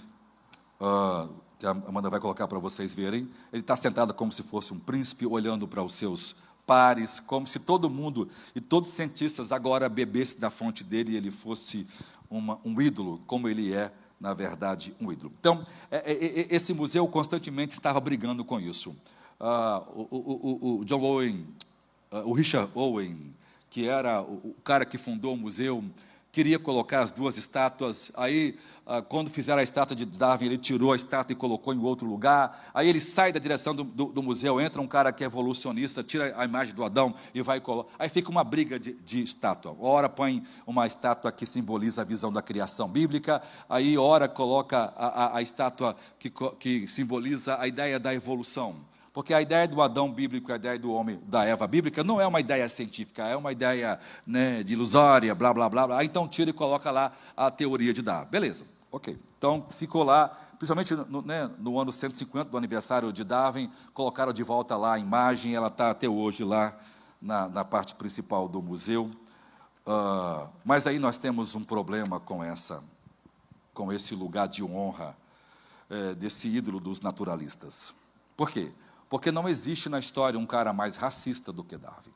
uh, 0.79 1.29
que 1.59 1.67
a 1.67 1.71
Amanda 1.71 2.09
vai 2.09 2.19
colocar 2.19 2.47
para 2.47 2.59
vocês 2.59 2.93
verem. 2.93 3.29
Ele 3.51 3.61
está 3.61 3.75
sentado 3.75 4.13
como 4.13 4.31
se 4.31 4.43
fosse 4.43 4.73
um 4.73 4.79
príncipe, 4.79 5.25
olhando 5.25 5.67
para 5.67 5.83
os 5.83 5.93
seus 5.93 6.37
pares, 6.65 7.19
como 7.19 7.45
se 7.45 7.59
todo 7.59 7.89
mundo 7.89 8.29
e 8.55 8.61
todos 8.61 8.89
os 8.89 8.95
cientistas 8.95 9.51
agora 9.51 9.89
bebessem 9.89 10.39
da 10.39 10.49
fonte 10.49 10.83
dele 10.83 11.13
e 11.13 11.15
ele 11.15 11.31
fosse 11.31 11.87
uma, 12.29 12.59
um 12.63 12.81
ídolo, 12.81 13.19
como 13.27 13.47
ele 13.47 13.73
é, 13.73 13.91
na 14.19 14.33
verdade, 14.33 14.93
um 14.99 15.11
ídolo. 15.11 15.31
Então, 15.39 15.65
é, 15.91 16.11
é, 16.11 16.13
é, 16.13 16.55
esse 16.55 16.73
museu 16.73 17.07
constantemente 17.07 17.73
estava 17.73 17.99
brigando 17.99 18.43
com 18.45 18.59
isso. 18.59 18.95
Ah, 19.39 19.83
o, 19.93 20.07
o, 20.09 20.79
o, 20.79 20.85
John 20.85 21.01
Owen, 21.01 21.45
ah, 22.09 22.21
o 22.21 22.33
Richard 22.33 22.71
Owen, 22.73 23.35
que 23.69 23.87
era 23.87 24.21
o 24.21 24.55
cara 24.63 24.85
que 24.85 24.97
fundou 24.97 25.33
o 25.33 25.37
museu, 25.37 25.83
queria 26.33 26.57
colocar 26.57 27.03
as 27.03 27.11
duas 27.11 27.37
estátuas. 27.37 28.11
Aí, 28.15 28.57
ah, 28.87 29.03
quando 29.03 29.29
fizeram 29.29 29.59
a 29.59 29.63
estátua 29.63 29.95
de 29.95 30.03
Darwin, 30.03 30.47
ele 30.47 30.57
tirou 30.57 30.91
a 30.91 30.95
estátua 30.95 31.31
e 31.31 31.35
colocou 31.35 31.75
em 31.75 31.77
outro 31.77 32.07
lugar. 32.07 32.71
Aí 32.73 32.89
ele 32.89 32.99
sai 32.99 33.31
da 33.31 33.39
direção 33.39 33.75
do, 33.75 33.83
do, 33.83 34.05
do 34.05 34.23
museu, 34.23 34.59
entra 34.59 34.81
um 34.81 34.87
cara 34.87 35.13
que 35.13 35.23
é 35.23 35.27
evolucionista, 35.27 36.03
tira 36.03 36.33
a 36.35 36.43
imagem 36.43 36.73
do 36.73 36.83
Adão 36.83 37.13
e 37.35 37.41
vai 37.43 37.61
colocar. 37.61 37.93
Aí 37.99 38.09
fica 38.09 38.31
uma 38.31 38.43
briga 38.43 38.79
de, 38.79 38.93
de 38.93 39.21
estátua. 39.21 39.77
Ora 39.79 40.09
põe 40.09 40.43
uma 40.65 40.87
estátua 40.87 41.31
que 41.31 41.45
simboliza 41.45 42.01
a 42.01 42.05
visão 42.05 42.33
da 42.33 42.41
criação 42.41 42.89
bíblica, 42.89 43.39
aí 43.69 43.95
ora 43.95 44.27
coloca 44.27 44.91
a, 44.97 45.25
a, 45.25 45.37
a 45.37 45.41
estátua 45.43 45.95
que, 46.17 46.33
que 46.59 46.87
simboliza 46.87 47.59
a 47.59 47.67
ideia 47.67 47.99
da 47.99 48.11
evolução. 48.11 48.77
Porque 49.13 49.31
a 49.31 49.39
ideia 49.39 49.67
do 49.67 49.79
Adão 49.79 50.11
bíblico, 50.11 50.51
a 50.51 50.55
ideia 50.55 50.77
do 50.79 50.91
homem, 50.91 51.19
da 51.27 51.45
Eva 51.45 51.67
bíblica, 51.67 52.03
não 52.03 52.19
é 52.19 52.25
uma 52.25 52.39
ideia 52.39 52.67
científica, 52.67 53.23
é 53.27 53.35
uma 53.35 53.51
ideia 53.51 53.99
né, 54.25 54.63
de 54.63 54.73
ilusória, 54.73 55.35
blá, 55.35 55.53
blá, 55.53 55.69
blá, 55.69 55.85
blá. 55.85 56.03
Então 56.03 56.27
tira 56.27 56.49
e 56.49 56.53
coloca 56.53 56.89
lá 56.89 57.13
a 57.37 57.51
teoria 57.51 57.93
de 57.93 58.01
Darwin. 58.01 58.27
Beleza, 58.31 58.65
ok. 58.91 59.15
Então 59.37 59.63
ficou 59.69 60.03
lá, 60.03 60.29
principalmente 60.57 60.95
no, 60.95 61.21
né, 61.21 61.47
no 61.59 61.79
ano 61.79 61.91
150 61.91 62.49
do 62.49 62.57
aniversário 62.57 63.13
de 63.13 63.23
Darwin, 63.23 63.71
colocaram 63.93 64.33
de 64.33 64.41
volta 64.41 64.75
lá 64.75 64.95
a 64.95 64.99
imagem, 64.99 65.53
ela 65.53 65.67
está 65.67 65.91
até 65.91 66.09
hoje 66.09 66.43
lá 66.43 66.75
na, 67.21 67.47
na 67.47 67.63
parte 67.63 67.93
principal 67.93 68.47
do 68.47 68.63
museu. 68.63 69.11
Uh, 69.85 70.49
mas 70.65 70.87
aí 70.87 70.97
nós 70.97 71.19
temos 71.19 71.53
um 71.53 71.63
problema 71.63 72.19
com 72.19 72.43
essa, 72.43 72.83
com 73.75 73.93
esse 73.93 74.15
lugar 74.15 74.47
de 74.47 74.63
honra 74.63 75.15
é, 75.87 76.15
desse 76.15 76.47
ídolo 76.47 76.79
dos 76.79 76.99
naturalistas. 77.01 77.93
Por 78.35 78.49
quê? 78.49 78.71
Porque 79.13 79.31
não 79.31 79.47
existe 79.47 79.89
na 79.89 79.99
história 79.99 80.39
um 80.39 80.45
cara 80.47 80.73
mais 80.73 80.95
racista 80.95 81.53
do 81.53 81.63
que 81.63 81.77
Darwin. 81.77 82.11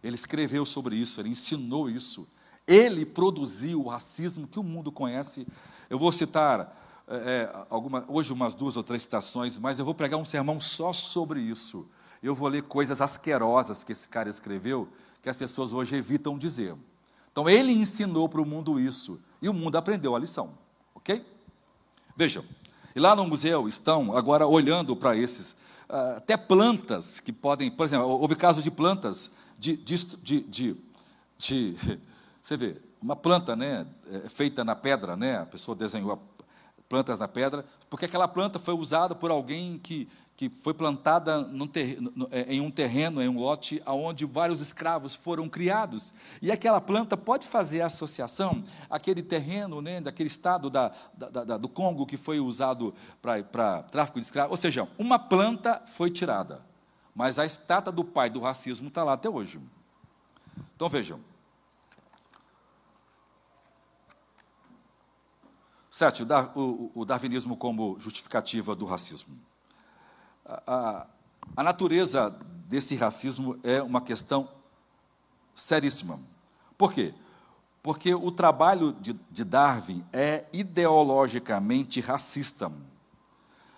Ele 0.00 0.14
escreveu 0.14 0.64
sobre 0.64 0.94
isso, 0.94 1.20
ele 1.20 1.30
ensinou 1.30 1.90
isso. 1.90 2.28
Ele 2.64 3.04
produziu 3.04 3.82
o 3.82 3.88
racismo 3.88 4.46
que 4.46 4.60
o 4.60 4.62
mundo 4.62 4.92
conhece. 4.92 5.44
Eu 5.90 5.98
vou 5.98 6.12
citar 6.12 6.80
é, 7.08 7.16
é, 7.16 7.66
alguma, 7.68 8.04
hoje 8.06 8.32
umas 8.32 8.54
duas 8.54 8.76
ou 8.76 8.84
três 8.84 9.02
citações, 9.02 9.58
mas 9.58 9.80
eu 9.80 9.84
vou 9.84 9.96
pregar 9.96 10.16
um 10.20 10.24
sermão 10.24 10.60
só 10.60 10.92
sobre 10.92 11.40
isso. 11.40 11.90
Eu 12.22 12.32
vou 12.32 12.46
ler 12.46 12.62
coisas 12.62 13.00
asquerosas 13.00 13.82
que 13.82 13.90
esse 13.90 14.06
cara 14.06 14.30
escreveu, 14.30 14.88
que 15.20 15.28
as 15.28 15.36
pessoas 15.36 15.72
hoje 15.72 15.96
evitam 15.96 16.38
dizer. 16.38 16.76
Então, 17.32 17.48
ele 17.48 17.72
ensinou 17.72 18.28
para 18.28 18.40
o 18.40 18.46
mundo 18.46 18.78
isso, 18.78 19.20
e 19.42 19.48
o 19.48 19.52
mundo 19.52 19.74
aprendeu 19.74 20.14
a 20.14 20.20
lição. 20.20 20.56
Ok? 20.94 21.26
Vejam, 22.14 22.44
e 22.96 22.98
lá 22.98 23.14
no 23.14 23.26
museu 23.26 23.68
estão 23.68 24.16
agora 24.16 24.46
olhando 24.46 24.96
para 24.96 25.14
esses, 25.14 25.50
uh, 25.90 26.16
até 26.16 26.34
plantas 26.34 27.20
que 27.20 27.30
podem, 27.30 27.70
por 27.70 27.84
exemplo, 27.84 28.08
houve 28.08 28.34
casos 28.34 28.64
de 28.64 28.70
plantas 28.70 29.32
de, 29.58 29.76
de, 29.76 29.96
de, 30.16 30.76
de, 31.38 31.76
você 32.40 32.56
vê, 32.56 32.80
uma 33.00 33.14
planta 33.14 33.54
né, 33.54 33.86
é, 34.10 34.30
feita 34.30 34.64
na 34.64 34.74
pedra, 34.74 35.14
né, 35.14 35.36
a 35.36 35.44
pessoa 35.44 35.76
desenhou 35.76 36.18
plantas 36.88 37.18
na 37.18 37.28
pedra, 37.28 37.66
porque 37.90 38.06
aquela 38.06 38.26
planta 38.26 38.58
foi 38.58 38.72
usada 38.72 39.14
por 39.14 39.30
alguém 39.30 39.78
que 39.78 40.08
que 40.36 40.50
foi 40.50 40.74
plantada 40.74 41.48
é, 42.30 42.54
em 42.54 42.60
um 42.60 42.70
terreno, 42.70 43.22
em 43.22 43.28
um 43.28 43.38
lote, 43.38 43.82
onde 43.86 44.26
vários 44.26 44.60
escravos 44.60 45.14
foram 45.14 45.48
criados. 45.48 46.12
E 46.42 46.52
aquela 46.52 46.78
planta 46.78 47.16
pode 47.16 47.46
fazer 47.46 47.80
associação 47.80 48.62
aquele 48.90 49.22
terreno, 49.22 49.80
né, 49.80 49.98
daquele 49.98 50.26
estado 50.26 50.68
da, 50.68 50.92
da, 51.14 51.44
da, 51.44 51.56
do 51.56 51.68
Congo 51.70 52.04
que 52.04 52.18
foi 52.18 52.38
usado 52.38 52.92
para 53.22 53.82
tráfico 53.84 54.20
de 54.20 54.26
escravos. 54.26 54.50
Ou 54.50 54.56
seja, 54.58 54.86
uma 54.98 55.18
planta 55.18 55.82
foi 55.86 56.10
tirada, 56.10 56.60
mas 57.14 57.38
a 57.38 57.46
estátua 57.46 57.90
do 57.90 58.04
pai 58.04 58.28
do 58.28 58.40
racismo 58.40 58.88
está 58.88 59.02
lá 59.02 59.14
até 59.14 59.30
hoje. 59.30 59.58
Então 60.74 60.90
vejam. 60.90 61.18
Sete, 65.88 66.24
o, 66.54 66.60
o, 66.60 66.90
o 66.94 67.04
darwinismo 67.06 67.56
como 67.56 67.98
justificativa 67.98 68.76
do 68.76 68.84
racismo 68.84 69.45
a, 70.48 71.06
a 71.56 71.62
natureza 71.62 72.36
desse 72.68 72.94
racismo 72.96 73.58
é 73.62 73.82
uma 73.82 74.00
questão 74.00 74.48
seríssima. 75.54 76.18
Por 76.76 76.92
quê? 76.92 77.14
Porque 77.82 78.14
o 78.14 78.30
trabalho 78.30 78.92
de, 78.92 79.12
de 79.30 79.44
Darwin 79.44 80.04
é 80.12 80.44
ideologicamente 80.52 82.00
racista. 82.00 82.70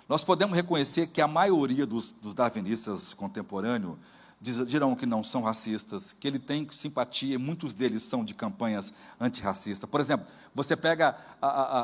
Nós 0.09 0.25
podemos 0.25 0.57
reconhecer 0.57 1.09
que 1.09 1.21
a 1.21 1.29
maioria 1.29 1.87
dos, 1.87 2.13
dos 2.13 2.33
darwinistas 2.33 3.13
contemporâneos 3.13 3.99
dirão 4.41 4.95
que 4.95 5.05
não 5.05 5.23
são 5.23 5.43
racistas, 5.43 6.13
que 6.13 6.27
ele 6.27 6.39
tem 6.39 6.67
simpatia, 6.71 7.35
e 7.35 7.39
muitos 7.39 7.75
deles 7.75 8.05
são 8.05 8.25
de 8.25 8.35
campanhas 8.35 8.93
antirracistas. 9.21 9.89
Por 9.89 10.01
exemplo, 10.01 10.27
você 10.55 10.77
pega 10.77 11.17
a, 11.43 11.49
a, 11.49 11.83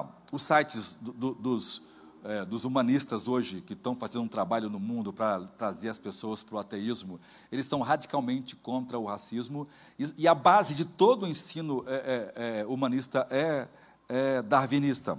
a, 0.00 0.04
os 0.30 0.42
sites 0.42 0.96
do, 1.00 1.12
do, 1.12 1.34
dos, 1.34 1.82
é, 2.24 2.44
dos 2.44 2.64
humanistas 2.64 3.28
hoje, 3.28 3.60
que 3.60 3.72
estão 3.72 3.94
fazendo 3.94 4.22
um 4.22 4.28
trabalho 4.28 4.68
no 4.68 4.78
mundo 4.78 5.12
para 5.12 5.40
trazer 5.58 5.88
as 5.88 5.98
pessoas 5.98 6.42
para 6.42 6.56
o 6.56 6.58
ateísmo, 6.58 7.20
eles 7.50 7.66
estão 7.66 7.80
radicalmente 7.80 8.56
contra 8.56 8.98
o 8.98 9.06
racismo, 9.06 9.66
e, 9.98 10.06
e 10.18 10.28
a 10.28 10.34
base 10.34 10.74
de 10.74 10.84
todo 10.84 11.24
o 11.24 11.28
ensino 11.28 11.84
é, 11.86 12.32
é, 12.36 12.60
é 12.60 12.66
humanista 12.66 13.26
é, 13.30 13.68
é 14.08 14.42
darwinista. 14.42 15.18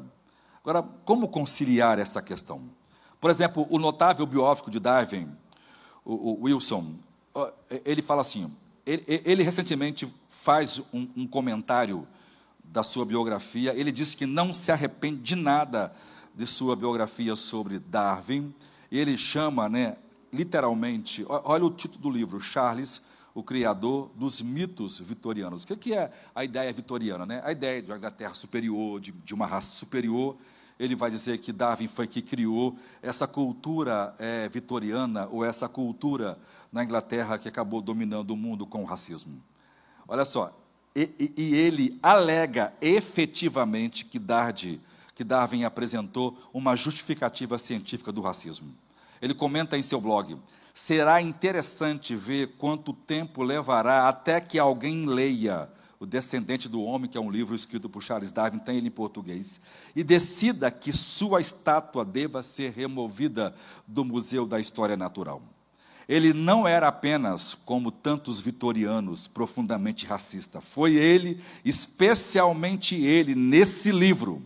Agora, 0.62 0.84
como 1.06 1.28
conciliar 1.28 2.00
essa 2.00 2.22
questão? 2.22 2.62
Por 3.20 3.30
exemplo, 3.32 3.68
o 3.70 3.80
notável 3.80 4.26
biógrafo 4.26 4.70
de 4.70 4.80
Darwin, 4.80 5.30
o, 6.06 6.14
o 6.14 6.44
Wilson, 6.44 6.94
ele 7.86 8.02
fala 8.02 8.22
assim: 8.22 8.54
ele, 8.86 9.04
ele 9.08 9.44
recentemente 9.44 10.08
faz 10.28 10.82
um, 10.94 11.08
um 11.16 11.28
comentário 11.28 12.08
da 12.64 12.84
sua 12.84 13.06
biografia, 13.06 13.74
ele 13.74 13.92
diz 13.92 14.14
que 14.14 14.26
não 14.26 14.54
se 14.54 14.72
arrepende 14.72 15.22
de 15.22 15.36
nada 15.36 15.92
de 16.40 16.48
sua 16.48 16.74
biografia 16.74 17.36
sobre 17.36 17.80
Darwin, 17.80 18.56
ele 18.90 19.18
chama, 19.18 19.68
né, 19.68 19.98
literalmente, 20.32 21.26
olha 21.28 21.66
o 21.66 21.70
título 21.70 22.04
do 22.04 22.10
livro, 22.10 22.40
Charles, 22.40 23.02
o 23.36 23.44
criador 23.44 24.10
dos 24.16 24.42
mitos 24.42 25.02
vitorianos. 25.02 25.64
O 25.64 25.68
que 25.68 25.94
é 25.94 26.10
a 26.34 26.46
ideia 26.46 26.72
vitoriana? 26.72 27.26
Né? 27.26 27.42
A 27.44 27.52
ideia 27.52 27.82
de 27.82 27.92
uma 27.92 27.98
Inglaterra 27.98 28.34
superior, 28.36 29.02
de, 29.02 29.12
de 29.12 29.34
uma 29.34 29.46
raça 29.46 29.76
superior. 29.76 30.38
Ele 30.80 30.96
vai 30.96 31.12
dizer 31.12 31.40
que 31.40 31.52
Darwin 31.52 31.90
foi 31.90 32.08
que 32.08 32.22
criou 32.22 32.80
essa 33.02 33.28
cultura 33.28 34.16
é, 34.18 34.48
vitoriana, 34.48 35.28
ou 35.30 35.44
essa 35.44 35.68
cultura 35.68 36.40
na 36.72 36.86
Inglaterra 36.86 37.38
que 37.38 37.50
acabou 37.50 37.82
dominando 37.82 38.32
o 38.32 38.38
mundo 38.38 38.66
com 38.66 38.82
o 38.82 38.86
racismo. 38.86 39.44
Olha 40.08 40.24
só, 40.24 40.58
e, 40.96 41.02
e, 41.20 41.34
e 41.36 41.56
ele 41.56 42.00
alega 42.02 42.74
efetivamente 42.80 44.06
que 44.06 44.18
Darwin 44.18 44.80
que 45.20 45.24
Darwin 45.26 45.66
apresentou 45.66 46.38
uma 46.54 46.78
justificativa 46.78 47.58
científica 47.58 48.10
do 48.10 48.22
racismo. 48.22 48.74
Ele 49.22 49.34
comenta 49.34 49.78
em 49.78 49.84
seu 49.84 50.00
blog: 50.00 50.38
será 50.74 51.22
interessante 51.22 52.16
ver 52.16 52.56
quanto 52.58 52.94
tempo 52.94 53.44
levará 53.44 54.08
até 54.08 54.40
que 54.40 54.58
alguém 54.58 55.06
leia 55.06 55.70
O 56.00 56.06
Descendente 56.06 56.70
do 56.70 56.82
Homem, 56.82 57.10
que 57.10 57.18
é 57.18 57.22
um 57.22 57.30
livro 57.30 57.54
escrito 57.54 57.90
por 57.90 58.02
Charles 58.02 58.32
Darwin, 58.32 58.60
tem 58.60 58.78
ele 58.78 58.88
em 58.88 58.92
português, 58.92 59.60
e 59.94 60.06
decida 60.06 60.72
que 60.72 60.94
sua 60.94 61.42
estátua 61.42 62.06
deva 62.06 62.42
ser 62.42 62.72
removida 62.72 63.54
do 63.86 64.06
Museu 64.06 64.46
da 64.46 64.58
História 64.58 64.96
Natural. 64.96 65.42
Ele 66.08 66.32
não 66.32 66.66
era 66.66 66.88
apenas, 66.88 67.54
como 67.54 67.92
tantos 67.92 68.40
vitorianos, 68.40 69.28
profundamente 69.28 70.06
racista. 70.06 70.62
Foi 70.62 70.96
ele, 70.96 71.42
especialmente 71.66 72.96
ele, 72.96 73.36
nesse 73.36 73.92
livro, 73.92 74.42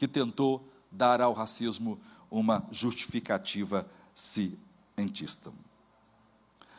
que 0.00 0.08
tentou 0.08 0.66
dar 0.90 1.20
ao 1.20 1.34
racismo 1.34 2.00
uma 2.30 2.66
justificativa 2.70 3.86
cientista. 4.14 5.52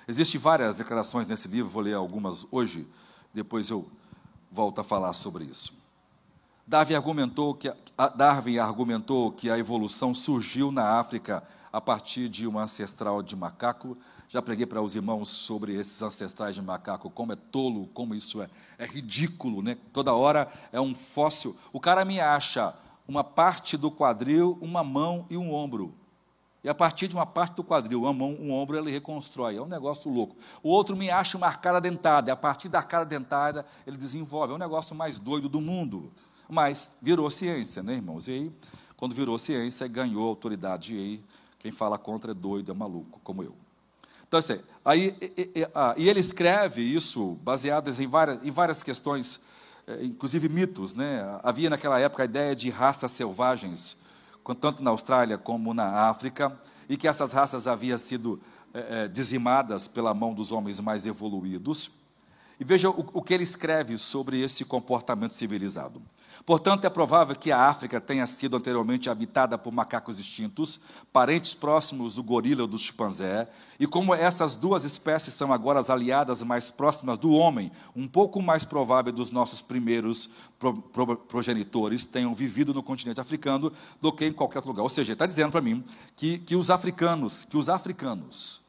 Existem 0.07 0.41
várias 0.41 0.74
declarações 0.74 1.28
nesse 1.28 1.47
livro, 1.47 1.69
vou 1.69 1.84
ler 1.84 1.93
algumas 1.93 2.47
hoje, 2.51 2.88
depois 3.32 3.69
eu 3.69 3.88
volto 4.51 4.82
a 4.82 4.84
falar 4.84 5.13
sobre 5.13 5.43
isso. 5.43 5.72
Darwin 6.65 6.95
argumentou 6.95 7.53
que, 7.53 7.72
Darwin 8.15 8.57
argumentou 8.57 9.32
que 9.32 9.51
a 9.51 9.57
evolução 9.59 10.15
surgiu 10.15 10.72
na 10.72 10.99
África 10.99 11.43
a 11.72 11.80
partir 11.80 12.28
de 12.28 12.47
um 12.47 12.57
ancestral 12.57 13.22
de 13.22 13.36
macaco. 13.36 13.95
Já 14.28 14.41
preguei 14.41 14.65
para 14.65 14.82
os 14.82 14.95
irmãos 14.95 15.30
sobre 15.30 15.76
esses 15.76 16.01
ancestrais 16.01 16.55
de 16.55 16.61
macaco, 16.63 17.11
como 17.11 17.34
é 17.34 17.36
tolo, 17.36 17.88
como 17.93 18.15
isso 18.15 18.41
é, 18.41 18.49
é 18.80 18.86
ridículo, 18.88 19.61
né? 19.61 19.78
Toda 19.93 20.11
hora 20.11 20.51
é 20.72 20.82
um 20.82 20.95
fóssil. 20.95 21.55
O 21.72 21.80
cara 21.80 22.03
me 22.03 22.19
acha 22.19 22.74
uma 23.07 23.23
parte 23.23 23.77
do 23.77 23.91
quadril, 23.91 24.57
uma 24.61 24.83
mão 24.83 25.25
e 25.29 25.37
um 25.37 25.53
ombro. 25.53 25.93
E 26.63 26.69
a 26.69 26.75
partir 26.75 27.07
de 27.07 27.15
uma 27.15 27.25
parte 27.25 27.55
do 27.55 27.63
quadril, 27.63 28.01
uma 28.01 28.13
mão, 28.13 28.37
um 28.39 28.51
ombro, 28.51 28.77
ele 28.77 28.91
reconstrói. 28.91 29.57
É 29.57 29.61
um 29.61 29.67
negócio 29.67 30.11
louco. 30.11 30.35
O 30.61 30.69
outro 30.69 30.95
me 30.95 31.09
acha 31.09 31.35
uma 31.37 31.51
cara 31.53 31.79
dentada. 31.79 32.29
E 32.29 32.31
a 32.31 32.35
partir 32.35 32.69
da 32.69 32.83
cara 32.83 33.03
dentada, 33.03 33.65
ele 33.85 33.97
desenvolve. 33.97 34.53
É 34.53 34.55
um 34.55 34.59
negócio 34.59 34.95
mais 34.95 35.17
doido 35.17 35.49
do 35.49 35.59
mundo. 35.59 36.11
Mas 36.47 36.97
virou 37.01 37.31
ciência, 37.31 37.81
né, 37.81 37.93
irmãos? 37.93 38.27
E 38.27 38.31
aí, 38.31 38.51
quando 38.95 39.15
virou 39.15 39.39
ciência, 39.39 39.87
ganhou 39.87 40.27
autoridade. 40.27 40.95
E 40.95 40.97
aí, 40.99 41.23
quem 41.57 41.71
fala 41.71 41.97
contra 41.97 42.31
é 42.31 42.35
doido, 42.35 42.71
é 42.71 42.75
maluco, 42.75 43.19
como 43.23 43.41
eu. 43.41 43.55
Então, 44.27 44.37
assim, 44.37 44.59
aí, 44.85 45.15
e, 45.19 45.51
e, 45.55 45.67
ah, 45.73 45.95
e 45.97 46.07
ele 46.07 46.19
escreve 46.19 46.81
isso 46.81 47.39
baseado 47.43 47.89
em 47.89 48.07
várias, 48.07 48.39
em 48.45 48.51
várias 48.51 48.83
questões 48.83 49.41
inclusive 50.01 50.47
mitos. 50.49 50.95
Né? 50.95 51.21
Havia 51.43 51.69
naquela 51.69 51.99
época 51.99 52.23
a 52.23 52.25
ideia 52.25 52.55
de 52.55 52.69
raças 52.69 53.11
selvagens, 53.11 53.97
tanto 54.59 54.83
na 54.83 54.91
Austrália 54.91 55.37
como 55.37 55.73
na 55.73 56.09
África, 56.09 56.57
e 56.89 56.97
que 56.97 57.07
essas 57.07 57.33
raças 57.33 57.67
haviam 57.67 57.97
sido 57.97 58.41
é, 58.73 59.03
é, 59.03 59.07
dizimadas 59.07 59.87
pela 59.87 60.13
mão 60.13 60.33
dos 60.33 60.51
homens 60.51 60.79
mais 60.79 61.05
evoluídos. 61.05 61.91
E 62.59 62.63
veja 62.63 62.89
o, 62.89 63.09
o 63.13 63.21
que 63.21 63.33
ele 63.33 63.43
escreve 63.43 63.97
sobre 63.97 64.41
esse 64.41 64.63
comportamento 64.63 65.31
civilizado. 65.31 66.01
Portanto, 66.45 66.85
é 66.85 66.89
provável 66.89 67.35
que 67.35 67.51
a 67.51 67.67
África 67.67 68.01
tenha 68.01 68.25
sido 68.25 68.57
anteriormente 68.57 69.09
habitada 69.09 69.57
por 69.57 69.71
macacos 69.71 70.19
extintos, 70.19 70.79
parentes 71.13 71.53
próximos 71.53 72.15
do 72.15 72.23
gorila 72.23 72.63
ou 72.63 72.67
do 72.67 72.79
chimpanzé, 72.79 73.47
e 73.79 73.85
como 73.85 74.13
essas 74.13 74.55
duas 74.55 74.83
espécies 74.83 75.33
são 75.33 75.53
agora 75.53 75.79
as 75.79 75.89
aliadas 75.89 76.41
mais 76.41 76.71
próximas 76.71 77.19
do 77.19 77.31
homem, 77.31 77.71
um 77.95 78.07
pouco 78.07 78.41
mais 78.41 78.65
provável 78.65 79.13
dos 79.13 79.31
nossos 79.31 79.61
primeiros 79.61 80.29
pro, 80.57 80.73
pro, 80.73 81.15
progenitores 81.15 82.05
tenham 82.05 82.33
vivido 82.33 82.73
no 82.73 82.83
continente 82.83 83.21
africano 83.21 83.71
do 83.99 84.11
que 84.11 84.25
em 84.25 84.33
qualquer 84.33 84.59
outro 84.59 84.71
lugar. 84.71 84.83
Ou 84.83 84.89
seja, 84.89 85.13
está 85.13 85.25
dizendo 85.25 85.51
para 85.51 85.61
mim 85.61 85.83
que, 86.15 86.39
que 86.39 86.55
os 86.55 86.69
africanos, 86.69 87.45
que 87.45 87.57
os 87.57 87.69
africanos 87.69 88.61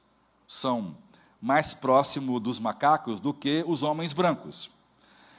são 0.47 0.95
mais 1.41 1.75
próximo 1.75 2.39
dos 2.39 2.59
macacos 2.59 3.21
do 3.21 3.35
que 3.35 3.65
os 3.67 3.83
homens 3.83 4.13
brancos. 4.13 4.82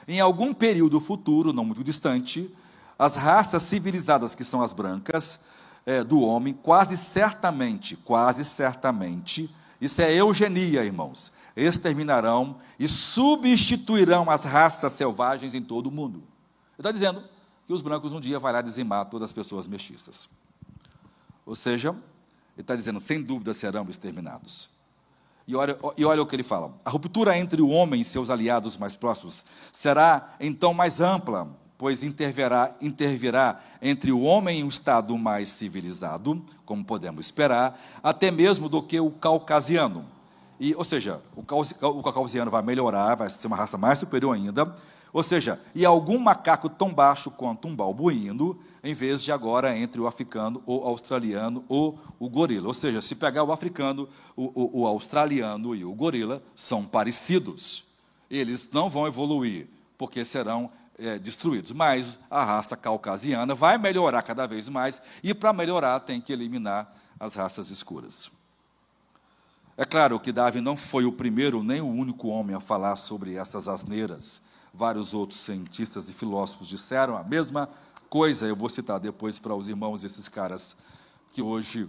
Em 0.06 0.20
algum 0.20 0.52
período 0.52 1.00
futuro, 1.00 1.52
não 1.52 1.64
muito 1.64 1.82
distante, 1.82 2.52
as 2.98 3.16
raças 3.16 3.62
civilizadas, 3.62 4.34
que 4.34 4.44
são 4.44 4.62
as 4.62 4.72
brancas, 4.72 5.40
é, 5.86 6.02
do 6.02 6.20
homem, 6.20 6.54
quase 6.54 6.96
certamente, 6.96 7.96
quase 7.96 8.44
certamente, 8.44 9.54
isso 9.80 10.00
é 10.00 10.14
eugenia, 10.14 10.84
irmãos, 10.84 11.32
exterminarão 11.56 12.56
e 12.78 12.88
substituirão 12.88 14.30
as 14.30 14.44
raças 14.44 14.92
selvagens 14.92 15.54
em 15.54 15.62
todo 15.62 15.88
o 15.88 15.92
mundo. 15.92 16.18
Ele 16.18 16.78
está 16.78 16.90
dizendo 16.90 17.22
que 17.66 17.72
os 17.72 17.82
brancos 17.82 18.12
um 18.12 18.20
dia 18.20 18.38
lá 18.38 18.62
dizimar 18.62 19.06
todas 19.06 19.30
as 19.30 19.32
pessoas 19.32 19.66
mestiças. 19.66 20.28
Ou 21.44 21.54
seja, 21.54 21.90
ele 21.90 22.62
está 22.62 22.74
dizendo, 22.74 22.98
sem 22.98 23.22
dúvida 23.22 23.52
serão 23.52 23.88
exterminados. 23.88 24.73
E 25.46 25.54
olha, 25.54 25.78
e 25.96 26.04
olha 26.04 26.22
o 26.22 26.26
que 26.26 26.36
ele 26.36 26.42
fala: 26.42 26.72
a 26.84 26.90
ruptura 26.90 27.36
entre 27.36 27.60
o 27.60 27.68
homem 27.68 28.00
e 28.00 28.04
seus 28.04 28.30
aliados 28.30 28.76
mais 28.76 28.96
próximos 28.96 29.44
será 29.72 30.34
então 30.40 30.72
mais 30.72 31.00
ampla, 31.00 31.48
pois 31.76 32.02
intervirá, 32.02 32.74
entre 33.82 34.12
o 34.12 34.22
homem 34.22 34.60
e 34.60 34.64
um 34.64 34.68
estado 34.68 35.16
mais 35.18 35.50
civilizado, 35.50 36.42
como 36.64 36.84
podemos 36.84 37.26
esperar, 37.26 37.78
até 38.02 38.30
mesmo 38.30 38.68
do 38.68 38.82
que 38.82 38.98
o 38.98 39.10
caucasiano. 39.10 40.04
E, 40.58 40.74
ou 40.74 40.84
seja, 40.84 41.20
o 41.36 41.42
caucasiano 42.02 42.50
vai 42.50 42.62
melhorar, 42.62 43.16
vai 43.16 43.28
ser 43.28 43.48
uma 43.48 43.56
raça 43.56 43.76
mais 43.76 43.98
superior 43.98 44.34
ainda, 44.34 44.74
ou 45.14 45.22
seja, 45.22 45.60
e 45.76 45.86
algum 45.86 46.18
macaco 46.18 46.68
tão 46.68 46.92
baixo 46.92 47.30
quanto 47.30 47.68
um 47.68 47.76
balbuíno, 47.76 48.58
em 48.82 48.92
vez 48.92 49.22
de 49.22 49.30
agora 49.30 49.78
entre 49.78 50.00
o 50.00 50.08
africano, 50.08 50.60
o 50.66 50.78
australiano 50.78 51.64
ou 51.68 51.96
o 52.18 52.28
gorila. 52.28 52.66
Ou 52.66 52.74
seja, 52.74 53.00
se 53.00 53.14
pegar 53.14 53.44
o 53.44 53.52
africano, 53.52 54.08
o, 54.34 54.80
o, 54.80 54.80
o 54.80 54.86
australiano 54.88 55.72
e 55.72 55.84
o 55.84 55.94
gorila 55.94 56.42
são 56.56 56.84
parecidos. 56.84 57.92
Eles 58.28 58.68
não 58.72 58.90
vão 58.90 59.06
evoluir, 59.06 59.68
porque 59.96 60.24
serão 60.24 60.68
é, 60.98 61.16
destruídos. 61.16 61.70
Mas 61.70 62.18
a 62.28 62.42
raça 62.42 62.76
caucasiana 62.76 63.54
vai 63.54 63.78
melhorar 63.78 64.20
cada 64.22 64.48
vez 64.48 64.68
mais, 64.68 65.00
e 65.22 65.32
para 65.32 65.52
melhorar 65.52 66.00
tem 66.00 66.20
que 66.20 66.32
eliminar 66.32 66.92
as 67.20 67.36
raças 67.36 67.70
escuras. 67.70 68.32
É 69.76 69.84
claro 69.84 70.18
que 70.18 70.32
Darwin 70.32 70.60
não 70.60 70.76
foi 70.76 71.04
o 71.04 71.12
primeiro 71.12 71.62
nem 71.62 71.80
o 71.80 71.86
único 71.86 72.26
homem 72.26 72.56
a 72.56 72.60
falar 72.60 72.96
sobre 72.96 73.36
essas 73.36 73.68
asneiras 73.68 74.42
vários 74.74 75.14
outros 75.14 75.40
cientistas 75.40 76.08
e 76.08 76.12
filósofos 76.12 76.68
disseram 76.68 77.16
a 77.16 77.22
mesma 77.22 77.68
coisa. 78.10 78.46
Eu 78.46 78.56
vou 78.56 78.68
citar 78.68 78.98
depois 78.98 79.38
para 79.38 79.54
os 79.54 79.68
irmãos 79.68 80.04
esses 80.04 80.28
caras 80.28 80.76
que 81.32 81.40
hoje 81.40 81.88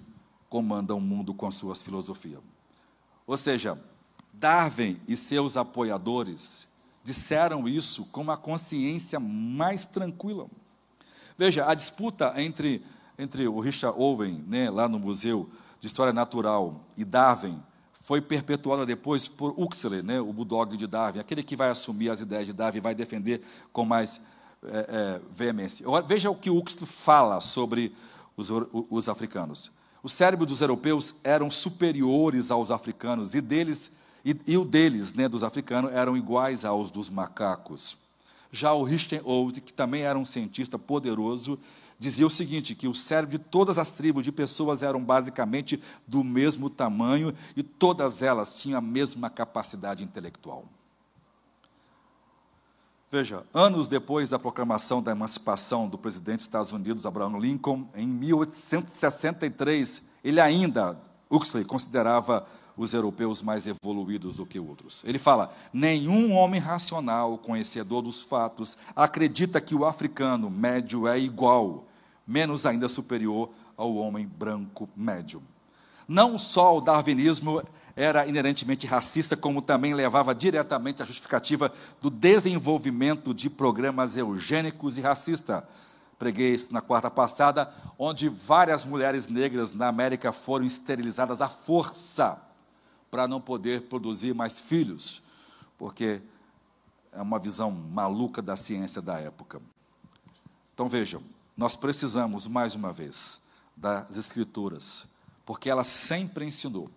comandam 0.49 0.97
o 0.97 1.01
mundo 1.01 1.33
com 1.33 1.47
as 1.47 1.55
suas 1.55 1.81
filosofias. 1.81 2.39
Ou 3.25 3.35
seja, 3.35 3.77
Darwin 4.31 4.99
e 5.07 5.17
seus 5.17 5.57
apoiadores 5.57 6.67
disseram 7.03 7.67
isso 7.67 8.05
com 8.11 8.21
uma 8.21 8.37
consciência 8.37 9.19
mais 9.19 9.85
tranquila. 9.85 10.47
Veja, 11.37 11.69
a 11.69 11.73
disputa 11.73 12.33
entre, 12.41 12.83
entre 13.17 13.47
o 13.47 13.59
Richard 13.59 13.99
Owen, 13.99 14.43
né, 14.47 14.69
lá 14.69 14.87
no 14.87 14.99
Museu 14.99 15.49
de 15.79 15.87
História 15.87 16.13
Natural, 16.13 16.79
e 16.95 17.03
Darwin 17.03 17.61
foi 18.05 18.21
perpetuada 18.21 18.85
depois 18.85 19.27
por 19.27 19.59
Huxley, 19.59 20.03
né, 20.03 20.21
o 20.21 20.31
bulldog 20.31 20.77
de 20.77 20.85
Darwin, 20.85 21.19
aquele 21.19 21.41
que 21.41 21.55
vai 21.55 21.71
assumir 21.71 22.11
as 22.11 22.21
ideias 22.21 22.45
de 22.45 22.53
Darwin 22.53 22.77
e 22.77 22.81
vai 22.81 22.93
defender 22.93 23.41
com 23.73 23.83
mais 23.83 24.21
é, 24.63 24.77
é, 24.77 25.21
veemência. 25.31 25.87
Veja 26.07 26.29
o 26.29 26.35
que 26.35 26.51
Huxley 26.51 26.85
fala 26.85 27.41
sobre 27.41 27.95
os, 28.37 28.49
os 28.91 29.09
africanos. 29.09 29.71
Os 30.03 30.13
cérebros 30.13 30.47
dos 30.47 30.61
europeus 30.61 31.15
eram 31.23 31.49
superiores 31.49 32.51
aos 32.51 32.69
africanos 32.69 33.33
e 33.33 33.41
deles 33.41 33.89
e, 34.23 34.39
e 34.45 34.55
o 34.55 34.63
deles, 34.63 35.11
né, 35.13 35.27
dos 35.27 35.43
africanos, 35.43 35.91
eram 35.91 36.15
iguais 36.15 36.63
aos 36.63 36.91
dos 36.91 37.09
macacos. 37.09 37.97
Já 38.51 38.71
o 38.71 38.83
Richten 38.83 39.21
Old, 39.23 39.61
que 39.61 39.73
também 39.73 40.03
era 40.03 40.17
um 40.17 40.25
cientista 40.25 40.77
poderoso, 40.77 41.57
dizia 41.99 42.27
o 42.27 42.29
seguinte: 42.29 42.75
que 42.75 42.87
o 42.87 42.95
cérebro 42.95 43.37
de 43.37 43.43
todas 43.43 43.77
as 43.77 43.89
tribos 43.89 44.23
de 44.23 44.31
pessoas 44.31 44.81
eram 44.83 45.03
basicamente 45.03 45.81
do 46.07 46.23
mesmo 46.23 46.69
tamanho 46.69 47.33
e 47.55 47.63
todas 47.63 48.21
elas 48.21 48.55
tinham 48.55 48.77
a 48.77 48.81
mesma 48.81 49.29
capacidade 49.29 50.03
intelectual. 50.03 50.65
Veja, 53.11 53.43
anos 53.53 53.87
depois 53.87 54.29
da 54.29 54.37
proclamação 54.37 55.01
da 55.01 55.11
emancipação 55.11 55.87
do 55.87 55.97
presidente 55.97 56.37
dos 56.37 56.45
Estados 56.47 56.73
Unidos, 56.73 57.05
Abraham 57.05 57.37
Lincoln, 57.37 57.87
em 57.95 58.07
1863, 58.07 60.01
ele 60.23 60.41
ainda, 60.41 60.99
Huxley, 61.29 61.63
considerava 61.63 62.45
os 62.77 62.93
europeus 62.93 63.41
mais 63.41 63.65
evoluídos 63.67 64.35
do 64.35 64.45
que 64.45 64.59
outros. 64.59 65.03
Ele 65.05 65.17
fala: 65.17 65.53
nenhum 65.71 66.33
homem 66.33 66.59
racional, 66.59 67.37
conhecedor 67.37 68.01
dos 68.01 68.21
fatos, 68.21 68.77
acredita 68.95 69.61
que 69.61 69.75
o 69.75 69.85
africano 69.85 70.49
médio 70.49 71.07
é 71.07 71.17
igual, 71.19 71.85
menos 72.27 72.65
ainda 72.65 72.89
superior 72.89 73.49
ao 73.77 73.95
homem 73.95 74.25
branco 74.25 74.89
médio. 74.95 75.41
Não 76.07 76.37
só 76.37 76.77
o 76.77 76.81
darwinismo 76.81 77.63
era 77.95 78.27
inerentemente 78.27 78.85
racista, 78.85 79.37
como 79.37 79.61
também 79.61 79.93
levava 79.93 80.35
diretamente 80.35 81.01
à 81.01 81.05
justificativa 81.05 81.71
do 82.01 82.09
desenvolvimento 82.09 83.33
de 83.33 83.49
programas 83.49 84.17
eugênicos 84.17 84.97
e 84.97 85.01
racistas. 85.01 85.63
Preguei 86.19 86.53
isso 86.53 86.73
na 86.73 86.81
quarta 86.81 87.09
passada, 87.09 87.73
onde 87.97 88.29
várias 88.29 88.85
mulheres 88.85 89.27
negras 89.27 89.73
na 89.73 89.87
América 89.87 90.31
foram 90.31 90.65
esterilizadas 90.65 91.41
à 91.41 91.49
força 91.49 92.41
para 93.15 93.29
não 93.29 93.39
poder 93.39 93.83
produzir 93.83 94.35
mais 94.35 94.59
filhos, 94.59 95.21
porque 95.77 96.21
é 97.13 97.21
uma 97.21 97.39
visão 97.39 97.71
maluca 97.71 98.41
da 98.41 98.57
ciência 98.57 99.01
da 99.01 99.17
época. 99.17 99.61
Então 100.73 100.85
vejam, 100.85 101.23
nós 101.55 101.77
precisamos, 101.77 102.45
mais 102.45 102.75
uma 102.75 102.91
vez, 102.91 103.43
das 103.73 104.17
Escrituras, 104.17 105.05
porque 105.45 105.69
ela 105.69 105.85
sempre 105.85 106.43
ensinou. 106.43 106.91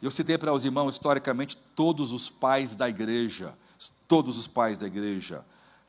Eu 0.00 0.12
citei 0.12 0.38
para 0.38 0.52
os 0.52 0.64
irmãos, 0.64 0.94
historicamente, 0.94 1.56
todos 1.56 2.12
os 2.12 2.30
pais 2.30 2.76
da 2.76 2.88
igreja, 2.88 3.52
todos 4.06 4.38
os 4.38 4.46
pais 4.46 4.78
da 4.78 4.86
igreja 4.86 5.44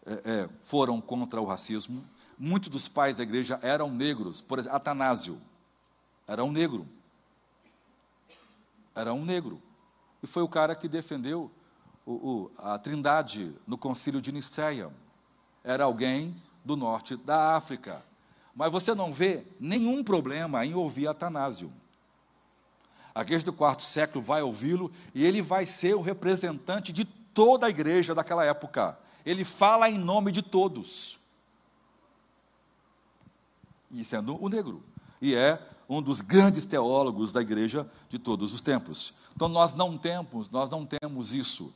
é, 0.08 0.14
é, 0.26 0.50
foram 0.64 1.00
contra 1.00 1.40
o 1.40 1.46
racismo. 1.46 2.04
Muitos 2.36 2.70
dos 2.70 2.88
pais 2.88 3.18
da 3.18 3.24
igreja 3.24 3.60
eram 3.62 3.92
negros. 3.92 4.42
Por 4.42 4.58
exemplo, 4.58 4.76
Atanásio 4.76 5.40
era 6.28 6.44
um 6.44 6.52
negro. 6.52 6.88
Era 8.96 9.14
um 9.14 9.24
negro. 9.24 9.62
E 10.28 10.30
foi 10.30 10.44
o 10.44 10.48
cara 10.50 10.76
que 10.76 10.90
defendeu 10.90 11.50
o, 12.06 12.12
o, 12.12 12.52
a 12.58 12.78
trindade 12.78 13.56
no 13.66 13.78
concílio 13.78 14.22
de 14.22 14.30
Nicéia. 14.34 14.92
Era 15.64 15.86
alguém 15.86 16.36
do 16.66 16.76
norte 16.76 17.16
da 17.16 17.56
África. 17.56 18.04
Mas 18.54 18.70
você 18.70 18.94
não 18.94 19.10
vê 19.10 19.46
nenhum 19.58 20.04
problema 20.04 20.66
em 20.66 20.76
ouvir 20.76 21.08
Atanásio. 21.08 21.72
A 23.16 23.22
igreja 23.22 23.46
do 23.46 23.54
quarto 23.54 23.84
século 23.84 24.22
vai 24.22 24.42
ouvi-lo 24.42 24.92
e 25.16 25.24
ele 25.24 25.42
vai 25.42 25.66
ser 25.66 25.96
o 25.96 26.02
representante 26.02 26.92
de 26.92 27.06
toda 27.06 27.66
a 27.66 27.70
igreja 27.70 28.14
daquela 28.14 28.44
época. 28.44 29.00
Ele 29.26 29.46
fala 29.46 29.90
em 29.90 29.98
nome 29.98 30.34
de 30.34 30.42
todos. 30.42 31.20
E 33.90 34.04
sendo 34.04 34.44
o 34.44 34.49
negro. 34.49 34.84
E 35.22 35.34
é 35.34 35.66
um 35.88 36.02
dos 36.02 36.20
grandes 36.20 36.66
teólogos 36.66 37.32
da 37.32 37.41
igreja 37.41 37.90
de 38.10 38.20
todos 38.20 38.54
os 38.54 38.60
tempos. 38.60 39.14
Então 39.38 39.47
nós 39.47 39.76
não 39.76 39.95
temos, 39.95 40.49
nós 40.49 40.68
não 40.68 40.84
temos 40.84 41.31
isso 41.31 41.72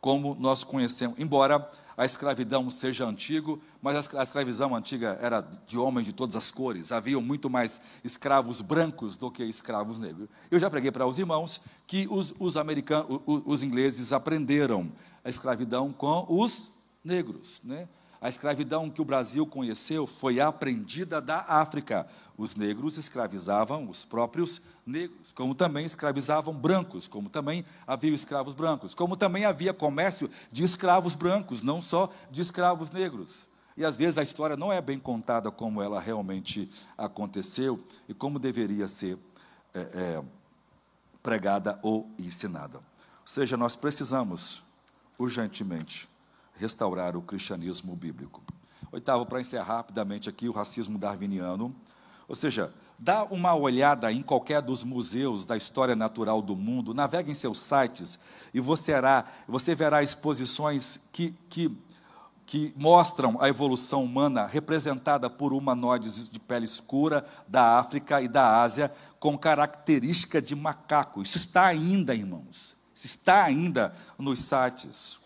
como 0.00 0.34
nós 0.34 0.64
conhecemos, 0.64 1.18
embora 1.18 1.70
a 1.94 2.06
escravidão 2.06 2.70
seja 2.70 3.04
antigo, 3.04 3.60
mas 3.82 4.14
a 4.14 4.22
escravidão 4.22 4.74
antiga 4.74 5.18
era 5.20 5.42
de 5.42 5.76
homens 5.76 6.06
de 6.06 6.14
todas 6.14 6.34
as 6.34 6.50
cores, 6.50 6.90
havia 6.90 7.20
muito 7.20 7.50
mais 7.50 7.82
escravos 8.02 8.62
brancos 8.62 9.18
do 9.18 9.30
que 9.30 9.44
escravos 9.44 9.98
negros. 9.98 10.26
Eu 10.50 10.58
já 10.58 10.70
preguei 10.70 10.90
para 10.90 11.06
os 11.06 11.18
irmãos 11.18 11.60
que 11.86 12.08
os, 12.10 12.34
os 12.38 12.56
americanos, 12.56 13.20
os, 13.26 13.42
os 13.44 13.62
ingleses 13.62 14.10
aprenderam 14.10 14.90
a 15.22 15.28
escravidão 15.28 15.92
com 15.92 16.24
os 16.30 16.70
negros, 17.04 17.60
né? 17.62 17.86
A 18.22 18.28
escravidão 18.28 18.88
que 18.88 19.02
o 19.02 19.04
Brasil 19.04 19.44
conheceu 19.44 20.06
foi 20.06 20.38
aprendida 20.38 21.20
da 21.20 21.44
África. 21.48 22.06
Os 22.38 22.54
negros 22.54 22.96
escravizavam 22.96 23.90
os 23.90 24.04
próprios 24.04 24.62
negros, 24.86 25.32
como 25.32 25.56
também 25.56 25.84
escravizavam 25.84 26.54
brancos, 26.54 27.08
como 27.08 27.28
também 27.28 27.64
havia 27.84 28.14
escravos 28.14 28.54
brancos, 28.54 28.94
como 28.94 29.16
também 29.16 29.44
havia 29.44 29.74
comércio 29.74 30.30
de 30.52 30.62
escravos 30.62 31.16
brancos, 31.16 31.62
não 31.62 31.80
só 31.80 32.12
de 32.30 32.40
escravos 32.40 32.92
negros. 32.92 33.48
E 33.76 33.84
às 33.84 33.96
vezes 33.96 34.18
a 34.18 34.22
história 34.22 34.56
não 34.56 34.72
é 34.72 34.80
bem 34.80 35.00
contada 35.00 35.50
como 35.50 35.82
ela 35.82 36.00
realmente 36.00 36.70
aconteceu 36.96 37.82
e 38.08 38.14
como 38.14 38.38
deveria 38.38 38.86
ser 38.86 39.18
é, 39.74 39.80
é, 39.80 40.22
pregada 41.20 41.76
ou 41.82 42.08
ensinada. 42.16 42.76
Ou 42.78 42.82
seja, 43.26 43.56
nós 43.56 43.74
precisamos 43.74 44.62
urgentemente 45.18 46.11
restaurar 46.62 47.16
o 47.16 47.22
cristianismo 47.22 47.94
bíblico. 47.96 48.42
Oitavo, 48.90 49.26
para 49.26 49.40
encerrar 49.40 49.76
rapidamente 49.76 50.28
aqui, 50.28 50.48
o 50.48 50.52
racismo 50.52 50.96
darwiniano. 50.98 51.74
Ou 52.28 52.34
seja, 52.34 52.72
Dá 53.02 53.24
uma 53.24 53.52
olhada 53.52 54.12
em 54.12 54.22
qualquer 54.22 54.62
dos 54.62 54.84
museus 54.84 55.44
da 55.44 55.56
história 55.56 55.96
natural 55.96 56.40
do 56.40 56.54
mundo, 56.54 56.94
navegue 56.94 57.32
em 57.32 57.34
seus 57.34 57.58
sites 57.58 58.16
e 58.54 58.60
você, 58.60 58.92
verá, 58.92 59.24
você 59.48 59.74
verá 59.74 60.04
exposições 60.04 61.00
que, 61.12 61.34
que, 61.48 61.76
que 62.46 62.72
mostram 62.76 63.38
a 63.40 63.48
evolução 63.48 64.04
humana 64.04 64.46
representada 64.46 65.28
por 65.28 65.52
humanoides 65.52 66.28
de 66.28 66.38
pele 66.38 66.64
escura 66.64 67.26
da 67.48 67.76
África 67.76 68.22
e 68.22 68.28
da 68.28 68.62
Ásia, 68.62 68.94
com 69.18 69.36
característica 69.36 70.40
de 70.40 70.54
macaco. 70.54 71.22
Isso 71.22 71.38
está 71.38 71.66
ainda, 71.66 72.14
irmãos, 72.14 72.76
isso 72.94 73.06
está 73.06 73.42
ainda 73.42 73.92
nos 74.16 74.38
sites. 74.38 75.21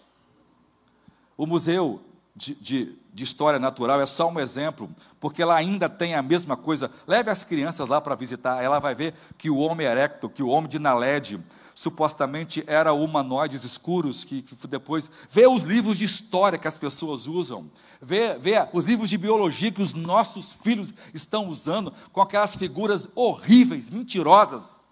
O 1.36 1.46
Museu 1.46 2.00
de, 2.34 2.54
de, 2.54 2.98
de, 3.12 3.24
História 3.24 3.58
Natural 3.58 4.00
é 4.00 4.06
só 4.06 4.30
um 4.30 4.38
exemplo, 4.38 4.90
porque 5.20 5.42
ela 5.42 5.54
ainda 5.54 5.88
tem 5.88 6.14
a 6.14 6.22
mesma 6.22 6.56
coisa. 6.56 6.90
Leve 7.06 7.30
as 7.30 7.44
crianças 7.44 7.88
lá 7.88 8.00
para 8.00 8.14
visitar, 8.14 8.62
ela 8.62 8.78
vai 8.78 8.94
ver 8.94 9.14
que 9.38 9.50
o 9.50 9.56
homem 9.58 9.86
erecto, 9.86 10.28
que 10.28 10.42
o 10.42 10.48
homem 10.48 10.68
de 10.68 10.78
Naled, 10.78 11.40
supostamente 11.76 12.64
era 12.66 12.94
humanoides 12.94 13.62
escuros, 13.62 14.24
que, 14.24 14.40
que, 14.40 14.66
depois. 14.66 15.10
Vê 15.30 15.46
os 15.46 15.62
livros 15.62 15.98
de 15.98 16.06
história 16.06 16.58
que 16.58 16.66
as 16.66 16.78
pessoas 16.78 17.26
usam, 17.26 17.70
vê, 18.00 18.38
vê 18.38 18.66
os 18.72 18.84
livros 18.84 19.10
de 19.10 19.18
biologia 19.18 19.70
que 19.70 19.82
os 19.82 19.92
nossos 19.92 20.54
filhos 20.54 20.92
estão 21.12 21.46
usando, 21.48 21.92
com 22.12 22.22
aquelas 22.22 22.56
figuras 22.56 23.10
horríveis, 23.14 23.90
mentirosas, 23.90 24.82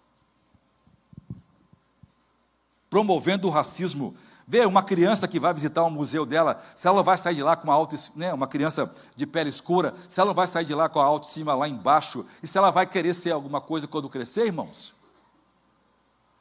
promovendo 2.90 3.48
o 3.48 3.50
racismo 3.50 4.14
Vê 4.46 4.66
uma 4.66 4.82
criança 4.82 5.26
que 5.26 5.40
vai 5.40 5.54
visitar 5.54 5.82
um 5.84 5.90
museu 5.90 6.26
dela, 6.26 6.62
se 6.74 6.86
ela 6.86 7.02
vai 7.02 7.16
sair 7.16 7.34
de 7.34 7.42
lá 7.42 7.56
com 7.56 7.68
uma 7.68 7.74
auto, 7.74 7.96
né, 8.14 8.32
uma 8.32 8.46
criança 8.46 8.94
de 9.16 9.26
pele 9.26 9.48
escura, 9.48 9.94
se 10.06 10.20
ela 10.20 10.34
vai 10.34 10.46
sair 10.46 10.66
de 10.66 10.74
lá 10.74 10.86
com 10.86 11.00
a 11.00 11.04
autoestima 11.04 11.54
lá 11.54 11.66
embaixo, 11.66 12.26
e 12.42 12.46
se 12.46 12.58
ela 12.58 12.70
vai 12.70 12.86
querer 12.86 13.14
ser 13.14 13.30
alguma 13.30 13.60
coisa 13.60 13.88
quando 13.88 14.08
crescer, 14.08 14.46
irmãos? 14.46 14.92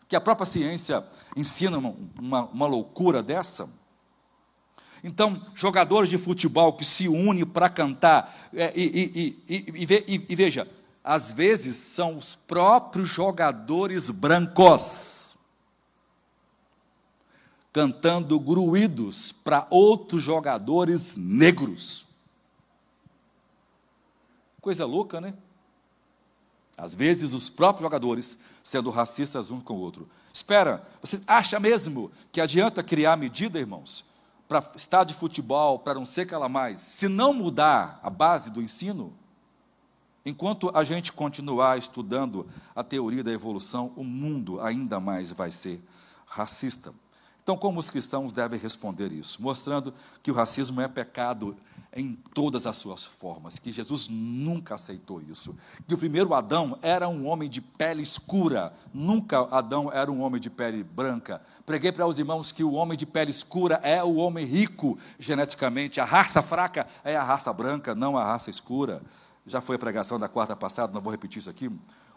Que 0.10 0.18
a 0.18 0.22
própria 0.22 0.46
ciência 0.46 1.06
ensina 1.36 1.78
uma, 1.78 1.96
uma, 2.20 2.42
uma 2.48 2.68
loucura 2.68 3.24
dessa. 3.24 3.70
Então, 5.02 5.42
jogadores 5.56 6.10
de 6.10 6.18
futebol 6.18 6.74
que 6.74 6.84
se 6.84 7.08
unem 7.08 7.46
para 7.46 7.70
cantar, 7.70 8.36
é, 8.54 8.74
e, 8.76 9.38
e, 9.48 9.76
e, 9.78 10.26
e 10.30 10.36
veja, 10.36 10.68
às 11.02 11.32
vezes 11.32 11.76
são 11.76 12.18
os 12.18 12.36
próprios 12.36 13.08
jogadores 13.08 14.10
brancos 14.10 15.23
cantando 17.74 18.40
gruídos 18.40 19.32
para 19.32 19.66
outros 19.72 20.22
jogadores 20.22 21.18
negros. 21.18 22.06
Coisa 24.62 24.86
louca, 24.86 25.20
né? 25.20 25.34
Às 26.78 26.94
vezes 26.94 27.34
os 27.34 27.50
próprios 27.50 27.84
jogadores 27.84 28.38
sendo 28.62 28.92
racistas 28.92 29.52
um 29.52 29.60
com 29.60 29.74
o 29.74 29.80
outro. 29.80 30.08
Espera, 30.32 30.88
você 31.02 31.22
acha 31.28 31.60
mesmo 31.60 32.12
que 32.32 32.40
adianta 32.40 32.84
criar 32.84 33.18
medida, 33.18 33.60
irmãos, 33.60 34.06
para 34.48 34.64
estádio 34.76 35.14
de 35.14 35.20
futebol, 35.20 35.80
para 35.80 35.96
não 35.96 36.06
ser 36.06 36.28
cala 36.28 36.48
mais, 36.48 36.80
se 36.80 37.08
não 37.08 37.34
mudar 37.34 38.00
a 38.04 38.10
base 38.10 38.52
do 38.52 38.62
ensino? 38.62 39.14
Enquanto 40.26 40.72
a 40.74 40.84
gente 40.84 41.12
continuar 41.12 41.78
estudando 41.78 42.48
a 42.76 42.84
teoria 42.84 43.24
da 43.24 43.32
evolução, 43.32 43.92
o 43.96 44.04
mundo 44.04 44.62
ainda 44.62 45.00
mais 45.00 45.32
vai 45.32 45.52
ser 45.52 45.82
racista. 46.26 46.94
Então, 47.44 47.58
como 47.58 47.78
os 47.78 47.92
cristãos 47.92 48.32
devem 48.32 48.58
responder 48.58 49.12
isso? 49.12 49.42
Mostrando 49.42 49.94
que 50.24 50.32
o 50.32 50.34
racismo 50.34 50.80
é 50.80 50.88
pecado 50.88 51.56
em 51.96 52.18
todas 52.34 52.66
as 52.66 52.78
suas 52.78 53.06
formas, 53.06 53.60
que 53.60 53.72
Jesus 53.72 54.08
nunca 54.10 54.76
aceitou 54.76 55.22
isso. 55.22 55.56
Que 55.88 55.94
o 55.94 55.98
primeiro 55.98 56.34
Adão 56.34 56.80
era 56.82 57.08
um 57.08 57.28
homem 57.28 57.50
de 57.50 57.62
pele 57.62 58.02
escura, 58.02 58.74
nunca 58.94 59.42
Adão 59.52 59.92
era 59.92 60.12
um 60.12 60.22
homem 60.22 60.42
de 60.42 60.50
pele 60.50 60.84
branca. 60.84 61.42
Preguei 61.66 61.92
para 61.92 62.08
os 62.08 62.18
irmãos 62.18 62.52
que 62.52 62.64
o 62.64 62.74
homem 62.74 62.98
de 62.98 63.06
pele 63.06 63.30
escura 63.30 63.80
é 63.84 64.02
o 64.04 64.16
homem 64.16 64.46
rico 64.46 64.98
geneticamente, 65.20 66.00
a 66.00 66.06
raça 66.06 66.42
fraca 66.42 66.88
é 67.04 67.16
a 67.16 67.24
raça 67.24 67.54
branca, 67.54 67.94
não 67.94 68.18
a 68.18 68.24
raça 68.24 68.50
escura. 68.50 69.02
Já 69.46 69.62
foi 69.62 69.76
a 69.76 69.80
pregação 69.80 70.18
da 70.18 70.30
quarta 70.30 70.56
passada, 70.56 70.94
não 70.94 71.02
vou 71.02 71.12
repetir 71.12 71.40
isso 71.40 71.50
aqui. 71.50 71.70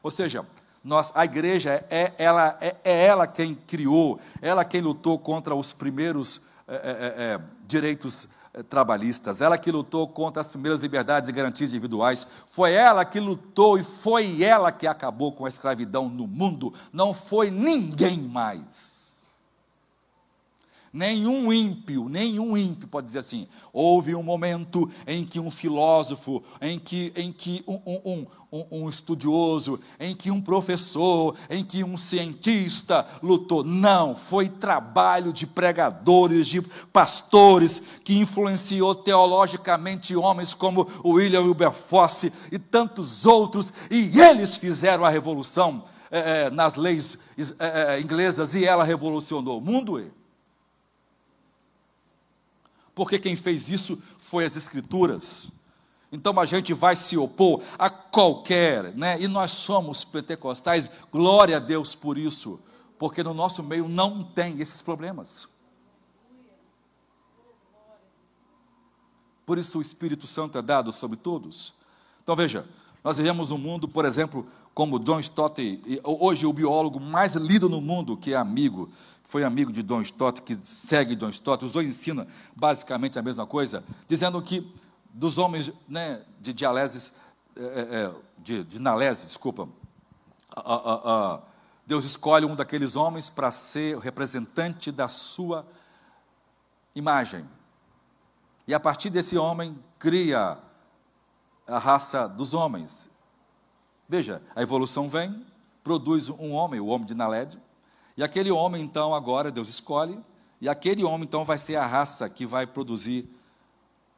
Ou 0.03 0.11
seja, 0.11 0.47
nós, 0.87 1.11
a 1.17 1.25
igreja 1.25 1.85
é 1.91 2.13
ela, 2.17 2.57
é, 2.61 2.77
é 2.85 3.07
ela 3.07 3.27
quem 3.27 3.57
criou, 3.57 4.21
ela 4.41 4.65
quem 4.65 4.81
lutou 4.81 5.19
contra 5.19 5.53
os 5.53 5.73
primeiros 5.73 6.41
é, 6.69 6.75
é, 6.75 6.79
é, 6.79 7.35
é 7.35 7.41
direitos 7.67 8.29
é, 8.55 8.63
trabalhistas, 8.63 9.41
ela 9.41 9.59
que 9.59 9.73
lutou 9.73 10.07
contra 10.07 10.41
as 10.41 10.47
primeiras 10.47 10.79
liberdades 10.79 11.29
e 11.29 11.33
garantias 11.33 11.71
individuais, 11.71 12.25
foi 12.49 12.73
ela 12.73 13.05
que 13.05 13.19
lutou 13.19 13.77
e 13.77 13.83
foi 13.83 14.45
ela 14.45 14.71
que 14.71 14.87
acabou 14.87 15.33
com 15.33 15.45
a 15.45 15.49
escravidão 15.49 16.09
no 16.09 16.25
mundo, 16.25 16.73
não 16.93 17.13
foi 17.13 17.51
ninguém 17.51 18.19
mais. 18.19 18.96
Nenhum 20.97 21.53
ímpio, 21.53 22.09
nenhum 22.09 22.57
ímpio 22.57 22.89
pode 22.89 23.09
dizer 23.09 23.19
assim. 23.19 23.47
Houve 23.71 24.15
um 24.15 24.23
momento 24.23 24.91
em 25.07 25.27
que 25.27 25.39
um 25.39 25.51
filósofo, 25.51 26.43
em 26.59 26.79
que, 26.79 27.13
em 27.15 27.31
que 27.31 27.63
um, 27.69 27.79
um, 27.85 28.27
um, 28.51 28.67
um 28.71 28.89
estudioso, 28.89 29.79
em 30.01 30.17
que 30.17 30.31
um 30.31 30.41
professor, 30.41 31.37
em 31.51 31.63
que 31.63 31.85
um 31.85 31.99
cientista 31.99 33.07
lutou. 33.23 33.63
Não, 33.63 34.17
foi 34.17 34.49
trabalho 34.49 35.35
de 35.35 35.47
pregadores, 35.47 36.47
de 36.47 36.63
pastores, 36.91 37.83
que 38.03 38.17
influenciou 38.17 38.95
teologicamente 38.95 40.17
homens 40.17 40.55
como 40.55 40.89
William 41.05 41.43
Wilberforce 41.43 42.33
e 42.51 42.59
tantos 42.59 43.27
outros, 43.27 43.71
e 43.91 44.19
eles 44.19 44.57
fizeram 44.57 45.05
a 45.05 45.11
revolução 45.11 45.85
é, 46.11 46.49
nas 46.49 46.75
leis 46.75 47.19
é, 47.59 48.01
inglesas 48.01 48.55
e 48.55 48.65
ela 48.65 48.83
revolucionou 48.83 49.59
o 49.59 49.61
mundo. 49.61 50.03
Porque 52.97 53.19
quem 53.19 53.37
fez 53.37 53.69
isso 53.69 54.03
foi 54.19 54.47
as 54.47 54.57
Escrituras. 54.57 55.51
Então 56.11 56.41
a 56.41 56.47
gente 56.47 56.73
vai 56.73 56.97
se 56.97 57.15
opor 57.19 57.63
a 57.79 57.91
qualquer, 57.91 58.95
né? 58.95 59.21
E 59.21 59.29
nós 59.29 59.51
somos 59.51 60.03
pentecostais, 60.03 60.91
glória 61.13 61.59
a 61.59 61.61
Deus 61.61 61.95
por 61.95 62.17
isso, 62.17 62.59
porque 62.99 63.23
no 63.23 63.35
nosso 63.35 63.63
meio 63.63 63.87
não 63.87 64.25
tem 64.25 64.59
esses 64.63 64.81
problemas. 64.81 65.47
Por 69.45 69.59
isso 69.59 69.79
o 69.79 69.83
Espírito 69.83 70.27
Santo 70.27 70.57
é 70.57 70.63
dado 70.63 70.91
sobre 70.91 71.19
todos. 71.19 71.75
Então 72.23 72.35
veja, 72.35 72.65
nós 73.05 73.19
vivemos 73.19 73.51
um 73.51 73.59
mundo, 73.59 73.87
por 73.87 74.07
exemplo, 74.07 74.47
como 74.73 74.99
John 74.99 75.21
Stott, 75.21 75.83
hoje 76.03 76.47
o 76.47 76.53
biólogo 76.53 76.99
mais 76.99 77.35
lido 77.35 77.69
no 77.69 77.81
mundo, 77.81 78.17
que 78.17 78.33
é 78.33 78.37
amigo, 78.37 78.89
foi 79.27 79.43
amigo 79.43 79.73
de 79.73 79.83
John 79.83 80.01
Stott, 80.03 80.41
que 80.43 80.57
segue 80.63 81.17
John 81.17 81.31
Stott, 81.31 81.65
os 81.65 81.73
dois 81.73 81.89
ensinam 81.89 82.25
basicamente 82.55 83.19
a 83.19 83.23
mesma 83.23 83.45
coisa, 83.45 83.83
dizendo 84.07 84.41
que 84.41 84.73
dos 85.13 85.37
homens 85.37 85.73
né, 85.89 86.23
de 86.41 86.53
dialeses, 86.53 87.13
é, 87.57 87.61
é, 87.61 88.05
é, 88.05 88.15
de, 88.39 88.63
de 88.63 88.79
desculpa, 88.79 89.69
a, 90.55 90.61
a, 90.61 91.35
a, 91.35 91.41
Deus 91.85 92.05
escolhe 92.05 92.47
um 92.47 92.55
daqueles 92.55 92.95
homens 92.95 93.29
para 93.29 93.51
ser 93.51 93.97
o 93.97 93.99
representante 93.99 94.93
da 94.93 95.09
sua 95.09 95.67
imagem. 96.95 97.45
E 98.67 98.75
a 98.75 98.79
partir 98.79 99.11
desse 99.11 99.37
homem, 99.37 99.77
cria 99.99 100.57
a 101.67 101.79
raça 101.79 102.29
dos 102.29 102.55
homens. 102.55 103.11
Veja, 104.09 104.41
a 104.55 104.63
evolução 104.63 105.09
vem, 105.09 105.45
produz 105.83 106.31
um 106.31 106.53
homem, 106.53 106.79
o 106.79 106.87
homem 106.87 107.07
de 107.07 107.15
Naled, 107.15 107.61
e 108.17 108.23
aquele 108.23 108.51
homem, 108.51 108.83
então, 108.83 109.15
agora 109.15 109.51
Deus 109.51 109.69
escolhe, 109.69 110.19
e 110.61 110.69
aquele 110.69 111.05
homem, 111.05 111.25
então, 111.25 111.45
vai 111.45 111.59
ser 111.59 111.77
a 111.77 111.87
raça 111.87 112.29
que 112.29 112.47
vai 112.47 112.67
produzir 112.67 113.29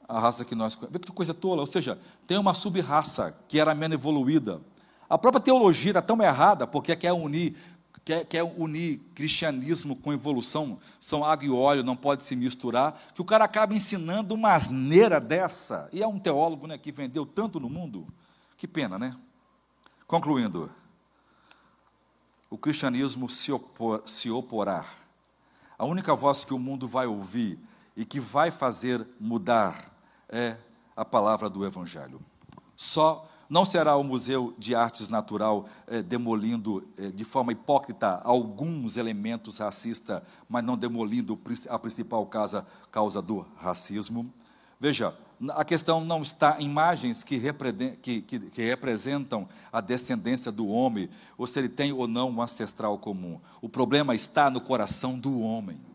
a 0.09 0.19
raça 0.19 0.45
que 0.45 0.55
nós. 0.55 0.79
Vê 0.91 0.99
que 0.99 1.13
coisa 1.13 1.35
tola. 1.35 1.61
Ou 1.61 1.67
seja, 1.67 1.99
tem 2.27 2.39
uma 2.39 2.55
sub-raça 2.55 3.39
que 3.47 3.61
era 3.61 3.75
menos 3.75 3.99
evoluída. 3.99 4.61
A 5.09 5.19
própria 5.19 5.43
teologia 5.43 5.91
está 5.91 6.01
tão 6.01 6.21
errada 6.23 6.67
porque 6.67 6.97
quer 6.97 7.13
unir, 7.13 7.57
quer, 8.05 8.25
quer 8.25 8.43
unir 8.43 9.01
cristianismo 9.15 9.97
com 9.97 10.13
evolução, 10.13 10.79
são 11.01 11.25
água 11.25 11.47
e 11.47 11.51
óleo, 11.51 11.83
não 11.83 11.97
pode 11.97 12.23
se 12.23 12.35
misturar, 12.37 12.99
que 13.15 13.21
o 13.21 13.25
cara 13.25 13.45
acaba 13.45 13.75
ensinando 13.75 14.35
uma 14.35 14.55
asneira 14.55 15.21
dessa. 15.21 15.89
E 15.93 16.03
é 16.03 16.07
um 16.07 16.19
teólogo 16.19 16.67
né, 16.67 16.79
que 16.79 16.91
vendeu 16.91 17.27
tanto 17.27 17.61
no 17.61 17.69
mundo. 17.69 18.07
Que 18.57 18.67
pena, 18.67 18.99
né? 18.99 19.15
Concluindo, 20.07 20.71
o 22.51 22.57
cristianismo 22.57 23.29
se, 23.29 23.53
opor, 23.53 24.03
se 24.07 24.31
oporá. 24.31 24.85
A 25.79 25.85
única 25.85 26.15
voz 26.15 26.45
que 26.45 26.55
o 26.55 26.59
mundo 26.59 26.89
vai 26.89 27.07
ouvir 27.07 27.59
e 27.97 28.05
que 28.05 28.19
vai 28.19 28.51
fazer 28.51 29.07
mudar 29.21 29.93
é 30.29 30.57
a 30.97 31.05
palavra 31.05 31.49
do 31.49 31.65
Evangelho. 31.65 32.21
Só 32.75 33.29
não 33.49 33.65
será 33.65 33.97
o 33.97 34.05
Museu 34.05 34.55
de 34.59 34.75
Artes 34.75 35.09
Natural 35.09 35.65
é, 35.87 36.03
demolindo 36.03 36.87
é, 36.99 37.11
de 37.11 37.25
forma 37.25 37.53
hipócrita 37.53 38.21
alguns 38.23 38.97
elementos 38.97 39.59
racistas, 39.59 40.23
mas 40.49 40.63
não 40.63 40.77
demolindo 40.77 41.39
a 41.69 41.79
principal 41.79 42.27
causa, 42.27 42.67
causa 42.91 43.23
do 43.23 43.47
racismo. 43.57 44.33
Veja, 44.79 45.17
a 45.51 45.65
questão 45.65 46.05
não 46.05 46.23
está 46.23 46.57
em 46.59 46.65
imagens 46.65 47.23
que, 47.23 47.41
que, 48.03 48.21
que, 48.23 48.39
que, 48.41 48.63
representam 48.63 49.49
a 49.73 49.81
descendência 49.81 50.51
do 50.51 50.67
homem, 50.67 51.09
ou 51.37 51.47
se 51.47 51.59
ele 51.59 51.69
tem 51.69 51.93
ou 51.93 52.09
não 52.09 52.31
um 52.31 52.43
ancestral 52.43 52.99
comum. 52.99 53.41
O 53.63 53.69
problema 53.69 54.15
está 54.15 54.51
no 54.51 54.61
coração 54.61 55.19
do 55.19 55.41
homem 55.41 55.88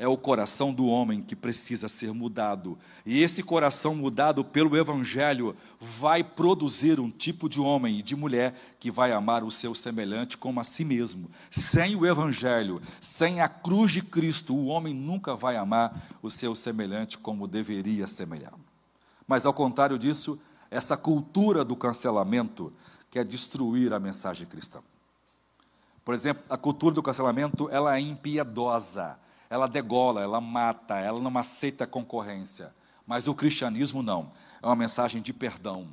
é 0.00 0.08
o 0.08 0.16
coração 0.16 0.72
do 0.72 0.86
homem 0.86 1.20
que 1.20 1.36
precisa 1.36 1.86
ser 1.86 2.14
mudado. 2.14 2.78
E 3.04 3.22
esse 3.22 3.42
coração 3.42 3.94
mudado 3.94 4.42
pelo 4.42 4.74
Evangelho 4.74 5.54
vai 5.78 6.24
produzir 6.24 6.98
um 6.98 7.10
tipo 7.10 7.50
de 7.50 7.60
homem 7.60 7.98
e 7.98 8.02
de 8.02 8.16
mulher 8.16 8.54
que 8.80 8.90
vai 8.90 9.12
amar 9.12 9.44
o 9.44 9.50
seu 9.50 9.74
semelhante 9.74 10.38
como 10.38 10.58
a 10.58 10.64
si 10.64 10.86
mesmo. 10.86 11.30
Sem 11.50 11.96
o 11.96 12.06
Evangelho, 12.06 12.80
sem 12.98 13.42
a 13.42 13.48
cruz 13.48 13.92
de 13.92 14.00
Cristo, 14.00 14.54
o 14.54 14.68
homem 14.68 14.94
nunca 14.94 15.36
vai 15.36 15.58
amar 15.58 15.94
o 16.22 16.30
seu 16.30 16.54
semelhante 16.54 17.18
como 17.18 17.46
deveria 17.46 18.06
semelhar. 18.06 18.54
Mas 19.28 19.44
ao 19.44 19.52
contrário 19.52 19.98
disso, 19.98 20.42
essa 20.70 20.96
cultura 20.96 21.62
do 21.62 21.76
cancelamento 21.76 22.72
quer 23.10 23.26
destruir 23.26 23.92
a 23.92 24.00
mensagem 24.00 24.46
cristã. 24.46 24.78
Por 26.02 26.14
exemplo, 26.14 26.42
a 26.48 26.56
cultura 26.56 26.94
do 26.94 27.02
cancelamento 27.02 27.68
ela 27.70 27.94
é 27.94 28.00
impiedosa 28.00 29.18
ela 29.50 29.66
degola, 29.66 30.22
ela 30.22 30.40
mata, 30.40 30.96
ela 30.98 31.20
não 31.20 31.36
aceita 31.36 31.86
concorrência. 31.86 32.72
Mas 33.04 33.26
o 33.26 33.34
cristianismo 33.34 34.02
não. 34.02 34.32
É 34.62 34.66
uma 34.66 34.76
mensagem 34.76 35.20
de 35.20 35.32
perdão, 35.32 35.88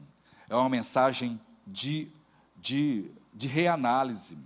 é 0.47 0.55
uma 0.55 0.69
mensagem 0.69 1.41
de, 1.65 2.07
de, 2.55 3.09
de 3.33 3.47
reanálise, 3.47 4.37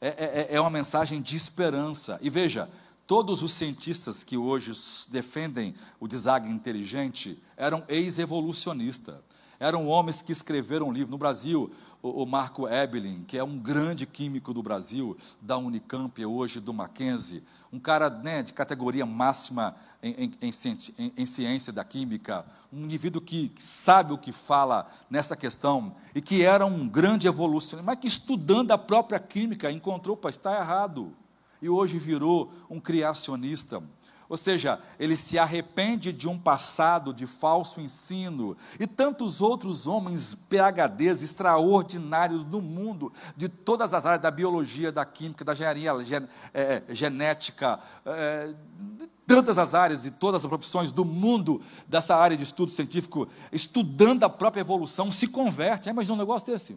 é, 0.00 0.08
é, 0.08 0.14
é, 0.52 0.54
é 0.56 0.60
uma 0.60 0.70
mensagem 0.70 1.20
de 1.20 1.34
esperança. 1.34 2.18
E 2.22 2.30
veja, 2.30 2.70
todos 3.06 3.42
os 3.42 3.52
cientistas 3.52 4.22
que 4.22 4.36
hoje 4.36 4.72
defendem 5.08 5.74
o 5.98 6.06
design 6.06 6.48
inteligente 6.50 7.42
eram 7.56 7.82
ex-evolucionistas, 7.88 9.16
eram 9.58 9.86
homens 9.88 10.22
que 10.22 10.32
escreveram 10.32 10.92
livros. 10.92 11.10
No 11.10 11.18
Brasil, 11.18 11.70
o, 12.02 12.24
Marco 12.24 12.66
Ebelin, 12.68 13.24
que 13.26 13.36
é 13.36 13.44
um 13.44 13.58
grande 13.58 14.06
químico 14.06 14.54
do 14.54 14.62
Brasil, 14.62 15.16
da 15.40 15.58
Unicamp, 15.58 16.24
hoje 16.24 16.60
do 16.60 16.72
Mackenzie, 16.72 17.42
um 17.72 17.78
cara 17.78 18.10
né, 18.10 18.42
de 18.42 18.52
categoria 18.52 19.06
máxima 19.06 19.74
em, 20.02 20.32
em, 20.40 20.50
em, 20.98 21.12
em, 21.16 21.26
ciência 21.26 21.72
da 21.72 21.84
química, 21.84 22.44
um 22.72 22.84
indivíduo 22.84 23.20
que, 23.20 23.52
sabe 23.58 24.12
o 24.12 24.18
que 24.18 24.32
fala 24.32 24.90
nessa 25.10 25.36
questão 25.36 25.94
e 26.14 26.20
que 26.20 26.42
era 26.42 26.64
um 26.64 26.88
grande 26.88 27.28
evolucionista, 27.28 27.84
mas 27.84 27.98
que 27.98 28.08
estudando 28.08 28.70
a 28.72 28.78
própria 28.78 29.20
química 29.20 29.70
encontrou 29.70 30.16
para 30.16 30.30
estar 30.30 30.58
errado 30.58 31.14
e 31.62 31.68
hoje 31.68 31.98
virou 31.98 32.52
um 32.70 32.80
criacionista. 32.80 33.82
Ou 34.30 34.36
seja, 34.36 34.78
ele 34.96 35.16
se 35.16 35.40
arrepende 35.40 36.12
de 36.12 36.28
um 36.28 36.38
passado 36.38 37.12
de 37.12 37.26
falso 37.26 37.80
ensino. 37.80 38.56
E 38.78 38.86
tantos 38.86 39.40
outros 39.40 39.88
homens 39.88 40.36
PHDs 40.36 41.20
extraordinários 41.20 42.44
do 42.44 42.62
mundo, 42.62 43.12
de 43.36 43.48
todas 43.48 43.92
as 43.92 44.06
áreas 44.06 44.22
da 44.22 44.30
biologia, 44.30 44.92
da 44.92 45.04
química, 45.04 45.44
da 45.44 45.52
engenharia 45.52 45.98
gen, 46.04 46.28
é, 46.54 46.80
genética, 46.90 47.80
é, 48.06 48.54
de 48.96 49.08
tantas 49.26 49.58
as 49.58 49.74
áreas, 49.74 50.04
de 50.04 50.12
todas 50.12 50.44
as 50.44 50.48
profissões 50.48 50.92
do 50.92 51.04
mundo, 51.04 51.60
dessa 51.88 52.14
área 52.14 52.36
de 52.36 52.44
estudo 52.44 52.70
científico, 52.70 53.26
estudando 53.50 54.22
a 54.22 54.30
própria 54.30 54.60
evolução, 54.60 55.10
se 55.10 55.26
converte. 55.26 55.88
É, 55.88 55.92
imagina 55.92 56.14
um 56.14 56.18
negócio 56.18 56.52
desse. 56.52 56.76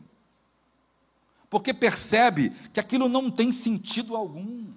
Porque 1.52 1.72
percebe 1.72 2.50
que 2.74 2.80
aquilo 2.80 3.08
não 3.08 3.30
tem 3.30 3.52
sentido 3.52 4.16
algum. 4.16 4.74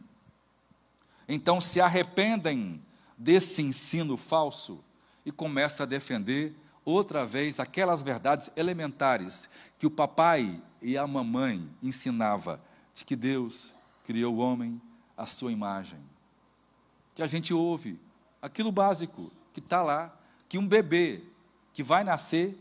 Então 1.28 1.60
se 1.60 1.80
arrependem 1.80 2.82
desse 3.16 3.62
ensino 3.62 4.16
falso 4.16 4.84
e 5.24 5.32
começam 5.32 5.84
a 5.84 5.88
defender 5.88 6.54
outra 6.84 7.26
vez 7.26 7.58
aquelas 7.58 8.02
verdades 8.02 8.48
elementares 8.56 9.50
que 9.78 9.86
o 9.86 9.90
papai 9.90 10.62
e 10.80 10.96
a 10.96 11.06
mamãe 11.06 11.68
ensinava 11.82 12.60
de 12.94 13.04
que 13.04 13.16
Deus 13.16 13.74
criou 14.04 14.36
o 14.36 14.38
homem 14.38 14.80
à 15.16 15.26
sua 15.26 15.50
imagem. 15.50 15.98
Que 17.14 17.22
a 17.22 17.26
gente 17.26 17.52
ouve 17.52 17.98
aquilo 18.40 18.70
básico 18.70 19.32
que 19.52 19.58
está 19.58 19.82
lá, 19.82 20.16
que 20.48 20.58
um 20.58 20.66
bebê 20.66 21.22
que 21.72 21.82
vai 21.82 22.04
nascer 22.04 22.56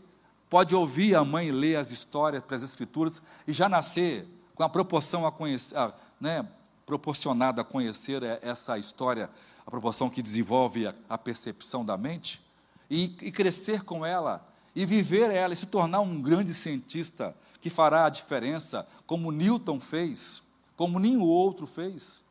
pode 0.50 0.74
ouvir 0.74 1.14
a 1.14 1.24
mãe 1.24 1.50
ler 1.50 1.76
as 1.76 1.90
histórias 1.90 2.42
para 2.42 2.56
as 2.56 2.62
escrituras 2.62 3.22
e 3.46 3.52
já 3.52 3.68
nascer 3.68 4.26
com 4.54 4.62
a 4.62 4.68
proporção 4.68 5.26
a 5.26 5.30
conhecer, 5.30 5.76
a, 5.76 5.92
né, 6.20 6.48
proporcionado 6.86 7.60
a 7.60 7.64
conhecer 7.64 8.22
essa 8.40 8.78
história, 8.78 9.28
a 9.66 9.70
proporção 9.70 10.08
que 10.08 10.22
desenvolve 10.22 10.86
a, 11.08 11.18
percepção 11.18 11.84
da 11.84 11.96
mente, 11.98 12.40
e, 12.88 13.16
e 13.20 13.32
crescer 13.32 13.82
com 13.82 14.06
ela, 14.06 14.46
e 14.74 14.86
viver 14.86 15.28
ela, 15.30 15.52
e 15.52 15.56
se 15.56 15.66
tornar 15.66 16.00
um 16.00 16.22
grande 16.22 16.54
cientista 16.54 17.36
que 17.60 17.68
fará 17.68 18.06
a 18.06 18.10
diferença, 18.10 18.86
como 19.04 19.32
Newton 19.32 19.80
fez, 19.80 20.44
como 20.76 21.00
nenhum 21.00 21.22
outro 21.22 21.66
fez, 21.66 22.22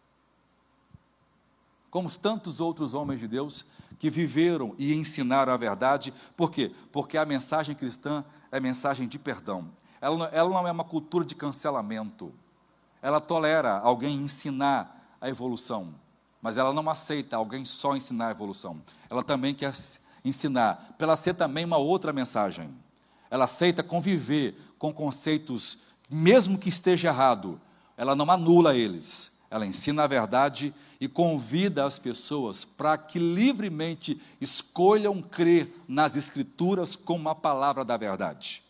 como 1.92 2.10
tantos 2.10 2.62
outros 2.62 2.94
homens 2.94 3.20
de 3.20 3.28
Deus 3.28 3.66
que 4.00 4.10
viveram 4.10 4.74
e 4.78 4.94
ensinaram 4.94 5.52
a 5.52 5.58
verdade, 5.58 6.14
por 6.38 6.50
quê? 6.50 6.72
Porque 6.92 7.18
a 7.18 7.26
mensagem 7.26 7.76
cristã 7.76 8.24
é 8.52 8.60
mensagem 8.62 9.08
de 9.08 9.20
perdão, 9.20 9.70
ela 10.00 10.50
não 10.50 10.68
é 10.68 10.72
uma 10.72 10.84
cultura 10.84 11.26
de 11.26 11.36
cancelamento, 11.36 12.34
ela 13.06 13.22
tolera 13.22 13.78
alguém 13.82 14.16
ensinar 14.16 15.16
a 15.22 15.30
evolução, 15.30 15.94
mas 16.42 16.58
ela 16.58 16.74
não 16.74 16.90
aceita 16.90 17.36
alguém 17.36 17.64
só 17.64 17.96
ensinar 17.96 18.30
a 18.30 18.32
evolução. 18.32 18.82
Ela 19.08 19.24
também 19.24 19.54
quer 19.54 19.76
ensinar, 20.24 20.96
pela 20.98 21.16
ser 21.16 21.36
também 21.36 21.66
uma 21.66 21.78
outra 21.78 22.12
mensagem. 22.12 22.68
Ela 23.30 23.44
aceita 23.44 23.84
conviver 23.84 24.58
com 24.80 24.92
conceitos, 24.92 25.82
mesmo 26.10 26.58
que 26.58 26.68
esteja 26.68 27.10
errado, 27.10 27.62
ela 27.96 28.16
não 28.16 28.32
anula 28.32 28.76
eles. 28.76 29.38
Ela 29.52 29.68
ensina 29.68 30.06
a 30.06 30.08
verdade 30.08 30.74
e 31.00 31.08
convida 31.08 31.86
as 31.86 32.00
pessoas 32.00 32.66
para 32.66 32.98
que 32.98 33.20
livremente 33.20 34.20
escolham 34.42 35.22
crer 35.22 35.72
nas 35.88 36.16
Escrituras 36.16 36.96
como 36.96 37.30
a 37.30 37.36
palavra 37.36 37.86
da 37.86 37.98
verdade. 37.98 38.64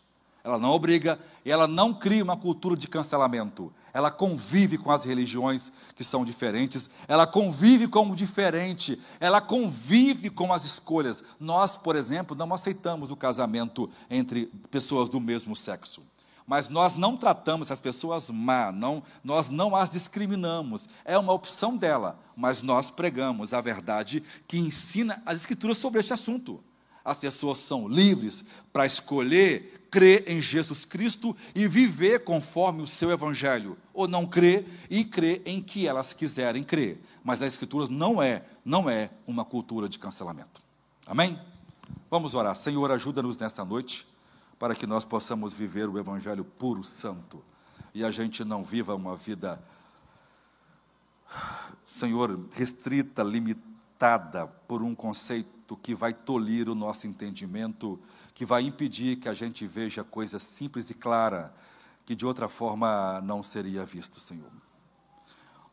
Ela 0.43 0.59
não 0.59 0.71
obriga, 0.71 1.17
e 1.45 1.49
ela 1.49 1.67
não 1.67 1.93
cria 1.93 2.21
uma 2.21 2.35
cultura 2.35 2.75
de 2.75 2.89
cancelamento 2.89 3.73
ela 3.95 4.11
convive 4.11 4.77
com 4.77 4.91
as 4.91 5.05
religiões 5.05 5.71
que 5.95 6.03
são 6.03 6.25
diferentes, 6.25 6.89
ela 7.07 7.25
convive 7.25 7.87
como 7.87 8.13
diferente, 8.13 9.01
ela 9.21 9.39
convive 9.39 10.29
com 10.29 10.51
as 10.51 10.65
escolhas. 10.65 11.23
Nós, 11.39 11.77
por 11.77 11.95
exemplo, 11.95 12.35
não 12.35 12.53
aceitamos 12.53 13.09
o 13.09 13.15
casamento 13.15 13.89
entre 14.09 14.47
pessoas 14.69 15.07
do 15.07 15.21
mesmo 15.21 15.55
sexo. 15.55 16.03
Mas 16.45 16.67
nós 16.67 16.95
não 16.95 17.15
tratamos 17.15 17.71
as 17.71 17.79
pessoas 17.79 18.29
má, 18.29 18.69
não, 18.69 19.01
nós 19.23 19.49
não 19.49 19.73
as 19.73 19.93
discriminamos. 19.93 20.89
É 21.05 21.17
uma 21.17 21.31
opção 21.31 21.77
dela, 21.77 22.19
mas 22.35 22.61
nós 22.61 22.91
pregamos 22.91 23.53
a 23.53 23.61
verdade 23.61 24.21
que 24.45 24.57
ensina 24.57 25.23
as 25.25 25.37
escrituras 25.37 25.77
sobre 25.77 26.01
este 26.01 26.11
assunto. 26.11 26.61
As 27.03 27.17
pessoas 27.17 27.59
são 27.59 27.87
livres 27.87 28.43
para 28.73 28.85
escolher 28.85 29.84
crer 29.95 30.29
em 30.29 30.41
Jesus 30.41 30.83
Cristo 30.83 31.33
e 31.55 31.69
viver 31.69 32.25
conforme 32.25 32.81
o 32.81 32.85
seu 32.85 33.11
evangelho, 33.11 33.77
ou 33.93 34.09
não 34.09 34.27
crer 34.27 34.65
e 34.89 35.05
crer 35.05 35.41
em 35.45 35.61
que 35.61 35.87
elas 35.87 36.11
quiserem 36.11 36.65
crer. 36.65 37.01
Mas 37.23 37.41
a 37.41 37.47
escritura 37.47 37.87
não 37.89 38.21
é, 38.21 38.43
não 38.65 38.89
é 38.89 39.09
uma 39.25 39.45
cultura 39.45 39.87
de 39.87 39.97
cancelamento. 39.97 40.61
Amém? 41.07 41.39
Vamos 42.11 42.35
orar. 42.35 42.53
Senhor, 42.57 42.91
ajuda-nos 42.91 43.37
nesta 43.37 43.63
noite 43.63 44.05
para 44.59 44.75
que 44.75 44.85
nós 44.85 45.05
possamos 45.05 45.53
viver 45.53 45.87
o 45.87 45.97
evangelho 45.97 46.43
puro, 46.43 46.83
santo, 46.83 47.41
e 47.93 48.03
a 48.03 48.11
gente 48.11 48.43
não 48.43 48.65
viva 48.65 48.93
uma 48.93 49.15
vida 49.15 49.63
Senhor, 51.85 52.37
restrita, 52.51 53.23
limitada 53.23 54.45
por 54.67 54.83
um 54.83 54.93
conceito 54.93 55.77
que 55.77 55.95
vai 55.95 56.13
tolir 56.13 56.67
o 56.67 56.75
nosso 56.75 57.07
entendimento 57.07 57.97
que 58.35 58.45
vai 58.45 58.63
impedir 58.63 59.15
que 59.15 59.29
a 59.29 59.33
gente 59.33 59.65
veja 59.65 60.03
coisa 60.03 60.37
simples 60.37 60.89
e 60.89 60.93
clara 60.93 61.55
que 62.05 62.13
de 62.13 62.25
outra 62.25 62.47
forma 62.49 63.19
não 63.21 63.41
seria 63.41 63.83
visto, 63.85 64.19
Senhor. 64.19 64.51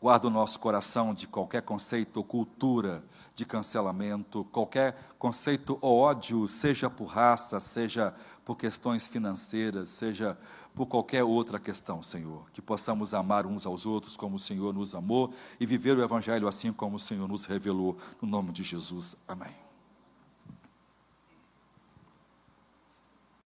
Guarda 0.01 0.28
o 0.28 0.30
nosso 0.30 0.59
coração 0.59 1.12
de 1.12 1.26
qualquer 1.26 1.62
conceito 1.62 2.16
ou 2.16 2.24
cultura 2.24 3.05
de 3.34 3.44
cancelamento, 3.44 4.44
qualquer 4.44 4.97
conceito 5.18 5.76
ou 5.80 5.98
ódio, 5.98 6.47
seja 6.48 6.89
por 6.89 7.06
raça, 7.06 7.60
seja 7.60 8.14
por 8.44 8.56
questões 8.56 9.06
financeiras, 9.09 9.89
seja 9.89 10.39
por 10.74 10.86
qualquer 10.86 11.24
outra 11.24 11.59
questão, 11.59 12.02
Senhor. 12.02 12.48
Que 12.52 12.62
possamos 12.62 13.12
amar 13.12 13.44
uns 13.44 13.66
aos 13.66 13.86
outros 13.86 14.16
como 14.16 14.36
o 14.36 14.40
Senhor 14.40 14.72
nos 14.72 14.94
amou 14.94 15.32
e 15.59 15.66
viver 15.66 15.97
o 15.97 16.02
Evangelho 16.02 16.47
assim 16.47 16.72
como 16.72 16.97
o 16.97 17.01
Senhor 17.01 17.28
nos 17.28 17.44
revelou, 17.44 17.97
no 18.20 18.28
nome 18.28 18.52
de 18.52 18.62
Jesus. 18.62 19.16
Amém. 19.26 19.72